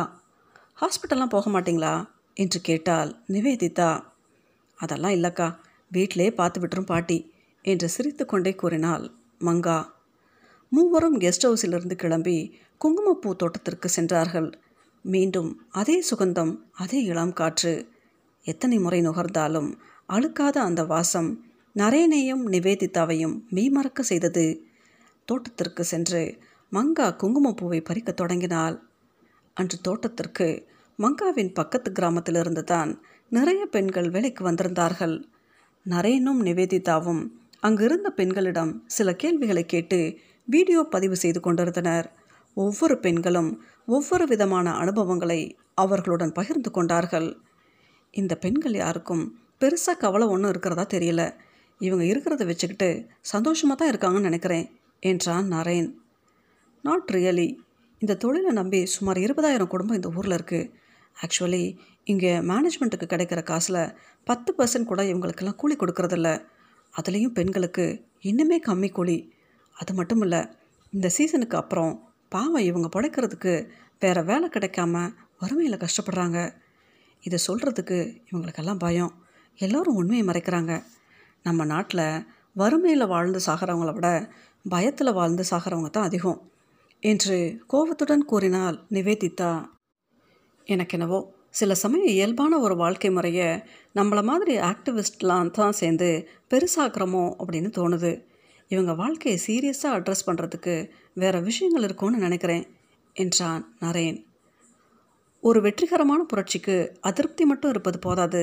ஹாஸ்பிட்டல்லாம் 0.80 1.34
போக 1.36 1.50
மாட்டிங்களா? 1.50 1.94
என்று 2.34 2.60
கேட்டாள் 2.60 3.10
நிவேதிதா. 3.28 3.90
அதெல்லாம் 4.78 5.12
இல்லைக்கா 5.12 5.48
வீட்டிலே 5.90 6.28
பார்த்து 6.30 6.60
விட்டுரும் 6.60 6.90
பாட்டி 6.92 7.18
என்று 7.64 7.88
சிரித்து 7.88 8.24
கொண்டே 8.26 8.54
கூறினாள் 8.54 9.04
மங்கா. 9.40 9.78
மூவரும் 10.72 11.18
கெஸ்ட் 11.20 11.46
ஹவுஸிலிருந்து 11.46 11.94
கிளம்பி 11.94 12.36
குங்குமப்பூ 12.80 13.30
தோட்டத்திற்கு 13.34 13.88
சென்றார்கள். 13.88 14.48
மீண்டும் 15.04 15.50
அதே 15.70 15.96
சுகந்தம் 16.10 16.52
அதே 16.72 17.00
இளம் 17.02 17.32
காற்று. 17.32 17.88
எத்தனை 18.46 18.78
முறை 18.78 19.00
நுகர்ந்தாலும் 19.00 19.70
அழுக்காத 20.08 20.56
அந்த 20.58 20.84
வாசம் 20.84 21.30
நரேனையும் 21.76 22.42
நிவேதிதாவையும் 22.46 23.36
மெய்மறக்க 23.50 24.00
செய்தது. 24.00 24.46
தோட்டத்திற்கு 25.28 25.84
சென்று 25.84 26.22
மங்கா 26.72 27.06
குங்குமப்பூவை 27.20 27.80
பறிக்க 27.84 28.12
தொடங்கினாள். 28.12 28.76
அன்று 29.56 29.76
தோட்டத்திற்கு 29.80 30.48
மங்காவின் 30.98 31.52
பக்கத்து 31.52 31.90
கிராமத்திலிருந்து 31.92 32.64
தான் 32.64 32.90
நிறைய 33.28 33.66
பெண்கள் 33.66 34.10
வேலைக்கு 34.10 34.42
வந்திருந்தார்கள். 34.50 35.16
நரேனும் 35.86 36.40
நிவேதிதாவும் 36.46 37.22
அங்கிருந்த 37.60 38.08
பெண்களிடம் 38.10 38.72
சில 38.86 39.08
கேள்விகளை 39.12 39.64
கேட்டு 39.64 39.98
வீடியோ 40.48 40.80
பதிவு 40.84 41.16
செய்து 41.16 41.40
கொண்டிருந்தனர். 41.40 42.06
ஒவ்வொரு 42.56 42.94
பெண்களும் 42.98 43.50
ஒவ்வொரு 43.86 44.24
விதமான 44.26 44.66
அனுபவங்களை 44.72 45.40
அவர்களுடன் 45.74 46.32
பகிர்ந்து 46.32 46.70
கொண்டார்கள். 46.70 47.28
இந்த 48.14 48.32
பெண்கள் 48.36 48.74
யாருக்கும் 48.74 49.24
பெருசாக 49.60 49.96
கவலை 49.96 50.26
ஒன்றும் 50.28 50.52
இருக்கிறதா 50.52 50.84
தெரியல. 50.94 51.22
இவங்க 51.80 52.04
இருக்கிறத 52.04 52.42
வச்சுக்கிட்டு 52.46 52.88
சந்தோஷமாக 53.32 53.76
தான் 53.78 53.90
இருக்காங்கன்னு 53.92 54.28
நினைக்கிறேன் 54.30 54.66
என்றான் 55.02 55.46
நரேன். 55.52 55.88
நாட் 56.84 57.10
ரியலி 57.12 57.48
இந்த 58.02 58.14
தொழிலை 58.14 58.52
நம்பி 58.52 58.80
சுமார் 58.86 59.18
இருபதாயிரம் 59.18 59.72
குடும்பம் 59.72 59.96
இந்த 59.96 60.08
ஊரில் 60.16 60.36
இருக்குது 60.38 60.70
ஆக்சுவலி 61.16 61.64
இங்கே 62.04 62.38
மேனேஜ்மெண்ட்டுக்கு 62.38 63.06
கிடைக்கிற 63.06 63.42
காசில் 63.42 63.92
பத்து 64.24 64.54
பர்சன்ட் 64.58 64.84
கூட 64.84 65.02
இவங்களுக்கெல்லாம் 65.02 65.54
கூலி 65.54 65.76
கொடுக்கறதில்ல. 65.76 66.44
அதுலேயும் 67.00 67.32
பெண்களுக்கு 67.32 68.04
இன்னுமே 68.22 68.60
கம்மி 68.66 68.90
கூலி. 68.90 69.32
அது 69.74 69.94
மட்டும் 69.94 70.20
இல்லை 70.20 70.46
இந்த 70.90 71.08
சீசனுக்கு 71.08 71.56
அப்புறம் 71.56 72.12
பாவம் 72.28 72.62
இவங்க 72.62 73.00
புடைக்கிறதுக்கு 73.00 73.68
வேறு 74.00 74.24
வேலை 74.24 74.48
கிடைக்காம 74.48 75.12
வறுமையில் 75.38 75.78
கஷ்டப்படுறாங்க. 75.78 76.54
இதை 77.20 77.38
சொல்கிறதுக்கு 77.46 78.22
இவங்களுக்கெல்லாம் 78.30 78.78
பயம். 78.78 79.12
எல்லோரும் 79.56 79.94
உண்மையை 79.94 80.26
மறைக்கிறாங்க. 80.26 80.82
நம்ம 81.42 81.64
நாட்டில் 81.64 82.26
வறுமையில் 82.54 83.06
வாழ்ந்து 83.06 83.40
சாகிறவங்கள 83.46 83.92
விட 83.92 84.30
பயத்தில் 84.68 85.12
வாழ்ந்து 85.12 85.44
சாகிறவங்க 85.50 85.90
தான் 85.90 86.04
அதிகம். 86.04 86.50
என்று 87.00 87.60
கோபத்துடன் 87.66 88.24
கூறினால் 88.24 88.86
நிவேதிதா. 88.90 89.64
எனக்கு 90.64 90.98
என்னவோ 90.98 91.33
சில 91.54 91.74
சமயம் 91.74 92.06
இயல்பான 92.06 92.58
ஒரு 92.58 92.74
வாழ்க்கை 92.76 93.10
முறையை 93.10 93.48
நம்மளை 93.94 94.22
மாதிரி 94.22 94.54
ஆக்டிவிஸ்ட்லாம் 94.70 95.50
தான் 95.50 95.72
சேர்ந்து 95.72 96.08
பெருசாக்குறோமோ 96.50 97.24
அப்படின்னு 97.42 97.70
தோணுது. 97.76 98.12
இவங்க 98.70 98.92
வாழ்க்கையை 98.94 99.36
சீரியஸாக 99.46 99.96
அட்ரஸ் 99.98 100.26
பண்ணுறதுக்கு 100.26 100.74
வேறு 101.14 101.40
விஷயங்கள் 101.42 101.82
இருக்கும்னு 101.82 102.18
நினைக்கிறேன் 102.18 102.64
என்றான் 103.16 103.62
நரேன். 103.80 104.18
ஒரு 105.42 105.60
வெற்றிகரமான 105.60 106.20
புரட்சிக்கு 106.22 106.76
அதிருப்தி 107.00 107.44
மட்டும் 107.44 107.70
இருப்பது 107.70 107.98
போதாது. 107.98 108.42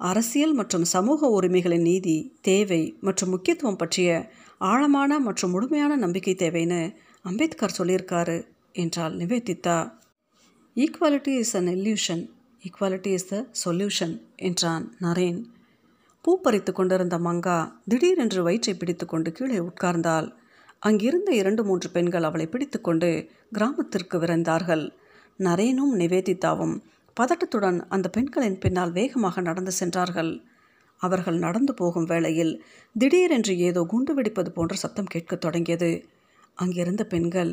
அரசியல் 0.00 0.54
மற்றும் 0.54 0.84
சமூக 0.84 1.28
உரிமைகளின் 1.38 1.86
நீதி 1.90 2.16
தேவை 2.40 2.82
மற்றும் 3.00 3.30
முக்கியத்துவம் 3.30 3.76
பற்றிய 3.76 4.10
ஆழமான 4.58 5.18
மற்றும் 5.18 5.50
முழுமையான 5.50 5.92
நம்பிக்கை 5.96 6.34
தேவைன்னு 6.38 6.80
அம்பேத்கர் 7.24 7.76
சொல்லியிருக்காரு 7.78 8.36
என்றால் 8.72 9.14
Nivedita. 9.16 9.78
Equality 10.76 11.34
is 11.44 11.56
an 11.56 11.70
illusion 11.76 12.24
equality 12.62 13.06
is 13.06 13.28
the 13.28 13.36
solution 13.64 14.14
என்றான் 14.36 14.84
நரேன். 15.00 15.40
பூ 16.24 16.40
பறித்து 16.40 16.72
கொண்டிருந்த 16.72 17.18
மங்கா 17.18 17.72
திடீரென்று 17.88 18.42
வயிற்றை 18.42 18.74
பிடித்துக்கொண்டு 18.74 19.32
கீழே 19.32 19.58
உட்கார்ந்தாள். 19.58 20.28
அங்கிருந்த 20.78 21.30
இரண்டு 21.34 21.64
மூன்று 21.64 21.90
பெண்கள் 21.90 22.22
அவளை 22.22 22.46
பிடித்துக்கொண்டு 22.46 23.08
கிராமத்திற்கு 23.52 24.18
விரைந்தார்கள். 24.18 24.84
நரேனும் 25.38 25.94
நிவேதிதாவும் 25.94 26.76
பதட்டத்துடன் 27.16 27.78
அந்த 27.88 28.06
பெண்களின் 28.08 28.58
பின்னால் 28.58 28.92
வேகமாக 28.92 29.40
நடந்து 29.40 29.72
சென்றார்கள். 29.72 30.32
அவர்கள் 31.00 31.38
நடந்து 31.38 31.74
போகும் 31.74 32.04
வேளையில் 32.04 32.54
திடீரென்று 32.96 33.54
ஏதோ 33.58 33.80
குண்டு 33.82 34.14
வெடிப்பது 34.14 34.48
போன்ற 34.48 34.74
சத்தம் 34.76 35.04
கேட்கத் 35.04 35.40
தொடங்கியது. 35.40 35.90
அங்கிருந்த 36.54 37.02
பெண்கள் 37.04 37.52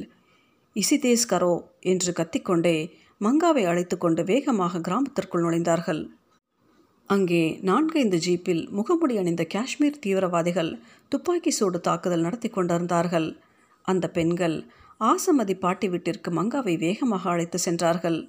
இசிதேஸ்கரோ 0.76 1.54
என்று 1.80 2.12
கத்திக்கொண்டே 2.12 2.78
மங்காவை 3.22 3.64
அழைத்து 3.66 3.98
கொண்டு 3.98 4.24
வேகமாக 4.24 4.80
கிராமத்திற்குள் 4.80 5.44
நுழைந்தார்கள். 5.46 6.02
அங்கே 7.10 7.44
நான்கைந்து 7.62 8.18
ஜீப்பில் 8.18 8.64
முகமுடி 8.78 9.16
அணிந்த 9.18 9.44
காஷ்மீர் 9.46 10.00
தீவிரவாதிகள் 10.00 10.72
துப்பாக்கி 11.10 11.52
சூடு 11.52 11.80
தாக்குதல் 11.80 12.22
நடத்தி 12.22 12.50
கொண்டிருந்தார்கள். 12.50 13.28
அந்த 13.82 14.06
பெண்கள் 14.10 14.58
ஆசமதி 15.02 15.56
பாட்டி 15.60 15.88
வீட்டிற்கு 15.90 16.30
மங்காவை 16.32 16.76
வேகமாக 16.78 17.30
அழைத்து 17.30 17.58
சென்றார்கள். 17.58 18.20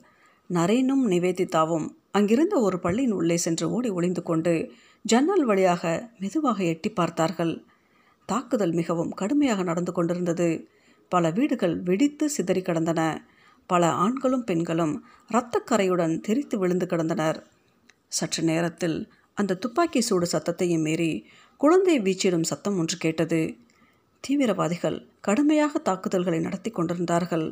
நரேனும் 0.51 1.05
நிவேதிதாவும் 1.13 1.87
அங்கிருந்த 2.11 2.57
ஒரு 2.61 2.79
பள்ளியின் 2.79 3.13
உள்ளே 3.13 3.37
சென்று 3.37 3.67
ஓடி 3.71 3.91
ஒளிந்து 3.91 4.23
கொண்டு 4.23 4.53
ஜன்னல் 5.05 5.45
வழியாக 5.45 6.11
மெதுவாக 6.19 6.59
எட்டி 6.65 6.91
பார்த்தார்கள். 6.91 7.55
தாக்குதல் 8.29 8.73
மிகவும் 8.73 9.15
கடுமையாக 9.15 9.63
நடந்து 9.63 9.93
கொண்டிருந்தது. 9.93 10.49
பல 11.13 11.31
வீடுகள் 11.31 11.75
வெடித்து 11.83 12.27
சிதறி 12.31 12.63
கிடந்தன. 12.63 13.03
பல 13.67 13.91
ஆண்களும் 13.91 14.45
பெண்களும் 14.45 14.95
இரத்தக்கரையுடன் 15.31 16.15
தெரித்து 16.21 16.59
விழுந்து 16.59 16.87
கிடந்தனர். 16.87 17.39
சற்று 18.09 18.43
நேரத்தில் 18.43 18.99
அந்த 19.35 19.55
துப்பாக்கி 19.55 20.01
சூடு 20.01 20.27
சத்தத்தையும் 20.33 20.83
மீறி 20.83 21.13
குழந்தை 21.61 21.97
வீச்சிடும் 22.01 22.49
சத்தம் 22.51 22.79
ஒன்று 22.79 22.97
கேட்டது. 22.97 23.41
தீவிரவாதிகள் 24.21 24.99
கடுமையாக 25.21 25.79
தாக்குதல்களை 25.79 26.41
நடத்தி 26.41 26.71
கொண்டிருந்தார்கள். 26.71 27.47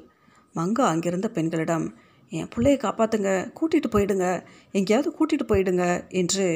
மங்கா 0.54 0.84
அங்கிருந்த 0.84 1.28
பெண்களிடம் 1.28 1.86
என் 2.32 2.48
பிள்ளையை 2.48 2.78
காப்பாற்றுங்க 2.80 3.30
கூட்டிகிட்டு 3.58 3.88
போயிடுங்க 3.92 4.26
எங்கேயாவது 4.70 5.10
கூட்டிகிட்டு 5.10 5.46
போயிடுங்க 5.48 5.84
என்று 6.08 6.46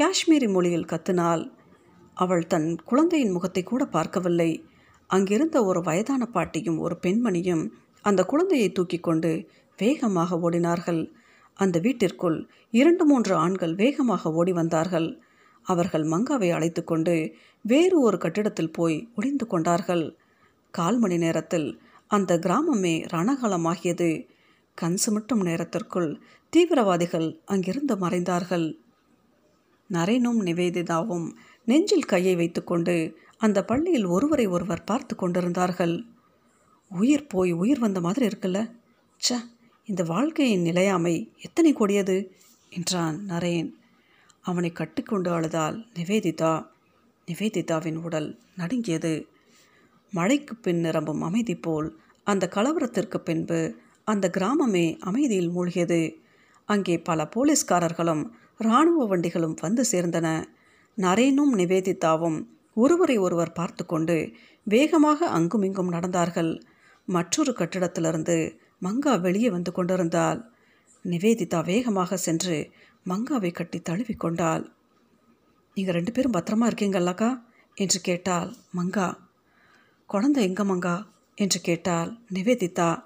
காஷ்மீரி 0.00 0.48
மொழியில் 0.52 0.90
கத்தினாள். 0.92 1.42
அவள் 2.14 2.46
தன் 2.46 2.68
குழந்தையின் 2.84 3.30
முகத்தை 3.30 3.62
கூட 3.62 3.82
பார்க்கவில்லை. 3.86 4.50
அங்கிருந்த 5.10 5.56
ஒரு 5.64 5.80
வயதான 5.82 6.22
பாட்டியும் 6.26 6.78
ஒரு 6.78 6.96
பெண்மணியும் 7.02 7.64
அந்த 8.08 8.20
குழந்தையை 8.24 8.68
தூக்கி 8.72 8.98
கொண்டு 8.98 9.30
வேகமாக 9.78 10.38
ஓடினார்கள். 10.46 11.02
அந்த 11.56 11.76
வீட்டிற்குள் 11.78 12.38
இரண்டு 12.70 13.04
மூன்று 13.04 13.34
ஆண்கள் 13.34 13.74
வேகமாக 13.74 14.32
ஓடி 14.32 14.52
வந்தார்கள். 14.52 15.08
அவர்கள் 15.66 16.04
மங்காவை 16.04 16.48
அழைத்து 16.52 16.82
கொண்டு 16.84 17.14
வேறு 17.64 17.96
ஒரு 18.00 18.16
கட்டிடத்தில் 18.18 18.74
போய் 18.78 18.98
ஒளிந்து 19.14 19.46
கொண்டார்கள். 19.46 20.04
கால் 20.74 20.98
மணி 20.98 21.16
நேரத்தில் 21.16 21.68
அந்த 22.10 22.38
கிராமமே 22.38 22.94
ரணகலமாகியது. 23.14 24.10
கண் 24.78 24.98
சுமட்டும் 25.04 25.42
நேரத்திற்குள் 25.48 26.10
தீவிரவாதிகள் 26.52 27.28
அங்கிருந்து 27.44 27.94
மறைந்தார்கள். 27.96 28.66
நரேனும் 29.90 30.40
நிவேதிதாவும் 30.48 31.26
நெஞ்சில் 31.68 32.10
கையை 32.12 32.34
வைத்துக்கொண்டு 32.36 32.96
அந்த 33.38 33.58
பள்ளியில் 33.64 34.06
ஒருவரை 34.06 34.46
ஒருவர் 34.46 34.84
பார்த்து 34.84 35.14
கொண்டிருந்தார்கள். 35.16 35.96
உயிர் 36.88 37.26
போய் 37.26 37.52
உயிர் 37.52 37.78
வந்த 37.78 38.00
மாதிரி 38.00 38.26
இருக்குல்ல? 38.26 38.70
ச்ச 39.16 39.34
இந்த 39.84 40.02
வாழ்க்கையின் 40.02 40.62
நிலையாமை 40.62 41.32
எத்தனை 41.40 41.72
கொடியது? 41.72 42.32
என்றான் 42.70 43.20
நரேன். 43.28 43.72
அவனை 44.40 44.72
கட்டிக்கொண்டு 44.72 45.30
அழுதால் 45.30 45.86
நிவேதிதா. 45.94 46.66
நிவேதிதாவின் 47.26 47.96
உடல் 47.96 48.38
நடுங்கியது. 48.56 49.26
மழைக்கு 50.10 50.56
பின் 50.56 50.80
நிரம்பும் 50.80 51.22
அமைதி 51.22 51.56
போல் 51.56 51.98
அந்த 52.24 52.48
கலவரத்திற்கு 52.54 53.16
பின்பு 53.16 53.78
அந்த 54.04 54.30
கிராமமே 54.36 54.98
அமைதியில் 54.98 55.50
மூழ்கியது. 55.50 56.14
அங்கே 56.64 56.98
பல 56.98 57.28
போலீஸ்காரர்களும் 57.36 58.30
இராணுவ 58.58 59.06
வண்டிகளும் 59.06 59.56
வந்து 59.60 59.84
சேர்ந்தன. 59.92 60.44
நரேனும் 60.96 61.54
நிவேதிதாவும் 61.54 62.46
ஒருவரை 62.74 63.16
ஒருவர் 63.16 63.52
பார்த்து 63.52 63.86
கொண்டு 63.86 64.32
வேகமாக 64.62 65.26
அங்குமிங்கும் 65.26 65.92
நடந்தார்கள். 65.92 66.60
மற்றொரு 67.06 67.52
கட்டிடத்திலிருந்து 67.52 68.58
மங்கா 68.82 69.20
வெளியே 69.20 69.50
வந்து 69.50 69.72
கொண்டிருந்தாள். 69.72 70.40
நிவேதிதா 71.04 71.64
வேகமாக 71.64 72.16
சென்று 72.16 72.70
மங்காவை 73.06 73.52
கட்டி 73.52 73.78
தழுவிக்கொண்டாள் 73.78 74.64
நீங்கள் 75.74 75.94
ரெண்டு 75.94 76.12
பேரும் 76.12 76.32
பத்திரமா 76.32 76.66
இருக்கீங்கல்லக்கா 76.66 77.42
என்று 77.74 78.00
கேட்டாள் 78.00 78.54
மங்கா. 78.76 79.14
குழந்தை 80.06 80.44
எங்க 80.44 80.64
மங்கா? 80.64 81.06
என்று 81.34 81.60
கேட்டாள் 81.60 82.10
நிவேதிதா. 82.34 83.02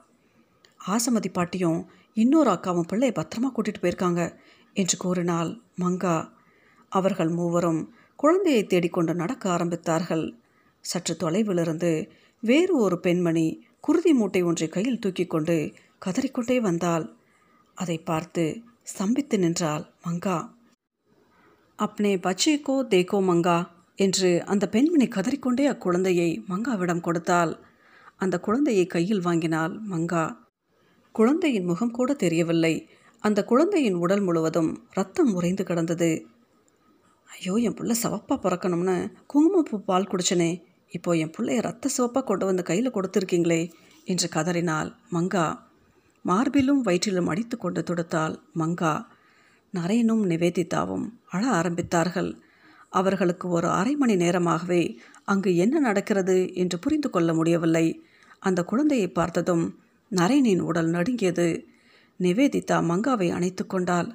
ஆசமதி 0.89 1.33
பாட்டியும் 1.33 1.91
இன்னொரு 2.15 2.51
அக்காவும் 2.51 2.89
பிள்ளையை 2.89 3.15
பத்திரமா 3.17 3.49
கூட்டிகிட்டு 3.49 3.83
போயிருக்காங்க 3.83 4.35
என்று 4.75 4.97
கூறினாள் 4.97 5.51
மங்கா. 5.81 6.29
அவர்கள் 6.89 7.29
மூவரும் 7.29 7.95
குழந்தையை 8.17 8.67
தேடிக்கொண்டு 8.67 9.15
நடக்க 9.15 9.51
ஆரம்பித்தார்கள். 9.51 10.25
சற்று 10.81 11.17
தொலைவிலிருந்து 11.17 12.11
வேறு 12.41 12.77
ஒரு 12.77 13.01
பெண்மணி 13.01 13.47
குருதி 13.81 14.13
மூட்டை 14.13 14.43
ஒன்றை 14.43 14.69
கையில் 14.69 14.99
தூக்கி 14.99 15.27
கொண்டு 15.27 15.73
கதறிக்கொண்டே 16.07 16.61
வந்தாள். 16.61 17.17
அதை 17.75 17.99
பார்த்து 17.99 18.63
ஸ்தம்பித்து 18.93 19.39
நின்றாள் 19.39 19.85
மங்கா. 20.07 20.51
அப்னே 21.79 22.13
பச்சேக்கோ 22.17 22.75
தேக்கோ 22.89 23.19
மங்கா 23.21 23.69
என்று 23.97 24.45
அந்த 24.45 24.69
பெண்மணி 24.69 25.07
கதறிக்கொண்டே 25.07 25.67
அக்குழந்தையை 25.67 26.45
மங்காவிடம் 26.49 27.01
கொடுத்தாள். 27.01 27.59
அந்த 28.17 28.41
குழந்தையை 28.41 28.87
கையில் 28.87 29.21
வாங்கினாள் 29.21 29.75
மங்கா. 29.91 30.37
குழந்தையின் 31.13 31.65
முகம் 31.65 31.91
கூட 31.91 32.13
தெரியவில்லை. 32.13 32.89
அந்த 33.21 33.45
குழந்தையின் 33.45 33.95
உடல் 33.95 34.21
முழுவதும் 34.21 34.89
ரத்தம் 34.91 35.33
உறைந்து 35.35 35.65
கிடந்தது. 35.65 36.27
ஐயோ 37.29 37.55
என் 37.55 37.75
பிள்ளை 37.75 37.97
சவப்பாக 38.03 38.39
பிறக்கணும்னு 38.43 39.11
குங்குமப்பூ 39.27 39.79
பால் 39.79 40.09
குடிச்சனே. 40.09 40.51
இப்போ 40.91 41.17
என் 41.17 41.33
பிள்ளைய 41.39 41.61
ரத்த 41.61 41.89
சிவப்பாக 41.89 42.27
கொண்டு 42.27 42.45
வந்து 42.45 42.63
கையில் 42.63 42.95
கொடுத்துருக்கீங்களே 42.95 43.73
என்று 44.05 44.29
கதறினாள் 44.29 44.93
மங்கா. 45.13 45.59
மார்பிலும் 46.25 46.83
வயிற்றிலும் 46.85 47.27
அடித்து 47.27 47.57
கொண்டு 47.57 47.81
துடுத்தாள் 47.81 48.35
மங்கா. 48.55 49.07
நரேனும் 49.75 50.25
நிவேதிதாவும் 50.25 51.07
அழ 51.29 51.43
ஆரம்பித்தார்கள். 51.51 52.31
அவர்களுக்கு 52.91 53.49
ஒரு 53.49 53.69
அரை 53.69 53.97
மணி 53.97 54.17
நேரமாகவே 54.17 54.99
அங்கு 55.25 55.57
என்ன 55.57 55.79
நடக்கிறது 55.79 56.55
என்று 56.55 56.79
புரிந்து 56.79 57.11
கொள்ள 57.11 57.35
முடியவில்லை. 57.35 58.03
அந்த 58.39 58.65
குழந்தையை 58.65 59.09
பார்த்ததும் 59.09 59.79
நரேனின் 60.11 60.61
உடல் 60.61 60.91
நடுங்கியது. 60.91 61.65
நிவேதிதா 62.21 62.79
மங்காவை 62.91 63.33
அணைத்து 63.33 63.67
கொண்டாள். 63.67 64.11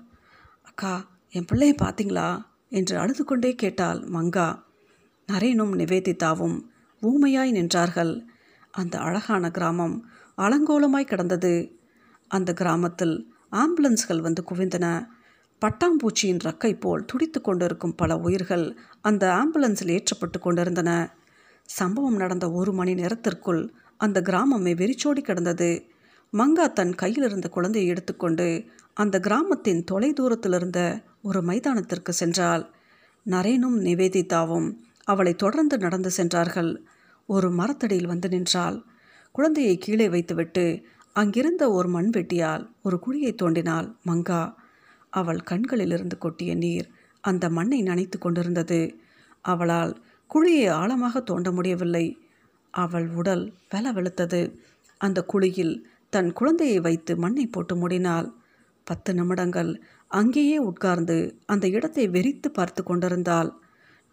அக்கா 0.61 0.93
என் 1.29 1.45
பிள்ளையை 1.45 1.75
பார்த்தீங்களா? 1.81 2.45
என்று 2.69 2.97
அழுது 2.97 3.23
கொண்டே 3.23 3.55
கேட்டாள் 3.55 3.99
மங்கா. 3.99 4.63
நரேனும் 5.31 5.73
நிவேதிதாவும் 5.73 6.57
ஊமையாய் 7.01 7.51
நின்றார்கள். 7.51 8.25
அந்த 8.71 8.99
அழகான 8.99 9.51
கிராமம் 9.51 10.09
அலங்கோலமாய் 10.37 11.03
கிடந்தது. 11.03 11.79
அந்த 12.27 12.53
கிராமத்தில் 12.53 13.33
ஆம்புலன்ஸ்கள் 13.51 14.21
வந்து 14.21 14.43
குவிந்தன. 14.51 15.07
பட்டாம்பூச்சியின் 15.61 16.39
ரக்கை 16.43 16.79
போல் 16.79 17.05
துடித்து 17.05 17.41
கொண்டிருக்கும் 17.41 17.95
பல 17.95 18.17
உயிர்கள் 18.17 18.77
அந்த 19.01 19.25
ஆம்புலன்ஸில் 19.27 19.87
ஏற்றப்பட்டு 19.87 20.39
கொண்டிருந்தன. 20.39 21.15
சம்பவம் 21.65 22.15
நடந்த 22.15 22.51
ஒரு 22.51 22.73
மணி 22.73 22.93
நேரத்திற்குள் 22.93 23.73
அந்த 23.97 24.21
கிராமமே 24.21 24.75
வெறிச்சோடி 24.75 25.21
கிடந்தது. 25.21 25.87
மங்கா 26.33 26.73
தன் 26.73 26.95
கையில் 26.95 27.23
இருந்த 27.23 27.49
குழந்தையை 27.49 27.89
எடுத்துக்கொண்டு 27.91 28.65
அந்த 28.93 29.19
கிராமத்தின் 29.19 29.83
தொலை 29.83 30.13
தூரத்தில் 30.13 30.53
இருந்த 30.53 31.01
ஒரு 31.21 31.41
மைதானத்திற்கு 31.41 32.13
சென்றாள். 32.19 32.65
நரேனும் 33.25 33.77
நிவேதிதாவும் 33.87 34.67
அவளை 35.07 35.33
தொடர்ந்து 35.35 35.77
நடந்து 35.77 36.11
சென்றார்கள். 36.11 36.71
ஒரு 37.25 37.51
மரத்தடியில் 37.51 38.05
வந்து 38.05 38.29
நின்றாள். 38.29 38.83
குழந்தையை 39.31 39.77
கீழே 39.77 40.09
வைத்துவிட்டு 40.09 40.83
அங்கிருந்த 41.13 41.71
ஒரு 41.71 41.89
மண்வெட்டியால் 41.89 42.63
ஒரு 42.81 42.99
குழியை 43.05 43.31
தோண்டினாள் 43.41 43.87
மங்கா. 44.07 44.53
அவள் 45.09 45.41
கண்களிலிருந்து 45.41 46.17
கொட்டிய 46.17 46.55
நீர் 46.55 46.87
அந்த 47.21 47.49
மண்ணை 47.49 47.83
நனைத்து 47.83 48.17
கொண்டிருந்தது. 48.19 48.99
அவளால் 49.41 49.93
குழியை 50.29 50.69
ஆழமாக 50.69 51.19
தோண்ட 51.19 51.51
முடியவில்லை. 51.51 52.05
அவள் 52.71 53.07
உடல் 53.09 53.53
வெல 53.69 53.91
வெளுத்தது 53.91 54.41
அந்த 54.97 55.19
குழியில் 55.23 55.75
தன் 56.09 56.33
குழந்தையை 56.33 56.79
வைத்து 56.79 57.17
மண்ணை 57.17 57.47
போட்டு 57.47 57.73
மூடினாள். 57.75 58.27
பத்து 58.83 59.11
நிமிடங்கள் 59.13 59.71
அங்கேயே 60.07 60.57
உட்கார்ந்து 60.57 61.17
அந்த 61.45 61.65
இடத்தை 61.67 62.09
வெறித்து 62.09 62.47
பார்த்து 62.47 62.83
கொண்டிருந்தாள். 62.83 63.49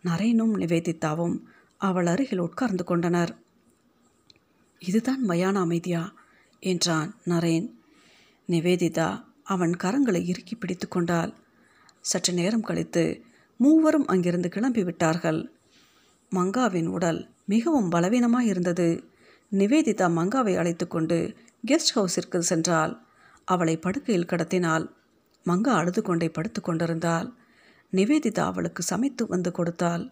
நரேனும் 0.05 0.55
நிவேதித்தாவும் 0.57 1.41
அவள் 1.77 2.07
அருகில் 2.07 2.39
உட்கார்ந்து 2.39 2.85
கொண்டனர். 2.85 3.39
இதுதான் 4.79 5.29
மயான 5.29 5.55
அமைதியா? 5.55 6.13
என்றான் 6.61 7.15
நரேன். 7.25 7.71
நிவேதிதா 8.49 9.25
அவன் 9.43 9.71
கரங்களை 9.71 10.25
இறுக்கி 10.25 10.55
பிடித்து 10.55 10.89
கொண்டாள். 10.89 11.33
சற்று 12.01 12.33
நேரம் 12.33 12.63
கழித்து 12.63 13.25
மூவரும் 13.57 14.07
அங்கிருந்து 14.07 14.49
கிளம்பி 14.49 14.85
விட்டார்கள். 14.85 15.51
மங்காவின் 16.31 16.87
உடல் 16.87 17.29
மிகவும் 17.45 17.89
பலவீனமாக 17.89 18.45
இருந்தது. 18.45 19.05
நிவேதிதா 19.53 20.09
மங்காவை 20.09 20.57
அழைத்து 20.57 20.89
கொண்டு 20.89 21.37
கெஸ்ட் 21.67 21.95
ஹவுஸிற்கு 21.95 22.43
சென்றாள். 22.49 22.99
அவளை 23.45 23.77
படுக்கையில் 23.77 24.27
கடத்தினாள். 24.27 24.91
மங்கா 25.47 25.69
அழுது 25.69 26.03
கொண்டே 26.03 26.29
படுத்து 26.29 26.61
கொண்டிருந்தாள். 26.61 27.33
நிவேதிதா 27.93 28.45
அவளுக்கு 28.51 28.83
சமைத்து 28.83 29.23
வந்து 29.27 29.51
கொடுத்தாள். 29.53 30.05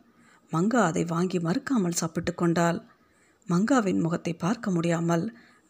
மங்கா 0.52 0.80
அதை 0.84 1.04
வாங்கி 1.04 1.38
மறுக்காமல் 1.38 1.98
சாப்பிட்டு 2.00 2.34
கொண்டாள். 2.34 2.78
மங்காவின் 3.48 4.00
முகத்தை 4.00 4.32
பார்க்க 4.34 4.70
முடியாமல் 4.70 5.24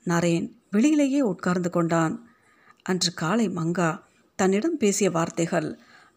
நரேன் 0.06 0.46
வெளியிலேயே 0.72 1.20
உட்கார்ந்து 1.20 1.70
கொண்டான். 1.70 2.14
அன்று 2.82 3.10
காலை 3.14 3.46
மங்கா 3.48 3.90
தன்னிடம் 4.38 4.76
பேசிய 4.76 5.08
வார்த்தைகள் 5.10 5.68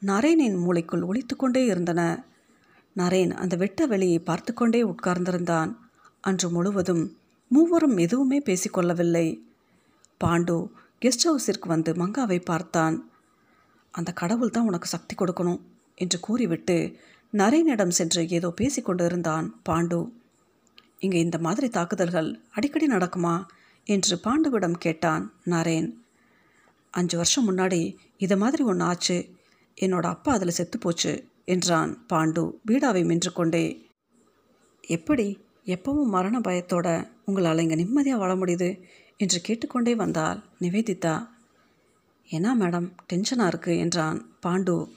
நரேனின் 0.01 0.57
மூளைக்குள் 0.63 1.03
ஒழித்து 1.03 1.35
கொண்டே 1.35 1.65
இருந்தன. 1.65 2.01
நரேன் 2.95 3.31
அந்த 3.33 3.55
வெட்ட 3.55 3.85
வெளியை 3.85 4.19
பார்த்து 4.19 4.51
கொண்டே 4.53 4.81
உட்கார்ந்திருந்தான். 4.83 5.71
அன்று 6.21 6.47
முழுவதும் 6.49 7.03
மூவரும் 7.51 7.97
எதுவுமே 7.97 8.39
பேசிக்கொள்ளவில்லை 8.45 9.27
பாண்டு 10.21 10.55
கெஸ்ட் 11.01 11.27
ஹவுஸிற்கு 11.27 11.67
வந்து 11.67 11.91
மங்காவை 11.93 12.39
பார்த்தான். 12.45 12.95
அந்த 13.93 14.09
கடவுள் 14.11 14.49
தான் 14.49 14.67
உனக்கு 14.67 14.87
சக்தி 14.87 15.15
கொடுக்கணும். 15.15 15.61
என்று 15.95 16.19
கூறிவிட்டு 16.19 16.97
நரேனிடம் 17.33 17.89
சென்று 17.89 18.27
ஏதோ 18.27 18.49
பேசிக்கொண்டு 18.49 19.05
இருந்தான் 19.05 19.61
பாண்டு. 19.69 20.11
இங்கே 20.99 21.19
இந்த 21.19 21.37
மாதிரி 21.37 21.69
தாக்குதல்கள் 21.69 22.39
அடிக்கடி 22.51 22.87
நடக்குமா? 22.87 23.45
என்று 23.83 24.19
பாண்டுவிடம் 24.23 24.71
கேட்டான் 24.71 25.33
நரேன். 25.45 25.89
அஞ்சு 26.91 27.17
வருஷம் 27.17 27.47
முன்னாடி 27.49 27.95
இதை 28.17 28.37
மாதிரி 28.37 28.63
ஒன்று 28.63 28.83
ஆச்சு. 28.83 29.17
என்னோட 29.81 30.05
அப்பா 30.05 30.33
அதில் 30.33 30.57
செத்துப்போச்சு 30.57 31.23
என்றான் 31.45 32.05
பாண்டு 32.09 32.51
பீடாவை 32.67 33.05
மின்று 33.05 33.31
கொண்டே. 33.31 33.89
எப்படி? 34.87 35.27
எப்பவும் 35.65 36.13
மரண 36.15 36.39
பயத்தோட 36.39 37.07
உங்களால் 37.25 37.57
இங்கே 37.57 37.75
நிம்மதியாக 37.75 38.21
வாழ 38.21 38.35
முடியுது? 38.35 38.79
என்று 39.17 39.41
கேட்டுக்கொண்டே 39.41 39.95
வந்தால் 39.95 40.43
நிவேதிதா. 40.61 41.27
என்ன 42.29 42.55
மேடம்? 42.55 42.91
டென்ஷனாக 43.13 43.53
இருக்குது 43.53 43.77
என்றான் 43.77 44.35
பாண்டு. 44.45 44.89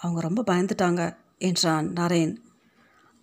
அவங்க 0.00 0.20
ரொம்ப 0.20 0.42
பயந்துட்டாங்க 0.46 1.02
என்றான் 1.38 1.86
நரேன் 1.92 2.34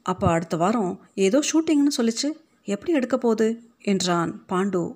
அப்போ 0.05 0.27
அடுத்த 0.27 0.55
வாரம் 0.57 0.91
ஏதோ 1.15 1.39
ஷூட்டிங்னு 1.49 1.93
சொல்லிச்சு 1.97 2.29
எப்படி 2.67 2.91
எடுக்க 2.93 3.17
போகுது? 3.17 3.47
என்றான் 3.81 4.31
பாண்டு. 4.47 4.95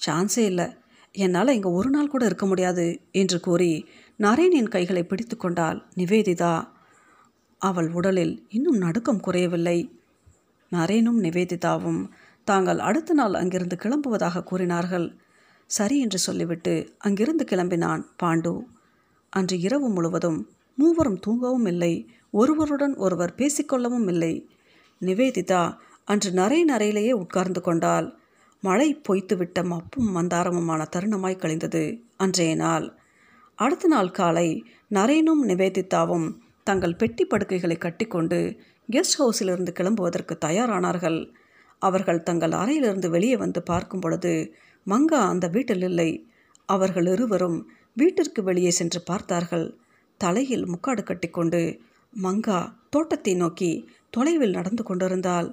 சான்ஸே 0.00 0.44
இல்லை. 0.44 0.66
என்னால் 1.14 1.54
இங்கே 1.54 1.68
ஒரு 1.68 1.90
நாள் 1.90 2.08
கூட 2.08 2.24
இருக்க 2.24 2.46
முடியாது 2.46 2.84
என்று 3.12 3.40
கூறி 3.40 3.72
நரேனின் 4.18 4.68
கைகளை 4.68 5.02
பிடித்து 5.04 5.36
கொண்டாள் 5.36 5.78
நிவேதிதா. 5.96 6.54
அவள் 7.60 7.88
உடலில் 7.90 8.46
இன்னும் 8.48 8.78
நடுக்கம் 8.78 9.20
குறையவில்லை. 9.20 9.78
நரேனும் 10.72 11.20
நிவேதிதாவும் 11.20 12.02
தாங்கள் 12.44 12.78
அடுத்த 12.78 13.14
நாள் 13.14 13.34
அங்கிருந்து 13.34 13.76
கிளம்புவதாக 13.76 14.44
கூறினார்கள். 14.44 15.06
சரி 15.70 15.96
என்று 16.00 16.18
சொல்லிவிட்டு 16.18 16.74
அங்கிருந்து 16.98 17.44
கிளம்பினான் 17.44 18.02
பாண்டு. 18.22 18.54
அன்று 19.32 19.56
இரவு 19.60 19.88
முழுவதும் 19.88 20.40
மூவரும் 20.80 21.20
தூங்கவும் 21.20 21.66
இல்லை. 21.66 21.92
ஒருவருடன் 22.34 22.94
ஒருவர் 22.96 23.34
பேசிக்கொள்ளவும் 23.36 24.08
இல்லை. 24.08 24.32
நிவேதிதா 25.00 25.62
அன்று 26.04 26.30
நரை 26.32 26.60
நரையிலேயே 26.64 27.12
உட்கார்ந்து 27.22 27.60
கொண்டால் 27.60 28.08
மழை 28.62 28.88
பொய்த்துவிட்ட 29.08 29.58
மப்பும் 29.64 30.08
மந்தாரமுமான 30.16 30.82
தருணமாய் 30.96 31.42
கழிந்தது. 31.42 31.82
அன்றைய 32.16 32.54
நாள். 32.54 32.86
அடுத்த 33.58 33.88
நாள் 33.88 34.10
காலை 34.10 34.48
நரேனும் 34.90 35.42
நிவேதிதாவும் 35.46 36.28
தங்கள் 36.66 36.98
பெட்டி 37.00 37.24
படுக்கைகளை 37.24 37.76
கட்டிக்கொண்டு 37.76 38.38
கெஸ்ட் 38.88 39.18
ஹவுஸிலிருந்து 39.18 39.72
கிளம்புவதற்கு 39.78 40.34
தயாரானார்கள். 40.46 41.18
அவர்கள் 41.82 42.26
தங்கள் 42.28 42.54
அறையிலிருந்து 42.62 43.08
வெளியே 43.10 43.36
வந்து 43.36 43.60
பார்க்கும் 43.62 44.00
பொழுது 44.00 44.32
மங்கா 44.86 45.20
அந்த 45.32 45.46
வீட்டில் 45.48 45.84
இல்லை. 45.90 46.10
அவர்கள் 46.68 47.06
இருவரும் 47.06 47.58
வீட்டிற்கு 47.96 48.40
வெளியே 48.42 48.72
சென்று 48.78 49.00
பார்த்தார்கள். 49.02 49.66
தலையில் 50.20 50.66
முக்காடு 50.66 51.02
கட்டிக்கொண்டு 51.02 51.60
மங்கா 52.12 52.58
தோட்டத்தை 52.90 53.34
நோக்கி 53.34 53.70
தொலைவில் 54.10 54.50
நடந்து 54.50 54.82
கொண்டிருந்தாள். 54.82 55.48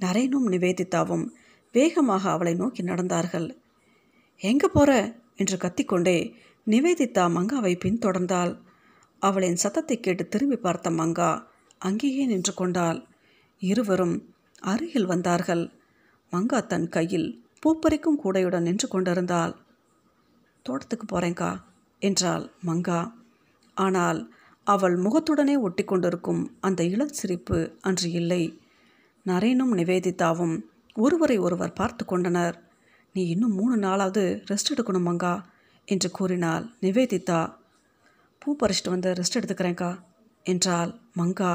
நரேனும் 0.00 0.48
நிவேதித்தாவும் 0.48 1.26
வேகமாக 1.74 2.30
அவளை 2.30 2.54
நோக்கி 2.54 2.82
நடந்தார்கள். 2.82 3.48
எங்கே 4.40 4.68
போற? 4.68 4.90
என்று 5.36 5.56
கத்திக்கொண்டே 5.56 6.18
நிவேதிதா 6.66 7.24
மங்காவை 7.36 7.72
பின்தொடர்ந்தாள். 7.84 8.52
அவளின் 9.22 9.56
சத்தத்தை 9.56 9.96
கேட்டு 10.00 10.24
திரும்பி 10.28 10.56
பார்த்த 10.56 10.90
மங்கா 10.90 11.30
அங்கேயே 11.80 12.24
நின்று 12.26 12.52
கொண்டாள். 12.54 13.00
இருவரும் 13.62 14.16
அருகில் 14.62 15.06
வந்தார்கள். 15.06 15.64
மங்கா 16.32 16.58
தன் 16.66 16.88
கையில் 16.88 17.28
பூப்பறிக்கும் 17.62 18.20
கூடையுடன் 18.22 18.66
நின்று 18.68 18.88
கொண்டிருந்தாள். 18.88 19.54
தோட்டத்துக்கு 20.66 21.06
போகிறேங்க்கா 21.06 21.50
என்றாள் 22.02 22.44
மங்கா. 22.66 23.00
ஆனால் 23.84 24.20
அவள் 24.66 24.94
முகத்துடனே 25.04 25.54
ஒட்டி 25.66 25.82
கொண்டிருக்கும் 25.84 26.42
அந்த 26.66 26.80
இளம் 26.92 27.16
சிரிப்பு 27.18 27.58
அன்று 27.88 28.08
இல்லை. 28.20 28.42
நரேனும் 29.26 29.74
நிவேதிதாவும் 29.80 30.56
ஒருவரை 30.96 31.36
ஒருவர் 31.46 31.76
பார்த்து 31.80 32.02
கொண்டனர். 32.04 32.56
நீ 33.14 33.22
இன்னும் 33.34 33.54
மூணு 33.58 33.74
நாளாவது 33.84 34.22
ரெஸ்ட் 34.50 34.72
எடுக்கணும் 34.72 35.06
மங்கா 35.08 35.34
என்று 35.88 36.08
கூறினாள் 36.10 36.64
நிவேதிதா. 36.84 37.40
பூ 38.42 38.56
பறிச்சிட்டு 38.60 38.94
வந்து 38.94 39.10
ரெஸ்ட் 39.18 39.38
எடுத்துக்கிறேங்க்கா 39.38 39.90
என்றாள் 40.46 40.92
மங்கா. 41.20 41.52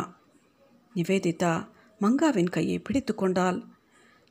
நிவேதிதா 0.95 1.53
மங்காவின் 2.01 2.53
கையை 2.55 2.77
பிடித்து 2.79 3.13
கொண்டாள். 3.15 3.59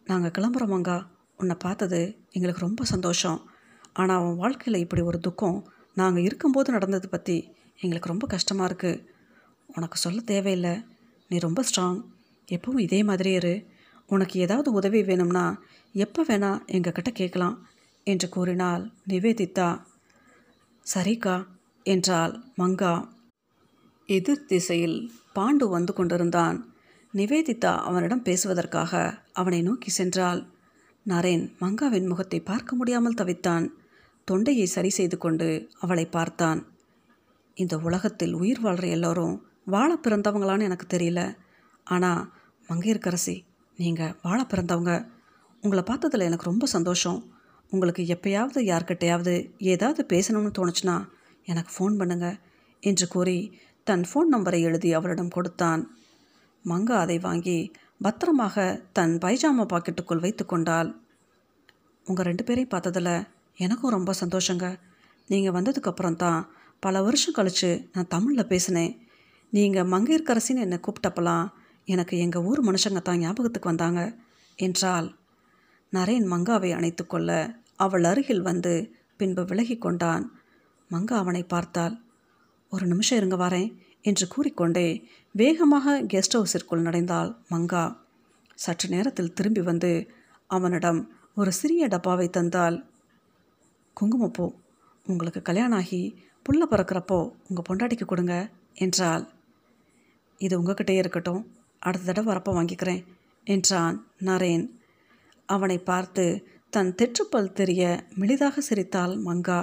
நாங்கள் 0.07 0.35
கிளம்புறோம் 0.37 0.75
மங்கா. 0.75 0.99
உன்னை 1.39 1.57
பார்த்தது 1.65 2.01
எங்களுக்கு 2.37 2.67
ரொம்ப 2.67 2.85
சந்தோஷம். 2.85 3.39
ஆனால் 3.93 4.19
அவன் 4.21 4.41
வாழ்க்கையில் 4.43 4.83
இப்படி 4.85 5.03
ஒரு 5.11 5.19
துக்கம் 5.27 5.59
நாங்கள் 6.01 6.27
இருக்கும்போது 6.29 6.69
நடந்தது 6.77 7.07
பற்றி 7.09 7.37
எங்களுக்கு 7.81 8.13
ரொம்ப 8.13 8.27
கஷ்டமாக 8.27 8.69
இருக்குது 8.71 9.03
உனக்கு 9.67 9.97
சொல்ல 9.97 10.21
தேவையில்லை. 10.33 10.75
நீ 11.31 11.37
ரொம்ப 11.39 11.61
ஸ்ட்ராங் 11.69 11.99
எப்பவும் 12.49 12.85
இதே 12.87 13.01
மாதிரி 13.03 13.31
இரு. 13.33 13.55
உனக்கு 14.07 14.37
ஏதாவது 14.41 14.69
உதவி 14.73 15.01
வேணும்னா 15.03 15.45
எப்போ 15.95 16.21
வேணால் 16.29 16.63
எங்ககிட்ட 16.67 17.11
கேட்கலாம் 17.11 17.57
என்று 18.07 18.27
கூறினாள் 18.29 18.83
நிவேதிதா 19.11 19.69
சரிக்கா 20.87 21.37
என்றாள் 21.87 22.35
மங்கா. 22.61 22.95
எதிர் 24.09 24.47
திசையில் 24.47 24.99
பாண்டு 25.35 25.65
வந்து 25.69 25.93
கொண்டிருந்தான். 25.93 26.59
நிவேதிதா 27.15 27.73
அவனிடம் 27.89 28.23
பேசுவதற்காக 28.23 28.93
அவனை 29.33 29.61
நோக்கி 29.63 29.91
சென்றாள். 29.99 30.41
நரேன் 31.07 31.45
மங்காவின் 31.61 32.11
முகத்தை 32.11 32.41
பார்க்க 32.41 32.77
முடியாமல் 32.77 33.19
தவித்தான். 33.21 33.67
தொண்டையை 34.29 34.67
சரி 34.67 34.91
செய்து 34.91 35.17
கொண்டு 35.19 35.49
அவளை 35.79 36.05
பார்த்தான். 36.07 36.61
இந்த 37.63 37.75
உலகத்தில் 37.87 38.35
உயிர் 38.41 38.63
வாழ்கிற 38.65 38.87
எல்லோரும் 38.97 39.35
வாழ 39.75 39.91
பிறந்தவங்களான்னு 40.05 40.67
எனக்கு 40.69 40.87
தெரியல. 40.95 41.21
ஆனால் 41.87 42.23
மங்கையர்க்கரசி 42.69 43.37
நீங்கள் 43.79 44.15
வாழ 44.27 44.39
பிறந்தவங்க. 44.53 44.93
உங்களை 45.63 45.83
பார்த்ததில் 45.91 46.27
எனக்கு 46.29 46.51
ரொம்ப 46.51 46.67
சந்தோஷம். 46.67 47.19
உங்களுக்கு 47.73 48.03
எப்பயாவது 48.15 48.61
யார்கிட்டையாவது 48.71 49.35
ஏதாவது 49.73 50.03
பேசணும்னு 50.13 50.53
தோணுச்சுன்னா 50.59 50.97
எனக்கு 51.49 51.71
ஃபோன் 51.75 51.99
பண்ணுங்க 52.01 52.29
என்று 52.83 53.07
கூறி 53.09 53.39
தன் 53.87 54.05
ஃபோன் 54.09 54.29
நம்பரை 54.35 54.61
எழுதி 54.69 54.91
அவளிடம் 54.99 55.35
கொடுத்தான். 55.37 55.83
மங்கா 56.65 56.97
அதை 57.05 57.17
வாங்கி 57.19 57.59
பத்திரமாக 58.07 58.65
தன் 58.93 59.15
பைஜாமா 59.25 59.65
பாக்கெட்டுக்குள் 59.73 60.25
வைத்து 60.25 60.45
கொண்டாள். 60.47 60.91
உங்கள் 62.07 62.29
ரெண்டு 62.29 62.45
பேரையும் 62.45 62.73
பார்த்ததில் 62.75 63.15
எனக்கும் 63.59 63.95
ரொம்ப 63.97 64.11
சந்தோஷங்க. 64.23 64.67
நீங்கள் 65.31 65.57
வந்ததுக்கப்புறம் 65.57 66.21
தான் 66.25 66.41
பல 66.83 67.03
வருஷம் 67.03 67.37
கழித்து 67.37 67.71
நான் 67.95 68.13
தமிழில் 68.15 68.51
பேசினேன். 68.53 68.93
நீங்கள் 69.53 69.91
மங்கையர்கரசின்னு 69.93 70.65
என்னை 70.67 70.79
கூப்பிட்டப்பலாம் 70.79 71.47
எனக்கு 71.89 72.15
எங்கள் 72.19 72.45
ஊர் 72.51 72.61
மனுஷங்க 72.69 73.01
தான் 73.03 73.23
ஞாபகத்துக்கு 73.25 73.71
வந்தாங்க 73.71 74.01
என்றாள். 74.59 75.09
நரேன் 75.93 76.27
மங்காவை 76.33 76.71
அணைத்து 76.79 77.05
கொள்ள 77.07 77.31
அவள் 77.77 78.05
அருகில் 78.05 78.43
வந்து 78.43 78.73
பின்பு 79.17 79.43
விலகி 79.45 79.77
கொண்டான். 79.79 80.25
மங்கா 80.91 81.17
அவனை 81.23 81.43
பார்த்தாள். 81.45 81.95
ஒரு 82.73 82.85
நிமிஷம் 82.87 83.19
இருங்க 83.19 83.37
வரேன் 83.37 83.71
என்று 84.01 84.25
கூறிக்கொண்டே 84.29 84.89
வேகமாக 85.35 85.97
கெஸ்ட் 86.13 86.37
ஹவுஸிற்குள் 86.37 86.87
நடைந்தாள் 86.87 87.31
மங்கா. 87.53 87.85
சற்று 88.59 88.87
நேரத்தில் 88.89 89.35
திரும்பி 89.35 89.63
வந்து 89.71 89.93
அவனிடம் 90.51 91.01
ஒரு 91.37 91.51
சிறிய 91.53 91.83
டப்பாவை 91.87 92.27
தந்தால் 92.31 92.77
குங்குமப்பூ 93.97 94.47
உங்களுக்கு 95.07 95.41
கல்யாணம் 95.43 95.79
ஆகி 95.79 96.01
புள்ள 96.47 96.65
பிறக்கிறப்போ 96.71 97.19
உங்கள் 97.49 97.67
பொண்டாட்டிக்கு 97.69 98.07
கொடுங்க 98.07 98.35
என்றாள். 98.75 99.25
இது 100.41 100.55
உங்ககிட்டயே 100.61 101.01
இருக்கட்டும். 101.03 101.43
அடுத்த 101.83 102.07
தடவை 102.07 102.29
வரப்போ 102.33 102.51
வாங்கிக்கிறேன் 102.57 103.03
என்றான் 103.47 103.97
நரேன். 104.21 104.65
அவனை 105.49 105.79
பார்த்து 105.79 106.25
தன் 106.73 106.91
தெற்றுப்பல் 106.95 107.53
தெரிய 107.53 107.83
மெலிதாக 108.21 108.59
சிரித்தாள் 108.59 109.15
மங்கா. 109.19 109.61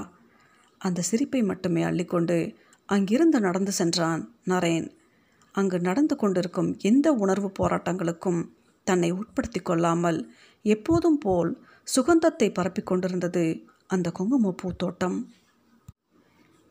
அந்த 0.82 1.06
சிரிப்பை 1.10 1.42
மட்டுமே 1.44 1.84
அள்ளிக்கொண்டு 1.84 2.38
அங்கிருந்து 2.90 3.40
நடந்து 3.40 3.72
சென்றான் 3.72 4.22
நரேன். 4.46 4.88
அங்கு 5.56 5.78
நடந்து 5.80 6.16
கொண்டிருக்கும் 6.16 6.70
எந்த 6.82 7.08
உணர்வு 7.14 7.50
போராட்டங்களுக்கும் 7.60 8.42
தன்னை 8.88 9.10
உட்படுத்தி 9.12 9.62
கொள்ளாமல் 9.62 10.20
எப்போதும் 10.66 11.18
போல் 11.18 11.52
சுகந்தத்தை 11.88 12.48
பரப்பிக் 12.54 12.86
கொண்டிருந்தது 12.86 13.44
அந்த 13.88 14.08
குங்குமப்பூ 14.12 14.70
தோட்டம். 14.74 15.18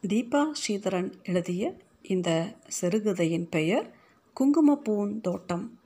தீபா 0.09 0.53
ஸ்ரீதரன் 0.53 1.13
எழுதிய 1.23 1.75
இந்த 2.03 2.31
சிறுகதையின் 2.81 3.49
பெயர் 3.49 3.87
குங்குமப்பூன் 4.37 5.21
தோட்டம் 5.21 5.81